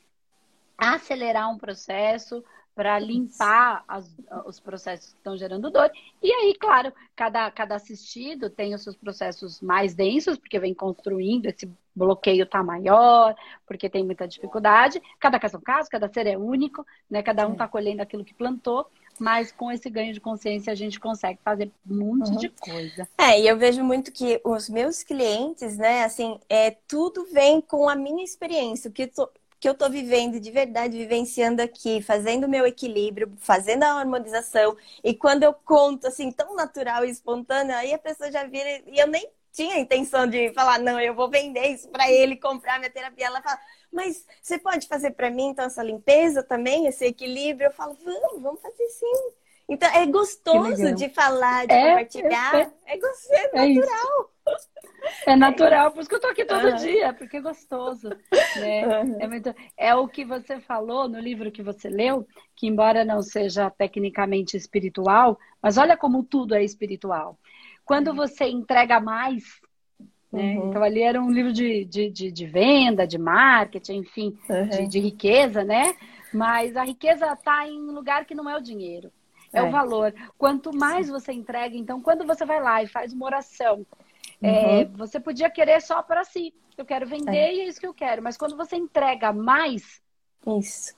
acelerar 0.78 1.50
um 1.50 1.58
processo, 1.58 2.42
para 2.74 2.98
limpar 2.98 3.82
as, 3.88 4.14
os 4.44 4.60
processos 4.60 5.12
que 5.12 5.18
estão 5.18 5.36
gerando 5.36 5.70
dor. 5.70 5.90
E 6.22 6.30
aí, 6.30 6.54
claro, 6.54 6.92
cada, 7.14 7.50
cada 7.50 7.74
assistido 7.74 8.50
tem 8.50 8.74
os 8.74 8.82
seus 8.82 8.96
processos 8.96 9.60
mais 9.60 9.94
densos, 9.94 10.38
porque 10.38 10.60
vem 10.60 10.74
construindo, 10.74 11.46
esse 11.46 11.66
bloqueio 11.96 12.44
está 12.44 12.62
maior, 12.62 13.34
porque 13.66 13.88
tem 13.88 14.04
muita 14.04 14.28
dificuldade. 14.28 15.02
Cada 15.18 15.40
caso 15.40 15.56
é 15.56 15.58
um 15.58 15.62
caso, 15.62 15.88
cada 15.88 16.08
ser 16.12 16.26
é 16.26 16.36
único, 16.36 16.86
né? 17.10 17.22
Cada 17.22 17.48
um 17.48 17.52
está 17.52 17.66
colhendo 17.66 18.02
aquilo 18.02 18.24
que 18.24 18.34
plantou. 18.34 18.86
Mas 19.18 19.50
com 19.50 19.72
esse 19.72 19.88
ganho 19.88 20.12
de 20.12 20.20
consciência 20.20 20.70
a 20.70 20.76
gente 20.76 21.00
consegue 21.00 21.38
fazer 21.42 21.72
um 21.90 21.96
monte 21.96 22.32
uhum. 22.32 22.36
de 22.36 22.50
coisa. 22.50 23.08
É, 23.16 23.40
e 23.40 23.48
eu 23.48 23.56
vejo 23.56 23.82
muito 23.82 24.12
que 24.12 24.38
os 24.44 24.68
meus 24.68 25.02
clientes, 25.02 25.78
né, 25.78 26.04
assim, 26.04 26.38
é, 26.50 26.70
tudo 26.86 27.24
vem 27.32 27.62
com 27.62 27.88
a 27.88 27.96
minha 27.96 28.22
experiência. 28.22 28.90
O 28.90 28.92
que 28.92 29.10
que 29.58 29.68
eu 29.68 29.72
estou 29.72 29.88
vivendo 29.88 30.38
de 30.38 30.50
verdade, 30.50 30.98
vivenciando 30.98 31.62
aqui, 31.62 32.02
fazendo 32.02 32.44
o 32.44 32.48
meu 32.48 32.66
equilíbrio, 32.66 33.32
fazendo 33.38 33.84
a 33.84 33.94
harmonização. 33.94 34.76
E 35.02 35.14
quando 35.14 35.44
eu 35.44 35.54
conto 35.54 36.06
assim, 36.06 36.30
tão 36.30 36.54
natural 36.54 37.04
e 37.04 37.10
espontâneo, 37.10 37.74
aí 37.74 37.94
a 37.94 37.98
pessoa 37.98 38.30
já 38.30 38.44
vira. 38.44 38.82
E 38.86 38.98
eu 38.98 39.06
nem 39.06 39.28
tinha 39.56 39.78
intenção 39.78 40.26
de 40.26 40.52
falar, 40.52 40.78
não, 40.78 41.00
eu 41.00 41.14
vou 41.14 41.30
vender 41.30 41.68
isso 41.68 41.88
para 41.88 42.12
ele, 42.12 42.36
comprar 42.36 42.78
minha 42.78 42.90
terapia. 42.90 43.26
Ela 43.26 43.40
fala, 43.40 43.58
mas 43.90 44.26
você 44.42 44.58
pode 44.58 44.86
fazer 44.86 45.12
para 45.12 45.30
mim 45.30 45.48
então 45.48 45.64
essa 45.64 45.82
limpeza 45.82 46.42
também, 46.42 46.86
esse 46.86 47.06
equilíbrio? 47.06 47.68
Eu 47.68 47.72
falo, 47.72 47.96
vamos, 48.04 48.42
vamos 48.42 48.60
fazer 48.60 48.86
sim. 48.90 49.30
Então 49.66 49.88
é 49.88 50.06
gostoso 50.06 50.94
de 50.94 51.08
falar, 51.08 51.66
de 51.66 51.72
é, 51.72 51.88
compartilhar. 51.88 52.54
É, 52.54 52.70
é, 52.84 52.94
é, 52.94 52.98
gostoso, 52.98 53.32
é, 53.32 53.46
é 53.46 53.74
natural. 53.74 54.30
É 55.26 55.36
natural, 55.36 55.90
por 55.90 56.00
isso 56.00 56.08
que 56.08 56.14
eu 56.16 56.20
tô 56.20 56.26
aqui 56.28 56.44
todo 56.44 56.68
uhum. 56.68 56.76
dia, 56.76 57.12
porque 57.14 57.38
é 57.38 57.40
gostoso. 57.40 58.10
Né? 58.56 58.86
Uhum. 58.86 59.20
É, 59.20 59.26
muito... 59.26 59.54
é 59.76 59.94
o 59.94 60.06
que 60.06 60.24
você 60.24 60.60
falou 60.60 61.08
no 61.08 61.18
livro 61.18 61.50
que 61.50 61.62
você 61.62 61.88
leu, 61.88 62.28
que 62.54 62.66
embora 62.66 63.04
não 63.04 63.22
seja 63.22 63.70
tecnicamente 63.70 64.56
espiritual, 64.56 65.38
mas 65.62 65.78
olha 65.78 65.96
como 65.96 66.22
tudo 66.22 66.54
é 66.54 66.62
espiritual. 66.62 67.38
Quando 67.86 68.08
uhum. 68.08 68.16
você 68.16 68.44
entrega 68.46 69.00
mais, 69.00 69.44
né? 70.32 70.58
Uhum. 70.58 70.68
Então 70.68 70.82
ali 70.82 71.00
era 71.00 71.20
um 71.20 71.30
livro 71.30 71.52
de, 71.52 71.84
de, 71.84 72.10
de, 72.10 72.30
de 72.30 72.46
venda, 72.46 73.06
de 73.06 73.16
marketing, 73.16 73.98
enfim, 73.98 74.36
de, 74.70 74.80
uhum. 74.80 74.88
de, 74.88 74.98
riqueza, 74.98 75.64
né? 75.64 75.96
Mas 76.34 76.76
a 76.76 76.84
riqueza 76.84 77.32
está 77.32 77.66
em 77.66 77.80
um 77.80 77.92
lugar 77.92 78.26
que 78.26 78.34
não 78.34 78.50
é 78.50 78.56
o 78.56 78.62
dinheiro. 78.62 79.10
É, 79.52 79.60
é, 79.60 79.62
o 79.62 79.70
valor. 79.70 80.12
Quanto 80.36 80.76
mais 80.76 81.08
você 81.08 81.32
entrega, 81.32 81.76
então, 81.76 82.02
quando 82.02 82.26
você 82.26 82.44
vai 82.44 82.60
lá 82.60 82.82
e 82.82 82.86
faz 82.86 83.12
uma 83.12 83.24
oração, 83.24 83.86
é, 84.42 84.50
uhum. 84.50 84.80
É, 84.80 84.84
você 84.84 85.18
podia 85.18 85.48
querer 85.48 85.80
só 85.80 86.02
para 86.02 86.24
si. 86.24 86.52
Eu 86.76 86.84
quero 86.84 87.06
vender 87.06 87.36
é. 87.36 87.54
e 87.54 87.60
é 87.60 87.68
isso 87.68 87.80
que 87.80 87.86
eu 87.86 87.94
quero. 87.94 88.22
Mas 88.22 88.36
quando 88.36 88.56
você 88.56 88.76
entrega 88.76 89.32
mais, 89.32 90.02
isso, 90.58 90.94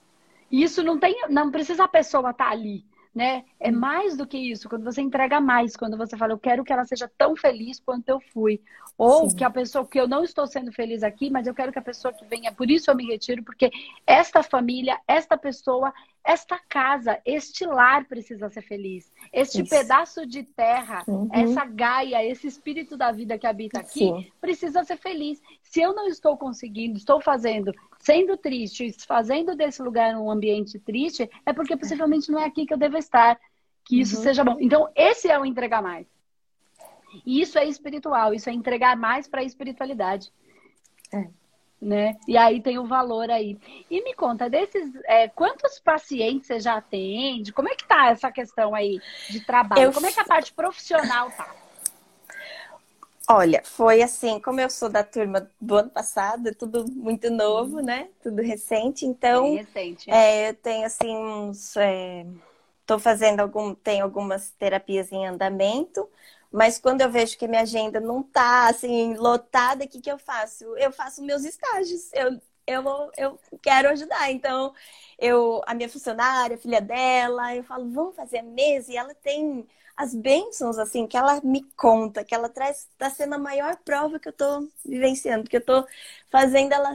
isso 0.51 0.83
não 0.83 0.98
tem, 0.98 1.14
não 1.29 1.51
precisa 1.51 1.85
a 1.85 1.88
pessoa 1.88 2.31
estar 2.31 2.46
tá 2.46 2.51
ali, 2.51 2.85
né? 3.18 3.44
É 3.59 3.68
hum. 3.68 3.76
mais 3.76 4.16
do 4.16 4.24
que 4.24 4.38
isso. 4.38 4.69
Quando 4.69 4.85
você 4.85 5.02
entrega 5.02 5.40
mais, 5.40 5.75
quando 5.75 5.96
você 5.96 6.16
fala, 6.16 6.33
eu 6.35 6.38
quero 6.38 6.62
que 6.62 6.73
ela 6.73 6.85
seja 6.85 7.10
tão 7.19 7.35
feliz 7.35 7.81
quanto 7.81 8.08
eu 8.08 8.21
fui, 8.33 8.60
ou 8.96 9.29
Sim. 9.29 9.37
que 9.38 9.42
a 9.42 9.50
pessoa 9.50 9.85
que 9.85 9.98
eu 9.98 10.06
não 10.06 10.23
estou 10.23 10.46
sendo 10.46 10.71
feliz 10.71 11.02
aqui, 11.02 11.29
mas 11.29 11.48
eu 11.48 11.52
quero 11.52 11.73
que 11.73 11.81
a 11.81 11.83
pessoa 11.83 12.14
que 12.14 12.25
venha, 12.27 12.52
por 12.52 12.71
isso 12.71 12.88
eu 12.88 12.94
me 12.94 13.04
retiro, 13.04 13.42
porque 13.42 13.73
esta 14.06 14.40
família, 14.40 14.96
esta 15.08 15.37
pessoa, 15.37 15.92
esta 16.29 16.58
casa, 16.58 17.18
este 17.24 17.64
lar 17.64 18.04
precisa 18.04 18.50
ser 18.50 18.60
feliz. 18.60 19.10
Este 19.33 19.62
isso. 19.62 19.70
pedaço 19.70 20.26
de 20.26 20.42
terra, 20.42 21.02
uhum. 21.08 21.26
essa 21.33 21.64
gaia, 21.64 22.22
esse 22.22 22.46
espírito 22.46 22.98
da 22.98 23.10
vida 23.10 23.38
que 23.38 23.46
habita 23.46 23.81
aqui, 23.81 24.00
Sim. 24.00 24.31
precisa 24.38 24.85
ser 24.85 24.98
feliz. 24.98 25.40
Se 25.62 25.81
eu 25.81 25.94
não 25.94 26.06
estou 26.06 26.37
conseguindo, 26.37 26.98
estou 26.98 27.18
fazendo, 27.18 27.72
sendo 27.98 28.37
triste, 28.37 28.94
fazendo 29.06 29.56
desse 29.56 29.83
lugar 29.83 30.18
um 30.18 30.31
ambiente 30.31 30.79
triste, 30.79 31.31
é 31.46 31.52
porque 31.54 31.74
possivelmente 31.79 32.31
não 32.31 32.38
é 32.38 32.44
aqui 32.44 32.66
que 32.66 32.74
eu 32.74 32.79
devo 32.79 32.98
estar. 32.98 33.40
Que 33.87 33.98
isso 33.98 34.18
uhum. 34.18 34.22
seja 34.22 34.44
bom. 34.44 34.58
Então, 34.60 34.87
esse 34.94 35.31
é 35.31 35.40
o 35.40 35.46
entregar 35.46 35.81
mais. 35.81 36.06
E 37.24 37.40
isso 37.40 37.58
é 37.58 37.64
espiritual, 37.64 38.35
isso 38.35 38.50
é 38.50 38.52
entregar 38.52 38.98
mais 38.98 39.26
para 39.26 39.40
a 39.40 39.44
espiritualidade. 39.44 40.31
É. 41.10 41.26
né? 41.81 42.16
E 42.26 42.37
aí 42.37 42.60
tem 42.60 42.79
o 42.79 42.87
valor 42.87 43.31
aí. 43.31 43.58
E 43.90 44.02
me 44.02 44.14
conta, 44.14 44.50
desses, 44.50 44.90
é, 45.04 45.29
quantos 45.29 45.79
pacientes 45.79 46.46
você 46.46 46.60
já 46.60 46.76
atende? 46.76 47.52
Como 47.52 47.68
é 47.68 47.74
que 47.74 47.87
tá 47.87 48.10
essa 48.10 48.31
questão 48.33 48.74
aí 48.74 49.00
de 49.31 49.44
trabalho? 49.44 49.83
Eu... 49.83 49.92
Como 49.92 50.06
é 50.06 50.12
que 50.12 50.20
a 50.20 50.24
parte 50.24 50.52
profissional 50.52 51.31
tá? 51.31 51.54
Olha, 53.31 53.60
foi 53.62 54.00
assim, 54.00 54.40
como 54.40 54.58
eu 54.58 54.70
sou 54.70 54.88
da 54.88 55.04
turma 55.04 55.50
do 55.60 55.76
ano 55.76 55.90
passado, 55.90 56.48
é 56.48 56.52
tudo 56.54 56.90
muito 56.90 57.31
novo, 57.31 57.76
uhum. 57.76 57.85
né? 57.85 58.08
Tudo 58.22 58.40
recente, 58.40 59.04
então. 59.04 59.42
Bem 59.42 59.56
recente. 59.56 60.10
É, 60.10 60.48
eu 60.48 60.54
tenho 60.54 60.87
assim 60.87 61.14
uns. 61.14 61.76
É, 61.76 62.24
tô 62.87 62.98
fazendo 62.98 63.40
algum. 63.40 63.74
Tem 63.74 64.00
algumas 64.00 64.50
terapias 64.52 65.12
em 65.12 65.26
andamento, 65.26 66.08
mas 66.53 66.79
quando 66.79 67.01
eu 67.03 67.11
vejo 67.11 67.37
que 67.38 67.46
minha 67.49 67.63
agenda 67.63 68.01
não 68.01 68.23
tá 68.23 68.69
assim, 68.69 69.15
lotada, 69.15 69.85
o 69.85 69.88
que, 69.88 70.01
que 70.01 70.11
eu 70.11 70.19
faço? 70.19 70.65
Eu 70.77 70.92
faço 70.92 71.23
meus 71.23 71.44
estágios. 71.44 72.11
Eu, 72.13 72.40
eu, 72.67 73.11
eu 73.17 73.40
quero 73.63 73.88
ajudar. 73.90 74.31
Então, 74.31 74.73
eu, 75.19 75.63
a 75.67 75.75
minha 75.75 75.88
funcionária, 75.88 76.57
a 76.57 76.59
filha 76.59 76.81
dela, 76.81 77.55
eu 77.55 77.65
falo, 77.65 77.90
vamos 77.90 78.17
fazer 78.17 78.38
a 78.38 78.42
mesa, 78.42 78.92
e 78.92 78.96
ela 78.96 79.15
tem 79.15 79.67
as 79.96 80.15
bênçãos, 80.15 80.79
assim, 80.79 81.07
que 81.07 81.17
ela 81.17 81.40
me 81.42 81.63
conta, 81.77 82.25
que 82.25 82.35
ela 82.35 82.49
traz, 82.49 82.88
está 82.92 83.11
sendo 83.11 83.35
a 83.35 83.38
maior 83.38 83.77
prova 83.85 84.19
que 84.21 84.29
eu 84.29 84.31
estou 84.31 84.69
vivenciando, 84.85 85.42
porque 85.44 85.57
eu 85.57 85.61
estou 85.61 85.87
fazendo 86.31 86.73
ela 86.73 86.94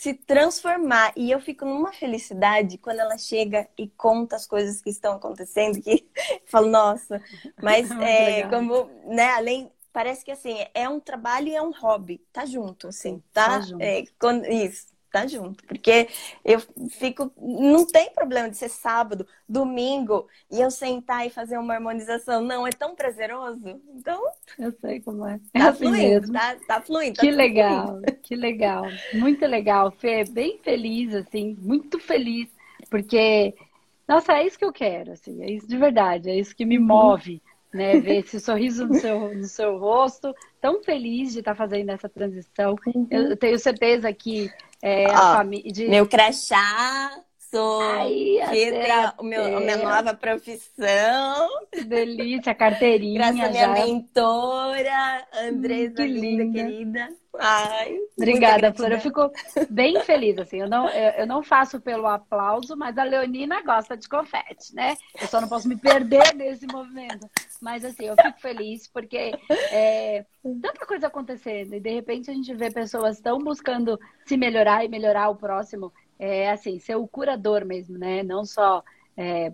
se 0.00 0.14
transformar. 0.14 1.12
E 1.14 1.30
eu 1.30 1.38
fico 1.38 1.66
numa 1.66 1.92
felicidade 1.92 2.78
quando 2.78 3.00
ela 3.00 3.18
chega 3.18 3.68
e 3.76 3.86
conta 3.86 4.34
as 4.34 4.46
coisas 4.46 4.80
que 4.80 4.88
estão 4.88 5.16
acontecendo, 5.16 5.78
que 5.82 5.90
eu 5.90 6.00
falo, 6.46 6.68
nossa, 6.68 7.22
mas 7.60 7.90
é, 8.00 8.48
como, 8.48 8.88
né, 9.04 9.26
além, 9.34 9.70
parece 9.92 10.24
que 10.24 10.30
assim, 10.30 10.56
é 10.72 10.88
um 10.88 11.00
trabalho 11.00 11.48
e 11.48 11.54
é 11.54 11.60
um 11.60 11.70
hobby, 11.70 12.16
tá 12.32 12.46
junto, 12.46 12.88
assim, 12.88 13.22
tá? 13.30 13.46
tá 13.50 13.60
junto. 13.60 13.82
É, 13.82 14.04
quando, 14.18 14.46
isso 14.46 14.86
tá 15.10 15.26
junto. 15.26 15.64
Porque 15.64 16.08
eu 16.44 16.60
fico. 16.90 17.32
Não 17.36 17.86
tem 17.86 18.12
problema 18.12 18.48
de 18.48 18.56
ser 18.56 18.68
sábado, 18.68 19.26
domingo, 19.48 20.26
e 20.50 20.60
eu 20.60 20.70
sentar 20.70 21.26
e 21.26 21.30
fazer 21.30 21.58
uma 21.58 21.74
harmonização. 21.74 22.40
Não, 22.42 22.66
é 22.66 22.70
tão 22.70 22.94
prazeroso. 22.94 23.80
Então. 23.94 24.22
Eu 24.58 24.72
sei 24.72 25.00
como 25.00 25.26
é. 25.26 25.38
Tá 25.52 25.60
é 25.60 25.62
assim 25.62 25.78
fluindo, 25.78 25.98
mesmo. 25.98 26.32
Tá, 26.32 26.56
tá 26.66 26.80
fluindo. 26.80 27.16
Tá 27.16 27.20
que 27.20 27.30
legal, 27.30 27.86
fluindo. 27.86 28.16
que 28.22 28.36
legal. 28.36 28.84
Muito 29.14 29.46
legal, 29.46 29.90
Fê. 29.90 30.24
Bem 30.24 30.58
feliz, 30.62 31.14
assim, 31.14 31.56
muito 31.60 31.98
feliz. 31.98 32.48
Porque, 32.88 33.54
nossa, 34.06 34.34
é 34.34 34.46
isso 34.46 34.58
que 34.58 34.64
eu 34.64 34.72
quero, 34.72 35.12
assim, 35.12 35.42
é 35.42 35.50
isso 35.50 35.66
de 35.68 35.76
verdade, 35.76 36.28
é 36.28 36.36
isso 36.36 36.54
que 36.54 36.64
me 36.64 36.78
uhum. 36.78 36.86
move. 36.86 37.42
Né, 37.72 38.00
ver 38.00 38.24
esse 38.24 38.40
sorriso 38.40 38.84
no 38.84 38.94
seu, 38.94 39.32
no 39.32 39.46
seu 39.46 39.78
rosto, 39.78 40.34
tão 40.60 40.82
feliz 40.82 41.32
de 41.32 41.38
estar 41.38 41.54
fazendo 41.54 41.90
essa 41.90 42.08
transição. 42.08 42.74
Uhum. 42.84 43.06
Eu 43.08 43.36
tenho 43.36 43.56
certeza 43.60 44.12
que 44.12 44.50
é, 44.82 45.06
a 45.06 45.36
família. 45.36 45.72
De... 45.72 45.88
Meu 45.88 46.04
crachá, 46.04 47.22
sou. 47.50 47.82
Ai, 47.82 48.40
a, 48.40 49.14
o 49.18 49.24
meu, 49.24 49.56
a 49.56 49.60
minha 49.60 49.76
nova 49.76 50.14
profissão. 50.14 51.48
Que 51.72 51.84
delícia, 51.84 52.52
a 52.52 52.54
carteirinha. 52.54 53.32
Graças 53.32 53.40
à 53.40 53.48
minha 53.48 53.68
mentora, 53.68 55.26
Andresa, 55.42 56.02
hum, 56.02 56.06
linda, 56.06 56.44
linda, 56.44 56.52
querida. 56.52 57.08
Ai, 57.38 57.96
Obrigada, 58.16 58.72
Flor. 58.72 58.92
Eu 58.92 59.00
fico 59.00 59.30
bem 59.70 60.00
feliz, 60.00 60.36
assim. 60.38 60.58
Eu 60.60 60.68
não, 60.68 60.88
eu, 60.88 61.10
eu, 61.20 61.26
não 61.26 61.42
faço 61.42 61.80
pelo 61.80 62.06
aplauso, 62.06 62.76
mas 62.76 62.98
a 62.98 63.04
Leonina 63.04 63.62
gosta 63.62 63.96
de 63.96 64.08
confete, 64.08 64.74
né? 64.74 64.96
Eu 65.20 65.28
só 65.28 65.40
não 65.40 65.48
posso 65.48 65.68
me 65.68 65.76
perder 65.76 66.34
nesse 66.34 66.66
movimento. 66.66 67.30
Mas, 67.60 67.84
assim, 67.84 68.06
eu 68.06 68.16
fico 68.16 68.40
feliz 68.40 68.88
porque 68.88 69.32
é, 69.70 70.24
tanta 70.42 70.86
coisa 70.86 71.06
acontecendo 71.06 71.74
e, 71.74 71.80
de 71.80 71.90
repente, 71.90 72.30
a 72.30 72.34
gente 72.34 72.52
vê 72.54 72.70
pessoas 72.70 73.20
tão 73.20 73.38
buscando 73.38 73.98
se 74.26 74.36
melhorar 74.36 74.84
e 74.84 74.88
melhorar 74.88 75.28
o 75.28 75.36
próximo. 75.36 75.92
É, 76.22 76.50
assim, 76.50 76.78
ser 76.78 76.96
o 76.96 77.08
curador 77.08 77.64
mesmo, 77.64 77.96
né? 77.96 78.22
Não 78.22 78.44
só 78.44 78.84
é, 79.16 79.50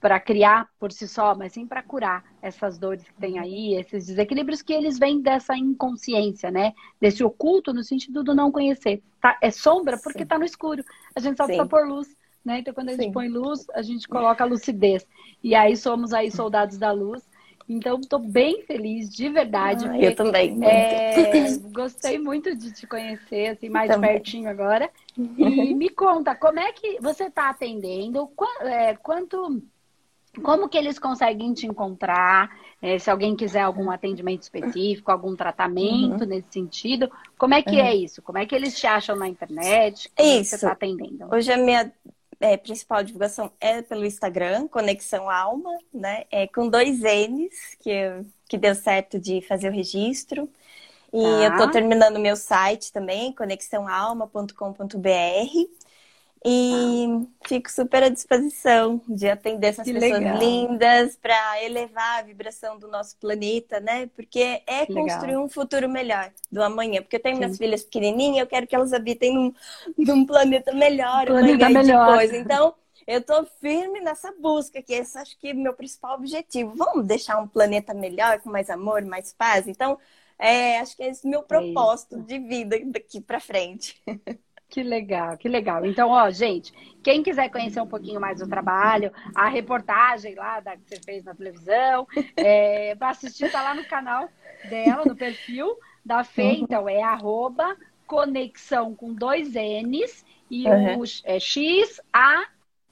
para 0.00 0.18
criar 0.18 0.68
por 0.78 0.90
si 0.90 1.06
só, 1.06 1.34
mas 1.36 1.52
sim 1.52 1.64
para 1.66 1.82
curar 1.84 2.24
essas 2.42 2.78
dores 2.78 3.04
que 3.04 3.14
tem 3.14 3.38
aí, 3.38 3.74
esses 3.74 4.06
desequilíbrios 4.06 4.60
que 4.60 4.72
eles 4.72 4.98
vêm 4.98 5.20
dessa 5.22 5.56
inconsciência, 5.56 6.50
né? 6.50 6.74
Desse 7.00 7.22
oculto 7.22 7.72
no 7.72 7.84
sentido 7.84 8.24
do 8.24 8.34
não 8.34 8.50
conhecer. 8.50 9.02
Tá? 9.20 9.38
É 9.40 9.52
sombra 9.52 9.98
porque 10.02 10.24
está 10.24 10.36
no 10.36 10.44
escuro. 10.44 10.84
A 11.14 11.20
gente 11.20 11.36
só 11.36 11.44
precisa 11.44 11.66
pôr 11.66 11.86
luz. 11.86 12.08
Né? 12.44 12.58
Então, 12.58 12.74
quando 12.74 12.88
a 12.88 12.92
gente 12.92 13.04
sim. 13.04 13.12
põe 13.12 13.28
luz, 13.28 13.66
a 13.74 13.82
gente 13.82 14.08
coloca 14.08 14.42
a 14.42 14.46
lucidez. 14.46 15.06
E 15.44 15.54
aí 15.54 15.76
somos 15.76 16.12
aí 16.12 16.30
soldados 16.30 16.76
da 16.76 16.90
luz. 16.90 17.22
Então, 17.72 18.00
estou 18.00 18.18
bem 18.18 18.62
feliz, 18.62 19.08
de 19.08 19.28
verdade. 19.28 19.86
Ah, 19.88 19.96
eu 19.96 20.12
também. 20.16 20.58
É, 20.64 21.14
gostei 21.72 22.18
muito 22.18 22.52
de 22.56 22.72
te 22.72 22.84
conhecer, 22.84 23.50
assim, 23.50 23.68
mais 23.68 23.88
também. 23.88 24.10
pertinho 24.10 24.50
agora. 24.50 24.90
E 25.16 25.72
me 25.72 25.88
conta, 25.88 26.34
como 26.34 26.58
é 26.58 26.72
que 26.72 26.98
você 27.00 27.26
está 27.26 27.48
atendendo? 27.48 28.28
É, 28.62 28.96
quanto 28.96 29.62
como 30.42 30.68
que 30.68 30.78
eles 30.78 30.98
conseguem 30.98 31.54
te 31.54 31.64
encontrar? 31.64 32.50
É, 32.82 32.98
se 32.98 33.08
alguém 33.08 33.36
quiser 33.36 33.60
algum 33.60 33.88
atendimento 33.88 34.42
específico, 34.42 35.12
algum 35.12 35.36
tratamento 35.36 36.22
uhum. 36.22 36.28
nesse 36.28 36.48
sentido, 36.50 37.08
como 37.38 37.54
é 37.54 37.62
que 37.62 37.76
uhum. 37.76 37.86
é 37.86 37.94
isso? 37.94 38.20
Como 38.20 38.38
é 38.38 38.46
que 38.46 38.54
eles 38.54 38.76
te 38.76 38.88
acham 38.88 39.14
na 39.14 39.28
internet? 39.28 40.10
Como 40.16 40.28
isso. 40.28 40.40
É 40.40 40.44
você 40.44 40.54
está 40.56 40.72
atendendo? 40.72 41.28
Hoje 41.32 41.52
a 41.52 41.56
minha 41.56 41.92
é, 42.40 42.56
principal 42.56 43.04
divulgação 43.04 43.52
é 43.60 43.82
pelo 43.82 44.04
Instagram, 44.04 44.66
Conexão 44.66 45.28
Alma, 45.28 45.76
né? 45.92 46.24
É 46.30 46.46
com 46.46 46.68
dois 46.68 47.00
N's, 47.00 47.76
que, 47.78 47.92
que 48.48 48.56
deu 48.56 48.74
certo 48.74 49.18
de 49.18 49.42
fazer 49.42 49.68
o 49.68 49.72
registro. 49.72 50.48
E 51.12 51.22
tá. 51.22 51.44
eu 51.44 51.56
tô 51.58 51.70
terminando 51.70 52.18
meu 52.18 52.36
site 52.36 52.92
também, 52.92 53.32
conexãoalma.com.br. 53.32 55.89
E 56.44 57.06
ah. 57.06 57.26
fico 57.46 57.70
super 57.70 58.02
à 58.02 58.08
disposição 58.08 59.00
de 59.06 59.28
atender 59.28 59.68
essas 59.68 59.84
que 59.84 59.92
pessoas 59.92 60.20
legal. 60.20 60.38
lindas 60.38 61.16
para 61.16 61.62
elevar 61.62 62.20
a 62.20 62.22
vibração 62.22 62.78
do 62.78 62.88
nosso 62.88 63.16
planeta, 63.18 63.78
né? 63.78 64.08
Porque 64.16 64.62
é 64.66 64.86
que 64.86 64.94
construir 64.94 65.32
legal. 65.32 65.44
um 65.44 65.48
futuro 65.50 65.86
melhor 65.86 66.32
do 66.50 66.62
amanhã. 66.62 67.02
Porque 67.02 67.16
eu 67.16 67.20
tenho 67.20 67.36
Sim. 67.36 67.40
minhas 67.40 67.58
filhas 67.58 67.84
pequenininhas, 67.84 68.38
eu 68.38 68.46
quero 68.46 68.66
que 68.66 68.74
elas 68.74 68.94
habitem 68.94 69.34
num, 69.34 69.54
num 69.98 70.24
planeta 70.24 70.72
melhor, 70.72 71.24
um 71.24 71.26
planeta 71.26 71.68
melhor. 71.68 72.06
depois. 72.06 72.32
Então, 72.32 72.74
eu 73.06 73.20
tô 73.20 73.44
firme 73.60 74.00
nessa 74.00 74.32
busca, 74.32 74.80
que 74.80 74.94
esse 74.94 75.18
acho 75.18 75.38
que 75.38 75.48
é 75.48 75.52
meu 75.52 75.74
principal 75.74 76.14
objetivo. 76.14 76.72
Vamos 76.74 77.04
deixar 77.04 77.38
um 77.38 77.46
planeta 77.46 77.92
melhor, 77.92 78.40
com 78.40 78.48
mais 78.48 78.70
amor, 78.70 79.02
mais 79.04 79.30
paz. 79.32 79.68
Então, 79.68 79.98
é, 80.38 80.78
acho 80.78 80.96
que 80.96 81.02
é 81.02 81.10
esse 81.10 81.28
meu 81.28 81.40
é 81.40 81.42
propósito 81.42 82.16
é 82.16 82.20
de 82.20 82.38
vida 82.38 82.78
daqui 82.86 83.20
para 83.20 83.40
frente. 83.40 84.00
Que 84.70 84.84
legal, 84.84 85.36
que 85.36 85.48
legal. 85.48 85.84
Então, 85.84 86.10
ó, 86.10 86.30
gente, 86.30 86.72
quem 87.02 87.24
quiser 87.24 87.50
conhecer 87.50 87.80
um 87.80 87.88
pouquinho 87.88 88.20
mais 88.20 88.38
do 88.38 88.48
trabalho, 88.48 89.12
a 89.34 89.48
reportagem 89.48 90.36
lá 90.36 90.60
da, 90.60 90.76
que 90.76 90.82
você 90.86 91.00
fez 91.04 91.24
na 91.24 91.34
televisão, 91.34 92.06
é, 92.36 92.94
para 92.94 93.10
assistir, 93.10 93.50
tá 93.50 93.62
lá 93.62 93.74
no 93.74 93.84
canal 93.84 94.28
dela, 94.68 95.04
no 95.04 95.16
perfil 95.16 95.76
da 96.04 96.22
Fê, 96.22 96.42
uhum. 96.42 96.52
então 96.52 96.88
é 96.88 97.02
arroba 97.02 97.76
conexão 98.06 98.94
com 98.94 99.12
dois 99.12 99.54
N's 99.54 100.24
e 100.48 100.66
uhum. 100.68 101.00
o 101.00 101.04
é, 101.24 101.40
X, 101.40 102.00
A, 102.12 102.44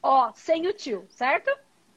O, 0.03 0.33
sem 0.35 0.67
o 0.67 0.73
tio, 0.73 1.07
certo? 1.09 1.51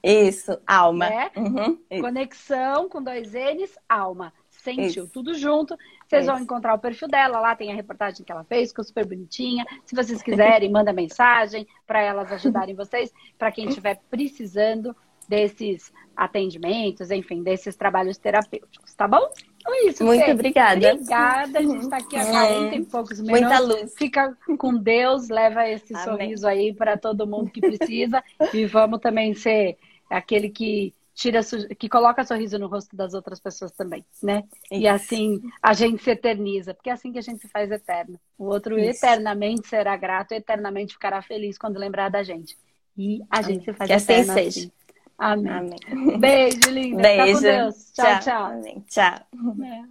Isso, 0.04 0.60
alma. 0.66 1.08
É? 1.08 1.32
Uhum. 1.36 1.78
Conexão 2.02 2.88
com 2.88 3.02
dois 3.02 3.34
N's, 3.34 3.78
alma. 3.88 4.34
Sem 4.50 4.82
Isso. 4.82 4.94
tio, 4.94 5.08
tudo 5.08 5.34
junto. 5.34 5.78
Vocês 6.12 6.26
vão 6.26 6.40
encontrar 6.40 6.74
o 6.74 6.80
perfil 6.80 7.08
dela, 7.08 7.40
lá 7.40 7.56
tem 7.56 7.72
a 7.72 7.76
reportagem 7.76 8.26
que 8.26 8.32
ela 8.32 8.44
fez, 8.44 8.70
ficou 8.70 8.84
super 8.84 9.06
bonitinha. 9.06 9.66
Se 9.86 9.96
vocês 9.96 10.22
quiserem, 10.22 10.68
manda 10.70 10.92
mensagem 10.92 11.66
para 11.88 12.02
elas 12.02 12.30
ajudarem 12.34 12.76
vocês, 12.76 13.14
para 13.40 13.50
quem 13.50 13.68
estiver 13.70 13.98
precisando 14.10 14.94
desses 15.30 15.94
atendimentos, 16.14 17.12
enfim, 17.12 17.42
desses 17.42 17.78
trabalhos 17.78 18.18
terapêuticos, 18.18 18.94
tá 18.94 19.08
bom? 19.08 19.32
Então 19.56 19.74
é 19.74 19.88
isso, 19.88 20.04
Muito 20.04 20.26
Fê. 20.26 20.32
obrigada. 20.34 20.94
Obrigada, 20.94 21.60
a 21.60 21.62
gente 21.62 21.84
está 21.84 21.98
aqui 21.98 22.18
há 22.18 22.26
40 22.26 22.76
e 22.76 22.86
poucos 22.86 23.22
minutos. 23.22 23.42
Muita 23.42 23.60
luz. 23.60 23.94
Fica 23.98 24.38
com 24.58 24.76
Deus, 24.76 25.30
leva 25.30 25.70
esse 25.70 25.96
Amém. 25.96 26.04
sorriso 26.04 26.46
aí 26.46 26.74
para 26.74 26.98
todo 26.98 27.26
mundo 27.26 27.50
que 27.50 27.62
precisa 27.62 28.22
e 28.54 28.66
vamos 28.66 29.00
também 29.00 29.34
ser 29.34 29.78
aquele 30.10 30.50
que 30.50 30.94
tira 31.14 31.42
que 31.78 31.90
coloca 31.90 32.24
sorriso 32.24 32.58
no 32.58 32.68
rosto 32.68 32.96
das 32.96 33.14
outras 33.14 33.40
pessoas 33.40 33.72
também, 33.72 34.06
né? 34.22 34.44
Isso. 34.72 34.82
E 34.82 34.88
assim 34.88 35.42
a 35.62 35.74
gente 35.74 36.04
se 36.04 36.12
eterniza, 36.12 36.74
porque 36.74 36.90
é 36.90 36.94
assim 36.94 37.12
que 37.12 37.20
a 37.20 37.22
gente 37.22 37.42
se 37.42 37.48
faz 37.48 37.72
eterno. 37.72 38.20
O 38.38 38.46
outro 38.46 38.78
Isso. 38.80 39.06
eternamente 39.06 39.68
será 39.68 39.96
grato, 39.98 40.32
eternamente 40.34 40.94
ficará 40.94 41.22
feliz 41.22 41.58
quando 41.58 41.78
lembrar 41.78 42.10
da 42.10 42.24
gente. 42.24 42.58
E 42.98 43.22
a 43.30 43.42
gente 43.42 43.66
se 43.66 43.74
faz 43.74 43.88
que 43.88 43.94
assim 43.94 44.14
eterno. 44.14 44.32
Assim 44.34 44.52
seja. 44.52 44.72
Amém. 45.18 45.52
Amém. 45.52 46.20
Beijo, 46.20 46.70
linda. 46.72 47.02
Beijo. 47.04 47.42
Tchau, 47.42 47.74
tchau. 47.94 48.22
Tchau. 48.24 48.46
Amém. 48.46 48.86
tchau. 48.90 49.20
É. 49.64 49.84